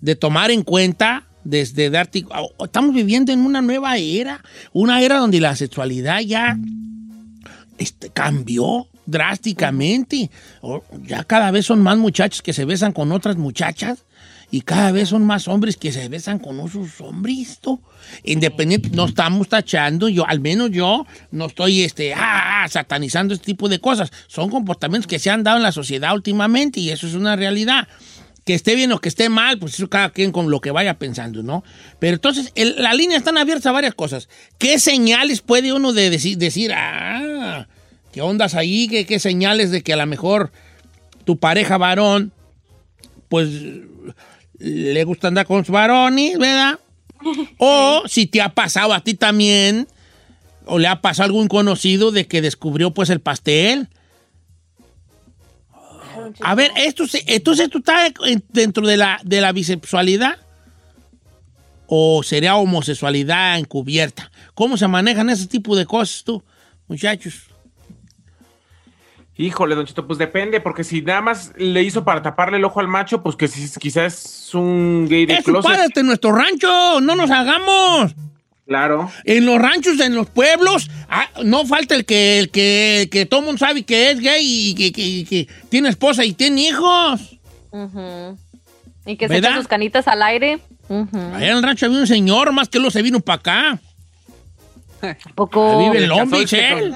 de 0.00 0.16
tomar 0.16 0.50
en 0.50 0.62
cuenta 0.62 1.28
desde 1.44 1.88
darte... 1.88 2.24
Estamos 2.58 2.92
viviendo 2.92 3.32
en 3.32 3.40
una 3.40 3.62
nueva 3.62 3.96
era, 3.96 4.42
una 4.72 5.00
era 5.02 5.18
donde 5.18 5.38
la 5.38 5.54
sexualidad 5.54 6.20
ya 6.20 6.58
este, 7.78 8.10
cambió 8.10 8.88
drásticamente. 9.06 10.30
Ya 11.02 11.22
cada 11.22 11.52
vez 11.52 11.66
son 11.66 11.80
más 11.80 11.96
muchachos 11.96 12.42
que 12.42 12.52
se 12.52 12.64
besan 12.64 12.92
con 12.92 13.12
otras 13.12 13.36
muchachas 13.36 14.04
y 14.50 14.62
cada 14.62 14.90
vez 14.90 15.10
son 15.10 15.24
más 15.24 15.46
hombres 15.46 15.76
que 15.76 15.92
se 15.92 16.08
besan 16.08 16.38
con 16.38 16.58
otros 16.58 17.00
hombres. 17.00 17.60
¿no? 17.64 17.80
Independiente, 18.24 18.90
no 18.90 19.06
estamos 19.06 19.48
tachando, 19.48 20.08
yo, 20.08 20.26
al 20.26 20.40
menos 20.40 20.70
yo, 20.70 21.06
no 21.30 21.46
estoy 21.46 21.82
este, 21.82 22.14
ah, 22.14 22.64
ah, 22.64 22.68
satanizando 22.68 23.32
este 23.34 23.46
tipo 23.46 23.68
de 23.68 23.80
cosas. 23.80 24.10
Son 24.26 24.50
comportamientos 24.50 25.06
que 25.06 25.18
se 25.18 25.30
han 25.30 25.44
dado 25.44 25.58
en 25.58 25.62
la 25.62 25.72
sociedad 25.72 26.14
últimamente 26.14 26.80
y 26.80 26.90
eso 26.90 27.06
es 27.06 27.14
una 27.14 27.36
realidad. 27.36 27.86
Que 28.44 28.54
esté 28.54 28.74
bien 28.74 28.90
o 28.90 28.98
que 28.98 29.08
esté 29.08 29.28
mal, 29.28 29.58
pues 29.58 29.74
eso 29.74 29.88
cada 29.88 30.10
quien 30.10 30.32
con 30.32 30.50
lo 30.50 30.60
que 30.60 30.72
vaya 30.72 30.98
pensando, 30.98 31.42
¿no? 31.42 31.62
Pero 32.00 32.14
entonces, 32.14 32.52
la 32.56 32.94
línea 32.94 33.18
están 33.18 33.38
abiertas 33.38 33.66
a 33.66 33.72
varias 33.72 33.94
cosas. 33.94 34.28
¿Qué 34.58 34.78
señales 34.80 35.42
puede 35.42 35.72
uno 35.72 35.92
de 35.92 36.10
decir, 36.10 36.38
decir 36.38 36.72
ah, 36.74 37.68
qué 38.10 38.22
ondas 38.22 38.54
ahí? 38.54 38.88
¿Qué, 38.88 39.06
¿Qué 39.06 39.20
señales 39.20 39.70
de 39.70 39.82
que 39.82 39.92
a 39.92 39.96
lo 39.96 40.06
mejor 40.06 40.50
tu 41.24 41.36
pareja 41.36 41.76
varón, 41.76 42.32
pues 43.28 43.48
le 44.60 45.02
gusta 45.04 45.28
andar 45.28 45.46
con 45.46 45.64
sus 45.64 45.72
varones, 45.72 46.38
¿verdad? 46.38 46.78
O 47.58 48.02
si 48.06 48.26
te 48.26 48.40
ha 48.40 48.54
pasado 48.54 48.94
a 48.94 49.00
ti 49.02 49.14
también, 49.14 49.86
o 50.66 50.78
le 50.78 50.86
ha 50.88 51.00
pasado 51.02 51.24
a 51.24 51.26
algún 51.26 51.48
conocido 51.48 52.12
de 52.12 52.26
que 52.26 52.40
descubrió 52.40 52.92
pues 52.92 53.10
el 53.10 53.20
pastel. 53.20 53.88
A 56.40 56.54
ver, 56.54 56.70
esto 56.76 57.06
se- 57.06 57.24
entonces 57.26 57.68
tú 57.70 57.78
estás 57.78 58.12
en- 58.26 58.44
dentro 58.50 58.86
de 58.86 58.96
la, 58.96 59.20
de 59.24 59.40
la 59.40 59.52
bisexualidad 59.52 60.36
o 61.86 62.22
sería 62.22 62.56
homosexualidad 62.56 63.58
encubierta. 63.58 64.30
¿Cómo 64.54 64.76
se 64.76 64.86
manejan 64.88 65.28
ese 65.30 65.46
tipo 65.46 65.74
de 65.76 65.86
cosas 65.86 66.22
tú, 66.24 66.42
muchachos? 66.88 67.49
Híjole, 69.42 69.74
Don 69.74 69.86
Cheto, 69.86 70.06
pues 70.06 70.18
depende, 70.18 70.60
porque 70.60 70.84
si 70.84 71.00
nada 71.00 71.20
más 71.22 71.52
le 71.56 71.82
hizo 71.82 72.04
para 72.04 72.20
taparle 72.20 72.58
el 72.58 72.64
ojo 72.64 72.80
al 72.80 72.88
macho, 72.88 73.22
pues 73.22 73.36
que 73.36 73.48
si, 73.48 73.68
quizás 73.78 74.46
es 74.48 74.54
un 74.54 75.06
gay 75.08 75.24
de 75.24 75.34
Es 75.34 75.44
su 75.44 75.52
closet. 75.52 75.70
padre 75.70 75.86
en 75.96 76.06
nuestro 76.06 76.32
rancho, 76.32 77.00
no 77.00 77.16
nos 77.16 77.30
hagamos. 77.30 78.14
Claro. 78.66 79.10
En 79.24 79.46
los 79.46 79.58
ranchos, 79.58 79.98
en 80.00 80.14
los 80.14 80.28
pueblos, 80.28 80.90
ah, 81.08 81.26
no 81.42 81.64
falta 81.66 81.94
el 81.94 82.04
que, 82.04 82.38
el 82.38 82.50
que, 82.50 83.02
el 83.02 83.08
que 83.10 83.24
todo 83.26 83.42
mundo 83.42 83.58
sabe 83.58 83.82
que 83.84 84.10
es 84.10 84.20
gay 84.20 84.42
y 84.70 84.74
que, 84.74 84.92
que- 84.92 85.24
que 85.24 85.48
tiene 85.70 85.88
esposa 85.88 86.24
y 86.24 86.32
tiene 86.34 86.68
hijos. 86.68 87.38
Y 89.06 89.16
que 89.16 89.26
se 89.26 89.34
¿Verdad? 89.34 89.50
echa 89.52 89.56
sus 89.58 89.68
canitas 89.68 90.06
al 90.06 90.22
aire. 90.22 90.58
Allá 90.88 91.50
en 91.50 91.56
el 91.56 91.62
rancho 91.62 91.86
había 91.86 91.98
un 91.98 92.06
señor, 92.06 92.52
más 92.52 92.68
que 92.68 92.78
lo 92.78 92.90
se 92.90 93.00
vino 93.02 93.20
para 93.20 93.38
acá. 93.40 93.80
Poco. 95.34 95.78
Ahí 95.80 95.86
vive 95.86 95.98
el 96.04 96.08
Long 96.08 96.30
Beach, 96.30 96.52
¿eh? 96.52 96.92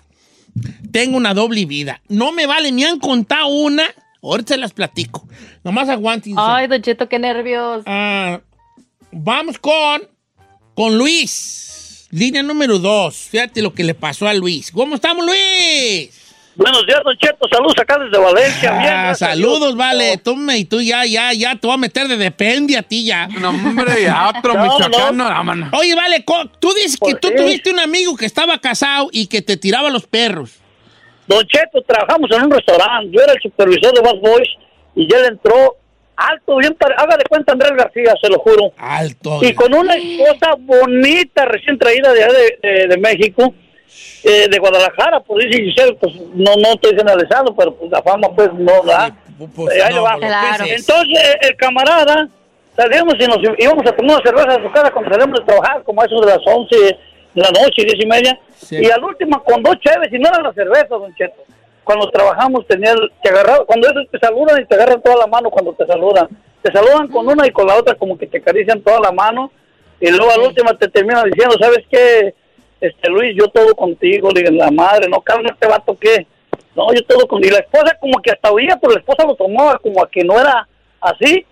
tenga 0.90 1.16
una 1.16 1.34
doble 1.34 1.64
vida. 1.64 2.00
No 2.08 2.32
me 2.32 2.46
vale, 2.46 2.72
me 2.72 2.84
han 2.84 2.98
contado 2.98 3.46
una, 3.46 3.84
ahorita 4.22 4.54
se 4.54 4.61
las 4.61 4.72
platico. 4.72 5.26
Nomás 5.64 5.88
aguanten. 5.88 6.34
Ay, 6.36 6.66
Don 6.66 6.82
Cheto, 6.82 7.08
qué 7.08 7.18
nervios. 7.18 7.82
Ah, 7.86 8.40
vamos 9.12 9.58
con, 9.58 10.02
con 10.74 10.98
Luis. 10.98 12.06
Línea 12.11 12.42
número 12.42 12.78
dos. 12.78 13.16
Fíjate 13.16 13.62
lo 13.62 13.72
que 13.72 13.84
le 13.84 13.94
pasó 13.94 14.26
a 14.26 14.34
Luis. 14.34 14.70
¿Cómo 14.72 14.96
estamos, 14.96 15.24
Luis? 15.24 16.19
Buenos 16.57 16.84
días, 16.86 17.01
Don 17.05 17.16
Cheto. 17.16 17.46
Saludos 17.51 17.74
acá 17.80 17.96
desde 17.98 18.18
Valencia. 18.22 18.70
Bien, 18.72 18.82
Ah, 18.92 19.03
gracias 19.07 19.22
a 19.22 19.32
saludos, 19.32 19.76
vale. 19.76 20.18
Tú, 20.18 20.36
me, 20.36 20.59
y 20.59 20.64
tú 20.64 20.80
ya, 20.82 21.07
ya, 21.07 21.32
ya 21.32 21.55
te 21.57 21.66
voy 21.66 21.74
a 21.74 21.78
meter 21.78 22.09
de 22.09 22.16
depende 22.16 22.76
a 22.76 22.82
ti 22.82 23.05
ya. 23.07 23.28
No, 23.28 23.51
hombre, 23.51 24.03
ya 24.03 24.28
otro 24.36 24.55
No, 24.55 24.64
michoacano. 24.64 25.12
no. 25.12 25.28
ah. 25.28 25.70
Oye, 25.78 25.94
vale, 25.94 26.24
co- 26.24 26.46
tú 26.59 26.72
dices 26.74 26.98
que 27.03 27.14
tú 27.14 27.28
sí. 27.28 27.34
tuviste 27.36 27.70
un 27.70 27.78
amigo 27.80 28.16
que 28.16 28.26
estaba 28.26 28.59
casado 28.59 29.09
y 29.12 29.26
que 29.28 29.42
te 29.42 29.57
tiraba 29.57 29.88
los 29.90 30.07
perros. 30.07 30.57
Don 31.26 31.46
Cheto, 31.46 31.80
trabajamos 31.86 32.28
en 32.32 32.42
un 32.42 32.51
restaurante. 32.51 33.11
Yo 33.16 33.22
era 33.22 33.32
el 33.32 33.40
supervisor 33.40 33.94
de 33.94 34.01
Bass 34.01 34.20
Boys 34.20 34.48
y 34.96 35.03
él 35.05 35.24
entró 35.30 35.76
alto, 36.16 36.57
bien 36.57 36.76
Haga 36.98 37.16
de 37.16 37.24
cuenta 37.24 37.53
Andrés 37.53 37.72
García, 37.76 38.12
se 38.20 38.28
lo 38.28 38.38
juro. 38.40 38.72
Alto. 38.76 39.38
Y 39.42 39.55
con 39.55 39.72
una 39.72 39.94
esposa 39.94 40.55
bonita, 40.59 41.44
recién 41.46 41.78
traída 41.78 42.12
de, 42.12 42.24
allá 42.24 42.32
de, 42.34 42.68
de- 42.68 42.86
de 42.88 42.96
México, 42.98 43.55
eh, 44.24 44.49
de 44.49 44.59
Guadalajara, 44.59 45.20
pues 45.20 45.47
dice 45.47 45.62
Giselle, 45.62 45.95
pues 45.95 46.14
no, 46.34 46.55
no 46.57 46.68
estoy 46.74 46.97
generalizando, 46.97 47.55
pero 47.57 47.74
pues 47.74 47.91
la 47.91 48.03
fama 48.03 48.28
pues 48.34 48.53
no 48.55 48.82
da. 48.84 49.14
Pues, 49.55 49.74
Eh, 49.76 49.82
ahí 49.82 49.91
le 49.93 49.97
no, 49.97 50.03
va. 50.05 50.16
pues, 50.16 50.26
Claro. 50.26 50.64
es- 50.64 50.80
Entonces 50.88 51.18
eh, 51.18 51.38
el 51.43 51.57
camarada, 51.57 52.28
salimos 52.76 53.14
y 53.18 53.26
nos 53.26 53.38
íbamos 53.59 53.86
a 53.86 53.93
tomar 53.97 54.16
una 54.16 54.22
cerveza 54.24 54.59
a 54.61 54.62
su 54.62 54.70
casa 54.72 54.91
cuando 54.91 55.11
salimos 55.14 55.41
de 55.41 55.47
trabajar, 55.47 55.82
como 55.82 56.03
a 56.03 56.07
eso 56.07 56.20
de 56.20 56.26
las 56.26 56.41
11 56.47 56.76
de 56.76 56.97
la 57.34 57.51
noche, 57.51 57.84
10 57.84 57.95
y 57.99 58.07
media. 58.07 58.38
Sí. 58.57 58.76
Y 58.80 58.91
al 58.91 59.03
último 59.03 59.43
con 59.43 59.62
dos 59.62 59.76
cheves, 59.80 60.12
y 60.12 60.18
no 60.18 60.28
eran 60.28 60.43
las 60.43 60.55
cervezas, 60.55 60.88
don 60.91 61.14
Cheto. 61.14 61.43
Cuando 61.84 62.09
trabajamos 62.11 62.66
tenía 62.66 62.93
el, 62.93 63.11
te 63.22 63.30
agarraba, 63.30 63.64
cuando 63.64 63.88
esos 63.88 64.07
te 64.11 64.18
saludan 64.18 64.61
y 64.62 64.66
te 64.66 64.74
agarran 64.74 65.01
toda 65.03 65.16
la 65.16 65.26
mano 65.26 65.51
cuando 65.51 65.72
te 65.72 65.86
saludan. 65.86 66.28
Te 66.62 66.70
saludan 66.70 67.09
con 67.09 67.26
una 67.26 67.47
y 67.47 67.51
con 67.51 67.66
la 67.66 67.76
otra 67.76 67.95
como 67.95 68.18
que 68.18 68.26
te 68.26 68.38
acarician 68.38 68.82
toda 68.82 69.01
la 69.01 69.11
mano. 69.12 69.51
Y 69.99 70.11
luego 70.11 70.30
al 70.30 70.41
último 70.41 70.74
te 70.76 70.88
terminan 70.88 71.24
diciendo, 71.30 71.57
¿sabes 71.61 71.80
qué? 71.91 72.34
Este 72.81 73.11
Luis, 73.11 73.37
yo 73.37 73.49
todo 73.49 73.74
contigo, 73.74 74.31
le 74.35 74.43
digo, 74.43 74.53
la 74.57 74.70
madre, 74.70 75.09
no, 75.09 75.20
cálmate, 75.20 75.68
vato, 75.68 75.97
¿qué? 75.99 76.26
No, 76.74 76.93
yo 76.95 77.03
todo 77.05 77.26
contigo. 77.26 77.53
Y 77.53 77.59
la 77.59 77.64
esposa 77.64 77.97
como 78.01 78.20
que 78.22 78.31
hasta 78.31 78.51
oía, 78.51 78.78
pero 78.81 78.95
la 78.95 79.01
esposa 79.01 79.26
lo 79.26 79.35
tomaba 79.35 79.78
como 79.78 80.03
a 80.03 80.09
que 80.09 80.24
no 80.24 80.39
era 80.41 80.66
así. 81.01 81.45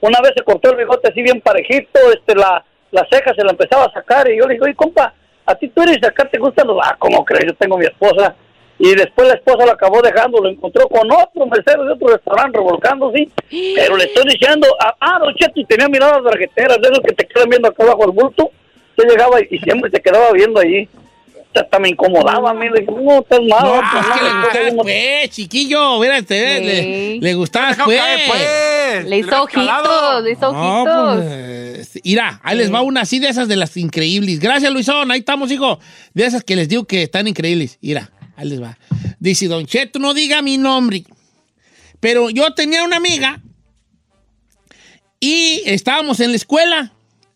Una 0.00 0.20
vez 0.20 0.32
se 0.36 0.44
cortó 0.44 0.70
el 0.70 0.76
bigote 0.76 1.08
así 1.08 1.22
bien 1.22 1.40
parejito, 1.40 1.98
este, 2.12 2.34
la, 2.34 2.62
la 2.90 3.06
ceja 3.10 3.34
se 3.34 3.42
la 3.42 3.52
empezaba 3.52 3.84
a 3.84 3.92
sacar 3.92 4.30
y 4.30 4.36
yo 4.36 4.46
le 4.46 4.54
digo, 4.54 4.66
oye, 4.66 4.74
compa, 4.74 5.14
a 5.46 5.54
ti 5.54 5.68
tú 5.68 5.82
eres 5.82 6.00
de 6.00 6.08
acá, 6.08 6.28
te 6.28 6.38
gustan 6.38 6.66
los... 6.66 6.78
Ah, 6.82 6.96
¿cómo 6.98 7.24
crees? 7.24 7.46
Yo 7.46 7.54
tengo 7.54 7.78
mi 7.78 7.86
esposa. 7.86 8.34
Y 8.78 8.94
después 8.94 9.28
la 9.28 9.34
esposa 9.34 9.64
lo 9.64 9.72
acabó 9.72 10.02
dejando, 10.02 10.42
lo 10.42 10.48
encontró 10.48 10.88
con 10.88 11.10
otro 11.10 11.46
mesero 11.46 11.84
de 11.84 11.92
otro 11.92 12.08
restaurante 12.08 12.58
revolcando, 12.58 13.12
sí. 13.12 13.30
Pero 13.76 13.96
le 13.96 14.04
estoy 14.04 14.24
diciendo, 14.24 14.66
ah, 14.80 14.94
ah 15.00 15.18
don 15.20 15.34
Cheto, 15.34 15.60
tenía 15.68 15.88
miradas 15.88 16.22
bragueteras, 16.22 16.78
de 16.80 16.88
esos 16.88 17.00
que 17.00 17.14
te 17.14 17.26
quedan 17.26 17.48
viendo 17.48 17.68
acá 17.68 17.84
abajo 17.84 18.06
del 18.06 18.10
bulto. 18.10 18.50
Yo 18.96 19.04
llegaba 19.04 19.38
y, 19.40 19.58
siempre 19.58 19.90
te 19.90 20.00
quedaba 20.00 20.32
viendo 20.32 20.60
allí. 20.60 20.88
Hasta 21.54 21.78
me 21.78 21.88
incomodaba 21.90 22.50
a 22.50 22.54
mí, 22.54 22.66
le 22.68 22.80
dije, 22.80 22.90
no, 22.90 23.20
estás 23.20 23.38
malo. 23.48 23.76
No, 23.76 23.82
pues 23.92 24.06
no, 24.08 24.14
que 24.50 24.58
le 24.58 24.70
no, 24.72 24.76
no, 24.78 24.82
pues, 24.82 25.30
chiquillo. 25.30 26.00
Mírate, 26.00 26.58
Sí. 26.58 26.64
le, 26.64 27.18
le 27.20 27.34
gustabas, 27.34 27.76
Déjame 27.76 27.94
pues. 27.94 28.00
caer, 28.00 28.20
pues. 28.28 29.04
Le 29.06 29.18
hizo 29.18 29.42
ojitos, 29.42 30.24
le 30.24 30.30
hizo 30.32 30.52
No, 30.52 30.82
ojitos. 30.82 31.24
pues, 31.24 32.00
irá, 32.02 32.40
ahí 32.42 32.56
les 32.58 32.74
va 32.74 32.82
una 32.82 33.02
así 33.02 33.20
de 33.20 33.28
esas 33.28 33.46
de 33.46 33.54
las 33.54 33.76
increíbles. 33.76 34.40
Gracias, 34.40 34.72
Luisón, 34.72 35.12
ahí 35.12 35.20
estamos, 35.20 35.50
hijo. 35.52 35.78
De 36.12 36.24
esas 36.26 36.42
que 36.42 36.56
les 36.56 36.68
digo 36.68 36.86
que 36.86 37.02
están 37.04 37.28
increíbles. 37.28 37.78
Irá, 37.80 38.10
ahí 38.36 38.48
les 38.48 38.60
va. 38.60 38.76
Dice, 39.20 39.46
Don 39.46 39.64
Cheto, 39.64 40.00
no 40.00 40.12
diga 40.12 40.42
mi 40.42 40.58
nombre. 40.58 41.04
Pero 42.00 42.30
yo 42.30 42.52
tenía 42.52 42.82
una 42.82 42.96
amiga 42.96 43.40
y 45.20 45.62
estábamos 45.66 46.18
en 46.20 46.30
la 46.30 46.36
escuela. 46.36 46.92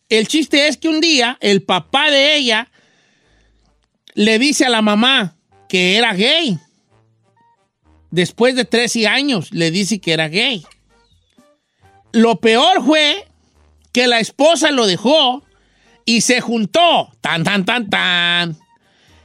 El 0.08 0.26
chiste 0.26 0.68
es 0.68 0.76
que 0.76 0.88
un 0.88 1.00
día 1.00 1.36
el 1.40 1.62
papá 1.62 2.10
de 2.10 2.36
ella 2.36 2.68
le 4.14 4.38
dice 4.38 4.64
a 4.64 4.70
la 4.70 4.82
mamá 4.82 5.36
que 5.68 5.96
era 5.96 6.14
gay. 6.14 6.58
Después 8.10 8.56
de 8.56 8.64
13 8.64 9.06
años 9.06 9.52
le 9.52 9.70
dice 9.70 10.00
que 10.00 10.12
era 10.12 10.28
gay. 10.28 10.64
Lo 12.12 12.40
peor 12.40 12.84
fue 12.84 13.26
que 13.92 14.06
la 14.06 14.18
esposa 14.18 14.70
lo 14.70 14.86
dejó 14.86 15.44
y 16.06 16.22
se 16.22 16.40
juntó, 16.40 17.12
tan, 17.20 17.44
tan, 17.44 17.66
tan, 17.66 17.90
tan, 17.90 18.56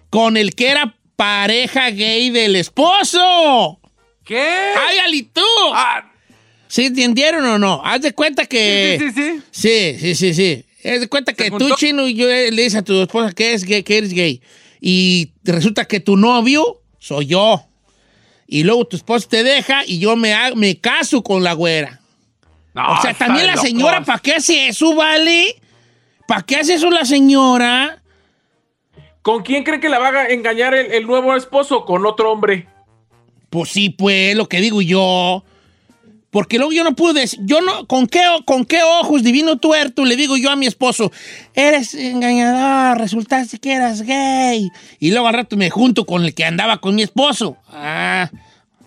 con 0.10 0.36
el 0.36 0.54
que 0.54 0.70
era 0.70 0.98
pareja 1.16 1.92
gay 1.92 2.30
del 2.30 2.58
esposo. 2.58 3.80
¿Qué? 4.26 4.74
¡Ay, 4.76 4.98
Alito! 4.98 5.42
Ah, 5.74 6.12
¿Sí 6.68 6.86
entendieron 6.86 7.46
o 7.46 7.58
no? 7.58 7.82
Haz 7.86 8.02
de 8.02 8.14
cuenta 8.14 8.46
que... 8.46 8.98
sí, 9.00 9.12
sí, 9.12 9.22
sí. 9.22 9.42
Sí, 9.52 10.00
sí, 10.00 10.16
sí, 10.16 10.34
sí. 10.34 10.66
Haz 10.84 11.00
de 11.00 11.08
cuenta 11.08 11.34
que 11.34 11.50
tú, 11.50 11.76
chino, 11.76 12.08
y 12.08 12.16
yo 12.16 12.30
eh, 12.30 12.52
le 12.52 12.64
dices 12.64 12.80
a 12.80 12.84
tu 12.84 13.02
esposa 13.02 13.32
que, 13.32 13.54
es 13.54 13.64
gay, 13.64 13.84
que 13.84 13.98
eres 13.98 14.14
gay. 14.14 14.42
Y 14.82 15.32
resulta 15.44 15.86
que 15.86 16.00
tu 16.00 16.18
novio 16.18 16.82
soy 17.00 17.28
yo. 17.28 17.66
Y 18.48 18.64
luego 18.64 18.86
tu 18.86 18.98
esposa 18.98 19.28
te 19.30 19.44
deja 19.44 19.84
y 19.86 20.00
yo 20.00 20.16
me, 20.16 20.36
me 20.56 20.80
caso 20.80 21.24
con 21.24 21.44
la 21.44 21.54
güera. 21.54 22.02
No, 22.74 22.94
o 22.94 23.02
sea, 23.02 23.14
también 23.14 23.48
la 23.48 23.58
señora. 23.58 24.04
¿para 24.04 24.20
qué 24.20 24.34
hace 24.34 24.68
eso, 24.68 24.94
vale? 24.96 25.56
¿Para 26.28 26.42
qué 26.42 26.58
hace 26.58 26.74
eso 26.74 26.90
la 26.90 27.06
señora? 27.06 28.02
¿Con 29.22 29.44
quién 29.44 29.64
creen 29.64 29.80
que 29.80 29.90
la 29.90 30.00
va 30.00 30.10
a 30.10 30.28
engañar 30.28 30.74
el, 30.74 30.92
el 30.92 31.08
nuevo 31.08 31.36
esposo? 31.36 31.86
Con 31.86 32.06
otro 32.06 32.32
hombre. 32.32 32.68
Pues 33.50 33.70
sí, 33.70 33.90
pues, 33.90 34.36
lo 34.36 34.50
que 34.50 34.60
digo 34.60 34.82
yo. 34.82 35.46
Porque 36.34 36.58
luego 36.58 36.74
yo 36.74 36.84
no 36.84 36.96
pude 36.96 37.22
decir, 37.22 37.40
yo 37.44 37.62
no, 37.62 37.86
¿con 37.86 38.08
qué, 38.08 38.22
con 38.46 38.66
qué 38.66 38.82
ojos 38.82 39.22
divino 39.22 39.60
tuerto 39.60 40.04
le 40.04 40.16
digo 40.16 40.36
yo 40.36 40.50
a 40.50 40.56
mi 40.56 40.66
esposo, 40.66 41.12
eres 41.54 41.94
engañador, 41.94 42.98
resultaste 42.98 43.60
que 43.60 43.74
eras 43.74 44.02
gay. 44.02 44.68
Y 45.00 45.12
luego 45.12 45.28
al 45.28 45.36
rato 45.36 45.56
me 45.58 45.70
junto 45.70 46.08
con 46.08 46.26
el 46.26 46.34
que 46.34 46.44
andaba 46.44 46.82
con 46.82 46.96
mi 46.96 47.04
esposo. 47.04 47.58
Ah, 47.70 48.32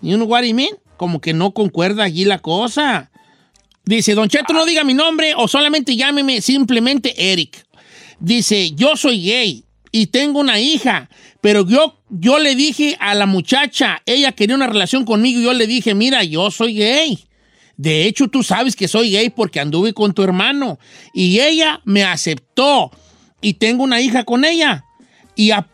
you 0.02 0.16
know 0.16 0.26
what 0.26 0.42
I 0.42 0.54
mean? 0.54 0.74
Como 0.96 1.20
que 1.20 1.34
no 1.34 1.52
concuerda 1.52 2.02
allí 2.02 2.24
la 2.24 2.40
cosa. 2.40 3.12
Dice, 3.84 4.16
Don 4.16 4.28
Cheto, 4.28 4.52
no 4.52 4.66
diga 4.66 4.82
mi 4.82 4.94
nombre 4.94 5.34
o 5.36 5.46
solamente 5.46 5.94
llámeme 5.94 6.40
simplemente 6.40 7.30
Eric. 7.30 7.64
Dice, 8.18 8.72
yo 8.72 8.96
soy 8.96 9.24
gay 9.24 9.64
y 9.92 10.08
tengo 10.08 10.40
una 10.40 10.58
hija, 10.58 11.08
pero 11.40 11.64
yo, 11.64 11.96
yo 12.10 12.40
le 12.40 12.56
dije 12.56 12.96
a 12.98 13.14
la 13.14 13.26
muchacha, 13.26 14.02
ella 14.04 14.32
quería 14.32 14.56
una 14.56 14.66
relación 14.66 15.04
conmigo 15.04 15.38
y 15.38 15.44
yo 15.44 15.52
le 15.52 15.68
dije, 15.68 15.94
mira, 15.94 16.24
yo 16.24 16.50
soy 16.50 16.74
gay. 16.74 17.25
De 17.76 18.06
hecho, 18.06 18.28
tú 18.28 18.42
sabes 18.42 18.74
que 18.74 18.88
soy 18.88 19.10
gay 19.10 19.30
porque 19.30 19.60
anduve 19.60 19.92
con 19.92 20.14
tu 20.14 20.22
hermano 20.22 20.78
y 21.12 21.40
ella 21.40 21.80
me 21.84 22.04
aceptó 22.04 22.90
y 23.40 23.54
tengo 23.54 23.84
una 23.84 24.00
hija 24.00 24.24
con 24.24 24.44
ella. 24.44 24.84
Y, 25.34 25.50
a- 25.50 25.68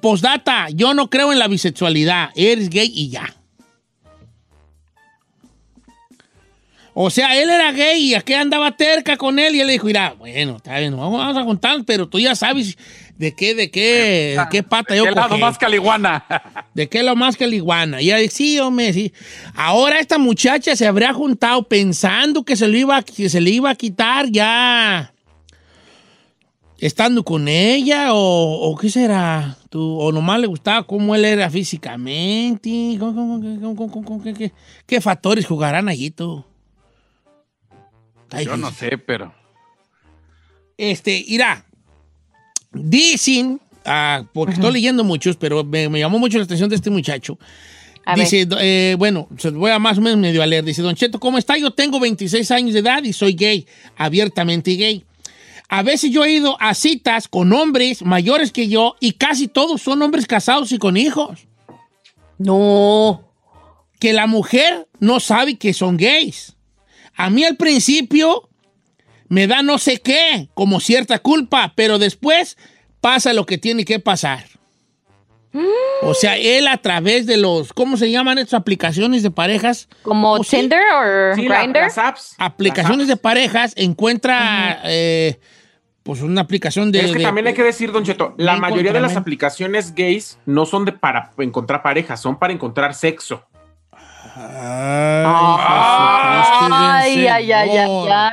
postdata, 0.00 0.68
yo 0.70 0.94
no 0.94 1.10
creo 1.10 1.32
en 1.32 1.40
la 1.40 1.48
bisexualidad, 1.48 2.30
eres 2.36 2.70
gay 2.70 2.90
y 2.94 3.08
ya. 3.08 3.34
O 6.92 7.08
sea, 7.08 7.40
él 7.40 7.48
era 7.48 7.72
gay 7.72 8.00
y 8.10 8.14
aquí 8.14 8.34
andaba 8.34 8.76
terca 8.76 9.16
con 9.16 9.38
él 9.38 9.54
y 9.54 9.60
él 9.60 9.66
le 9.68 9.74
dijo, 9.74 9.86
mira, 9.86 10.14
bueno, 10.18 10.56
está 10.56 10.78
bien, 10.78 10.96
vamos 10.96 11.36
a 11.36 11.44
contar, 11.44 11.84
pero 11.84 12.08
tú 12.08 12.18
ya 12.18 12.34
sabes 12.34 12.76
de 13.20 13.34
qué, 13.34 13.54
de 13.54 13.70
qué, 13.70 14.34
de 14.38 14.46
qué 14.50 14.62
pata 14.62 14.96
yo 14.96 15.04
¿Qué 15.04 15.10
lado 15.10 15.36
más 15.36 15.58
caliguana? 15.58 16.24
¿De 16.74 16.88
qué 16.88 17.02
lo 17.02 17.14
más 17.16 17.36
que 17.36 17.46
la 17.46 17.54
iguana? 17.54 18.00
Y 18.00 18.06
ella 18.06 18.16
dice, 18.16 18.34
sí, 18.34 18.58
hombre, 18.58 18.94
sí. 18.94 19.12
Ahora 19.54 19.98
esta 20.00 20.16
muchacha 20.16 20.74
se 20.74 20.86
habría 20.86 21.12
juntado 21.12 21.62
pensando 21.64 22.44
que 22.44 22.56
se, 22.56 22.66
lo 22.66 22.78
iba, 22.78 23.02
que 23.02 23.28
se 23.28 23.42
le 23.42 23.50
iba 23.50 23.68
a 23.68 23.74
quitar 23.74 24.30
ya. 24.30 25.12
estando 26.78 27.22
con 27.22 27.46
ella 27.46 28.14
o, 28.14 28.70
o 28.70 28.76
qué 28.78 28.88
será? 28.88 29.54
¿Tú, 29.68 29.98
¿O 30.00 30.12
nomás 30.12 30.40
le 30.40 30.46
gustaba 30.46 30.86
cómo 30.86 31.14
él 31.14 31.26
era 31.26 31.50
físicamente? 31.50 32.96
¿Cómo- 32.98 33.14
cómo- 33.14 33.40
cómo- 33.40 33.60
cómo- 33.76 33.90
cómo- 33.92 34.04
cómo- 34.06 34.22
qué, 34.22 34.32
qué- 34.32 34.52
qué 34.86 35.00
factores 35.02 35.44
jugarán 35.46 35.90
allí 35.90 36.10
tú? 36.10 36.42
Yo 38.42 38.56
no 38.56 38.70
sé, 38.70 38.96
pero. 38.96 39.34
Este, 40.78 41.22
irá. 41.26 41.66
Dicen, 42.72 43.60
ah, 43.84 44.24
porque 44.32 44.54
estoy 44.54 44.72
leyendo 44.72 45.04
muchos, 45.04 45.36
pero 45.36 45.64
me, 45.64 45.88
me 45.88 45.98
llamó 45.98 46.18
mucho 46.18 46.38
la 46.38 46.44
atención 46.44 46.68
de 46.68 46.76
este 46.76 46.90
muchacho. 46.90 47.38
A 48.04 48.14
Dice, 48.14 48.48
eh, 48.60 48.96
bueno, 48.98 49.28
voy 49.52 49.70
a 49.70 49.78
más 49.78 49.98
o 49.98 50.00
menos 50.00 50.18
medio 50.18 50.42
a 50.42 50.46
leer. 50.46 50.64
Dice, 50.64 50.82
Don 50.82 50.94
Cheto, 50.94 51.20
¿cómo 51.20 51.38
está? 51.38 51.56
Yo 51.56 51.70
tengo 51.70 52.00
26 52.00 52.50
años 52.50 52.72
de 52.72 52.80
edad 52.80 53.02
y 53.04 53.12
soy 53.12 53.34
gay, 53.34 53.66
abiertamente 53.96 54.72
gay. 54.72 55.04
A 55.68 55.84
veces 55.84 56.10
yo 56.10 56.24
he 56.24 56.32
ido 56.32 56.56
a 56.60 56.74
citas 56.74 57.28
con 57.28 57.52
hombres 57.52 58.02
mayores 58.02 58.50
que 58.50 58.66
yo 58.66 58.96
y 58.98 59.12
casi 59.12 59.46
todos 59.46 59.80
son 59.80 60.02
hombres 60.02 60.26
casados 60.26 60.72
y 60.72 60.78
con 60.78 60.96
hijos. 60.96 61.46
No. 62.38 63.32
Que 64.00 64.12
la 64.12 64.26
mujer 64.26 64.88
no 64.98 65.20
sabe 65.20 65.56
que 65.58 65.72
son 65.72 65.96
gays. 65.96 66.56
A 67.14 67.30
mí 67.30 67.44
al 67.44 67.56
principio 67.56 68.49
me 69.30 69.46
da 69.46 69.62
no 69.62 69.78
sé 69.78 69.96
qué, 70.02 70.50
como 70.52 70.78
cierta 70.80 71.18
culpa, 71.20 71.72
pero 71.74 71.98
después 71.98 72.58
pasa 73.00 73.32
lo 73.32 73.46
que 73.46 73.56
tiene 73.56 73.86
que 73.86 73.98
pasar. 73.98 74.44
O 76.02 76.14
sea, 76.14 76.36
él 76.36 76.68
a 76.68 76.76
través 76.76 77.26
de 77.26 77.36
los, 77.36 77.72
¿cómo 77.72 77.96
se 77.96 78.08
llaman 78.10 78.38
estas 78.38 78.60
aplicaciones 78.60 79.22
de 79.24 79.30
parejas? 79.32 79.88
¿Como. 80.02 80.38
Tinder 80.44 80.80
o 80.94 81.34
Sí, 81.34 81.48
la- 81.48 81.58
Grindr? 81.62 81.80
las 81.80 81.98
apps. 81.98 82.34
Aplicaciones 82.38 83.08
de 83.08 83.16
parejas, 83.16 83.72
encuentra 83.76 84.80
eh, 84.84 85.40
pues 86.04 86.22
una 86.22 86.42
aplicación 86.42 86.92
de... 86.92 87.00
es 87.00 87.10
que 87.12 87.18
de- 87.18 87.24
también 87.24 87.48
hay 87.48 87.54
que 87.54 87.64
decir, 87.64 87.90
Don 87.90 88.04
Cheto, 88.04 88.34
la 88.36 88.56
mayoría 88.58 88.92
de 88.92 89.00
las 89.00 89.16
aplicaciones 89.16 89.92
gays 89.94 90.38
no 90.46 90.66
son 90.66 90.84
de 90.84 90.92
para 90.92 91.32
encontrar 91.38 91.82
pareja, 91.82 92.16
son 92.16 92.38
para 92.38 92.52
encontrar 92.52 92.94
sexo. 92.94 93.44
Ay, 95.92 97.26
ay, 97.26 97.52
ay, 97.52 97.52
ay, 97.52 97.78
ay. 98.08 98.30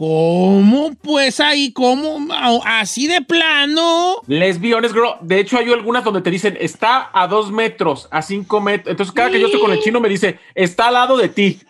¿Cómo? 0.00 0.94
Pues 0.94 1.40
ahí, 1.40 1.74
¿cómo? 1.74 2.26
Así 2.64 3.06
de 3.06 3.20
plano. 3.20 4.22
Les 4.26 4.58
be 4.58 4.74
honest, 4.74 4.94
girl. 4.94 5.10
De 5.20 5.38
hecho, 5.38 5.58
hay 5.58 5.70
algunas 5.70 6.02
donde 6.02 6.22
te 6.22 6.30
dicen, 6.30 6.56
está 6.58 7.10
a 7.12 7.26
dos 7.26 7.52
metros, 7.52 8.08
a 8.10 8.22
cinco 8.22 8.62
metros. 8.62 8.92
Entonces, 8.92 9.14
cada 9.14 9.30
que 9.30 9.38
yo 9.38 9.48
estoy 9.48 9.60
con 9.60 9.72
el 9.72 9.80
chino, 9.80 10.00
me 10.00 10.08
dice, 10.08 10.38
está 10.54 10.88
al 10.88 10.94
lado 10.94 11.18
de 11.18 11.28
ti. 11.28 11.60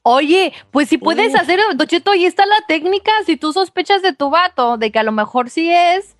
Oye, 0.00 0.54
pues 0.70 0.88
si 0.88 0.96
puedes 0.96 1.34
hacer, 1.34 1.60
Docheto, 1.74 2.12
ahí 2.12 2.24
está 2.24 2.46
la 2.46 2.64
técnica. 2.66 3.12
Si 3.26 3.36
tú 3.36 3.52
sospechas 3.52 4.00
de 4.00 4.14
tu 4.14 4.30
vato, 4.30 4.78
de 4.78 4.90
que 4.90 4.98
a 4.98 5.02
lo 5.02 5.12
mejor 5.12 5.50
sí 5.50 5.70
es, 5.70 6.16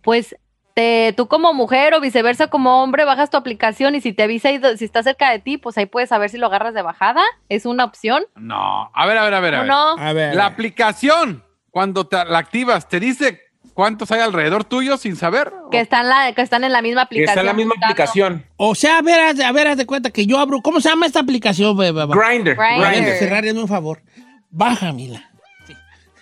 pues 0.00 0.34
te, 0.74 1.12
tú 1.16 1.26
como 1.28 1.52
mujer 1.54 1.94
o 1.94 2.00
viceversa 2.00 2.48
como 2.48 2.82
hombre, 2.82 3.04
bajas 3.04 3.30
tu 3.30 3.36
aplicación 3.36 3.94
y 3.94 4.00
si 4.00 4.12
te 4.12 4.22
avisa 4.22 4.50
y 4.50 4.60
si 4.78 4.84
está 4.84 5.02
cerca 5.02 5.30
de 5.30 5.38
ti, 5.38 5.58
pues 5.58 5.76
ahí 5.78 5.86
puedes 5.86 6.08
saber 6.08 6.30
si 6.30 6.38
lo 6.38 6.46
agarras 6.46 6.74
de 6.74 6.82
bajada. 6.82 7.22
Es 7.48 7.66
una 7.66 7.84
opción. 7.84 8.24
No. 8.36 8.90
A 8.94 9.06
ver, 9.06 9.18
a 9.18 9.24
ver, 9.24 9.34
a 9.34 9.40
ver. 9.40 9.54
A 9.54 9.58
¿O 9.58 9.60
ver. 9.62 9.68
no? 9.70 9.90
A 9.98 10.12
ver. 10.12 10.34
La 10.34 10.46
aplicación, 10.46 11.44
cuando 11.70 12.06
te 12.06 12.16
la 12.24 12.38
activas, 12.38 12.88
te 12.88 13.00
dice 13.00 13.40
cuántos 13.74 14.10
hay 14.12 14.20
alrededor 14.20 14.64
tuyo 14.64 14.96
sin 14.98 15.16
saber. 15.16 15.52
Que 15.70 15.80
están, 15.80 16.08
la, 16.08 16.32
que 16.34 16.42
están 16.42 16.64
en 16.64 16.72
la 16.72 16.82
misma 16.82 17.02
Que 17.02 17.04
aplicación. 17.06 17.28
está 17.30 17.40
en 17.40 17.46
la 17.46 17.52
misma 17.54 17.74
buscando. 17.74 17.92
aplicación. 17.92 18.46
O 18.56 18.74
sea, 18.74 18.98
a 18.98 19.02
ver, 19.02 19.20
haz- 19.20 19.40
a 19.44 19.52
ver, 19.52 19.68
haz 19.68 19.76
de 19.76 19.86
cuenta 19.86 20.10
que 20.10 20.26
yo 20.26 20.38
abro. 20.38 20.60
¿Cómo 20.62 20.80
se 20.80 20.88
llama 20.88 21.06
esta 21.06 21.20
aplicación, 21.20 21.76
bebé? 21.76 22.06
Grindr. 22.06 22.54
Grindr. 22.56 22.56
Vayan 22.80 23.04
a 23.04 23.12
cerrar, 23.18 23.44
un 23.54 23.68
favor. 23.68 24.02
Bájamela. 24.50 25.18
Sí. 25.18 25.31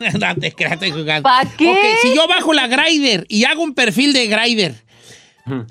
no 0.18 0.34
te 0.36 0.52
creas, 0.52 0.72
estoy 0.72 0.90
jugando. 0.92 1.22
¿Pa 1.22 1.42
qué? 1.56 1.70
Ok, 1.70 1.78
si 2.02 2.14
yo 2.14 2.26
bajo 2.26 2.52
la 2.52 2.66
Grider 2.66 3.26
y 3.28 3.44
hago 3.44 3.62
un 3.62 3.74
perfil 3.74 4.12
de 4.12 4.26
Grider, 4.26 4.74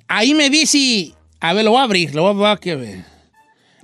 ahí 0.07 0.33
me 0.33 0.49
dice. 0.49 1.13
A 1.41 1.53
ver, 1.53 1.63
lo 1.65 1.71
voy 1.71 1.79
a 1.79 1.83
abrir, 1.83 2.13
lo 2.13 2.33
voy 2.33 2.45
a, 2.49 2.57
que 2.57 2.75
ver. 2.75 3.05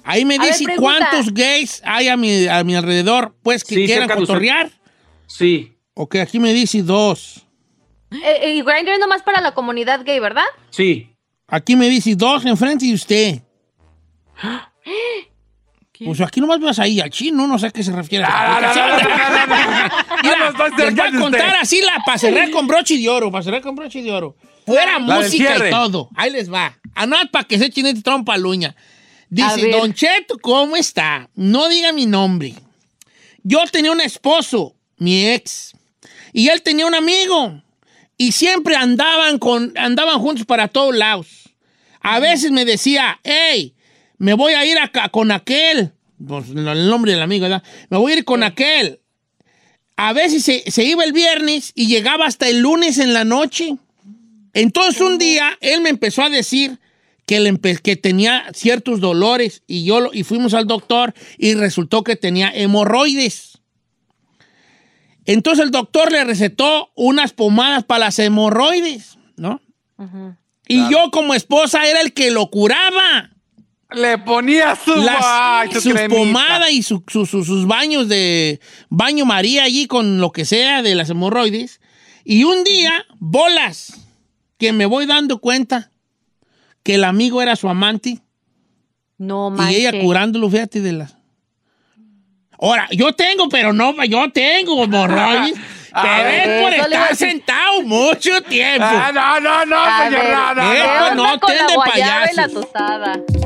Ahí 0.04 0.26
me 0.26 0.36
A 0.36 0.40
ver, 0.40 0.52
dice 0.52 0.66
pregunta. 0.66 0.98
cuántos 1.10 1.34
gays 1.34 1.82
hay 1.86 2.10
a 2.10 2.18
mi, 2.18 2.48
a 2.48 2.64
mi 2.64 2.76
alrededor, 2.76 3.34
pues 3.42 3.64
que 3.64 3.76
Sí, 3.76 3.86
quieran 3.86 4.08
cotorrear. 4.10 4.72
Sí, 5.28 5.72
Ok, 5.98 6.18
aquí 6.18 6.40
me 6.40 6.54
dice 6.54 6.82
dos. 6.84 7.46
Eh, 8.12 8.56
y 8.56 8.62
Grindr 8.62 8.92
es 8.92 9.00
nomás 9.00 9.24
para 9.24 9.40
la 9.42 9.54
comunidad 9.54 10.04
gay, 10.06 10.20
¿verdad? 10.20 10.44
sí. 10.70 11.12
Aquí 11.48 11.76
me 11.76 11.88
dice 11.88 12.16
dos 12.16 12.44
enfrente 12.46 12.86
de 12.88 12.94
usted. 12.96 13.42
Pues 16.04 16.20
aquí 16.22 16.42
nomás 16.42 16.60
vas 16.60 16.80
ahí 16.80 17.00
al 17.00 17.10
chino, 17.10 17.48
no 17.48 17.58
sé 17.58 17.68
a 17.68 17.72
qué 17.72 17.84
se 17.84 17.92
refiere. 17.92 18.26
les 20.78 20.96
voy 20.96 21.06
a 21.06 21.20
contar 21.20 21.56
así 21.62 21.82
la 21.82 22.02
para 22.06 22.18
cerrar 22.18 22.52
con 22.52 22.68
broche 22.68 22.98
de 22.98 23.08
oro, 23.08 23.32
para 23.32 23.44
cerrar 23.44 23.62
con 23.62 23.76
broche 23.76 24.02
de 24.02 24.12
oro. 24.12 24.36
Fuera 24.66 25.00
La 25.00 25.00
música 25.00 25.68
y 25.68 25.70
todo. 25.70 26.10
Ahí 26.16 26.32
les 26.32 26.52
va. 26.52 26.78
A 26.96 27.06
nada 27.06 27.26
para 27.32 27.46
que 27.46 27.58
se 27.58 27.66
este 27.68 27.94
trompa 28.02 28.34
a 28.34 28.38
la 28.38 28.48
uña. 28.48 28.70
A 28.70 28.76
Dice. 29.30 29.70
Don 29.70 29.94
Cheto, 29.94 30.38
¿cómo 30.40 30.76
está? 30.76 31.30
No 31.36 31.70
diga 31.70 31.92
mi 31.92 32.06
nombre. 32.06 32.56
Yo 33.44 33.64
tenía 33.72 33.92
un 33.92 34.02
esposo, 34.02 34.76
mi 34.98 35.28
ex, 35.28 35.76
y 36.34 36.50
él 36.50 36.62
tenía 36.64 36.86
un 36.86 36.96
amigo. 36.96 37.62
Y 38.18 38.32
siempre 38.32 38.76
andaban, 38.76 39.38
con, 39.38 39.74
andaban 39.78 40.20
juntos 40.20 40.46
para 40.46 40.68
todos 40.68 40.96
lados. 40.96 41.54
A 42.02 42.20
veces 42.20 42.52
me 42.52 42.66
decía, 42.66 43.20
hey, 43.24 43.75
me 44.18 44.34
voy 44.34 44.54
a 44.54 44.66
ir 44.66 44.78
acá 44.80 45.10
con 45.10 45.32
aquel. 45.32 45.92
Pues, 46.26 46.50
el 46.50 46.88
nombre 46.90 47.12
del 47.12 47.22
amigo, 47.22 47.44
¿verdad? 47.44 47.64
Me 47.90 47.98
voy 47.98 48.14
a 48.14 48.18
ir 48.18 48.26
con 48.26 48.44
aquel. 48.44 49.00
A 49.98 50.14
veces 50.14 50.44
se, 50.44 50.70
se 50.72 50.84
iba 50.84 51.04
el 51.04 51.14
viernes 51.14 51.72
y 51.76 51.88
llegaba 51.88 52.26
hasta 52.26 52.48
el 52.48 52.60
lunes 52.60 52.98
en 52.98 53.14
la 53.14 53.24
noche. 53.24 53.78
Entonces 54.54 55.02
un 55.02 55.18
día 55.18 55.58
él 55.62 55.82
me 55.82 55.90
empezó 55.90 56.22
a 56.24 56.30
decir 56.30 56.80
que, 57.26 57.40
le 57.40 57.58
que 57.60 57.96
tenía 57.96 58.46
ciertos 58.54 59.00
dolores 59.02 59.64
y, 59.68 59.84
yo 59.84 60.00
lo- 60.00 60.14
y 60.14 60.24
fuimos 60.24 60.54
al 60.54 60.68
doctor 60.68 61.14
y 61.38 61.54
resultó 61.56 62.04
que 62.04 62.16
tenía 62.16 62.52
hemorroides. 62.54 63.60
Entonces 65.26 65.66
el 65.66 65.72
doctor 65.72 66.12
le 66.12 66.24
recetó 66.24 66.92
unas 66.96 67.34
pomadas 67.34 67.84
para 67.84 68.06
las 68.06 68.20
hemorroides, 68.20 69.18
¿no? 69.38 69.60
Y 70.68 70.78
yo 70.92 71.10
como 71.12 71.34
esposa 71.34 71.88
era 71.88 72.02
el 72.02 72.14
que 72.14 72.32
lo 72.32 72.50
curaba. 72.50 73.32
Le 73.96 74.18
ponía 74.18 74.76
su, 74.76 74.96
Las- 74.96 75.24
ay, 75.24 75.70
su 75.74 75.94
pomadas 76.10 76.70
y 76.72 76.84
su- 76.84 77.04
su- 77.08 77.26
su- 77.26 77.44
sus 77.46 77.66
baños 77.68 78.08
de 78.10 78.60
baño 78.90 79.26
María 79.26 79.64
allí 79.64 79.88
con 79.88 80.20
lo 80.20 80.32
que 80.32 80.46
sea 80.46 80.82
de 80.82 80.96
las 80.96 81.10
hemorroides. 81.10 81.80
Y 82.24 82.44
un 82.44 82.64
día, 82.64 82.92
bolas, 83.20 83.94
que 84.58 84.74
me 84.74 84.86
voy 84.86 85.06
dando 85.06 85.40
cuenta 85.40 85.92
que 86.84 86.96
el 86.96 87.04
amigo 87.04 87.42
era 87.42 87.56
su 87.56 87.70
amante 87.70 88.20
No 89.18 89.48
y 89.54 89.58
manches. 89.58 89.78
ella 89.80 90.02
curándolo, 90.02 90.50
fíjate, 90.50 90.82
de 90.82 90.92
las... 90.94 91.16
Ahora, 92.60 92.88
yo 92.92 93.14
tengo, 93.14 93.50
pero 93.50 93.74
no, 93.74 93.94
yo 94.06 94.32
tengo 94.32 94.84
hemorroides. 94.84 95.58
pero 96.02 96.28
es 96.30 96.62
por 96.62 96.74
estar 96.74 97.16
sentado 97.16 97.82
mucho 97.84 98.42
tiempo. 98.44 98.84
Ah, 98.86 99.12
no, 99.14 99.40
no, 99.40 99.66
no, 99.66 100.04
señor, 100.04 100.24
ver, 100.26 100.34
no, 100.34 100.56
no, 100.56 100.62
¿qué 100.72 100.78
¿qué 100.78 100.84
no. 100.84 100.94
onda? 100.94 101.12
onda 101.12 101.40
con 101.40 101.50
ten 101.52 101.58
la 101.58 101.68
de 101.68 103.45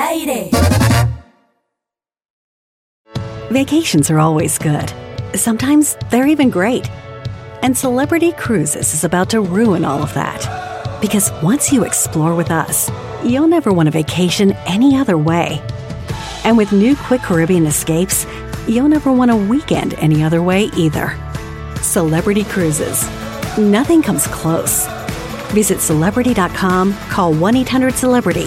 aire. 0.00 0.48
Vacations 3.50 4.10
are 4.10 4.20
always 4.20 4.58
good. 4.58 4.92
Sometimes 5.34 5.96
they're 6.10 6.26
even 6.26 6.50
great. 6.50 6.88
And 7.62 7.76
Celebrity 7.76 8.32
Cruises 8.32 8.94
is 8.94 9.04
about 9.04 9.28
to 9.30 9.40
ruin 9.40 9.84
all 9.84 10.02
of 10.02 10.14
that. 10.14 11.00
Because 11.00 11.32
once 11.42 11.72
you 11.72 11.84
explore 11.84 12.34
with 12.34 12.50
us, 12.50 12.90
you'll 13.24 13.48
never 13.48 13.72
want 13.72 13.88
a 13.88 13.92
vacation 13.92 14.52
any 14.66 14.96
other 14.96 15.18
way. 15.18 15.60
And 16.44 16.56
with 16.56 16.72
new 16.72 16.94
Quick 16.96 17.22
Caribbean 17.22 17.66
escapes, 17.66 18.26
you'll 18.68 18.88
never 18.88 19.12
want 19.12 19.30
a 19.30 19.36
weekend 19.36 19.94
any 19.94 20.22
other 20.22 20.42
way 20.42 20.70
either. 20.76 21.16
Celebrity 21.82 22.44
Cruises. 22.44 23.02
Nothing 23.58 24.02
comes 24.02 24.26
close. 24.28 24.86
Visit 25.52 25.80
celebrity.com, 25.80 26.94
call 27.10 27.34
1 27.34 27.56
800 27.56 27.94
Celebrity, 27.94 28.46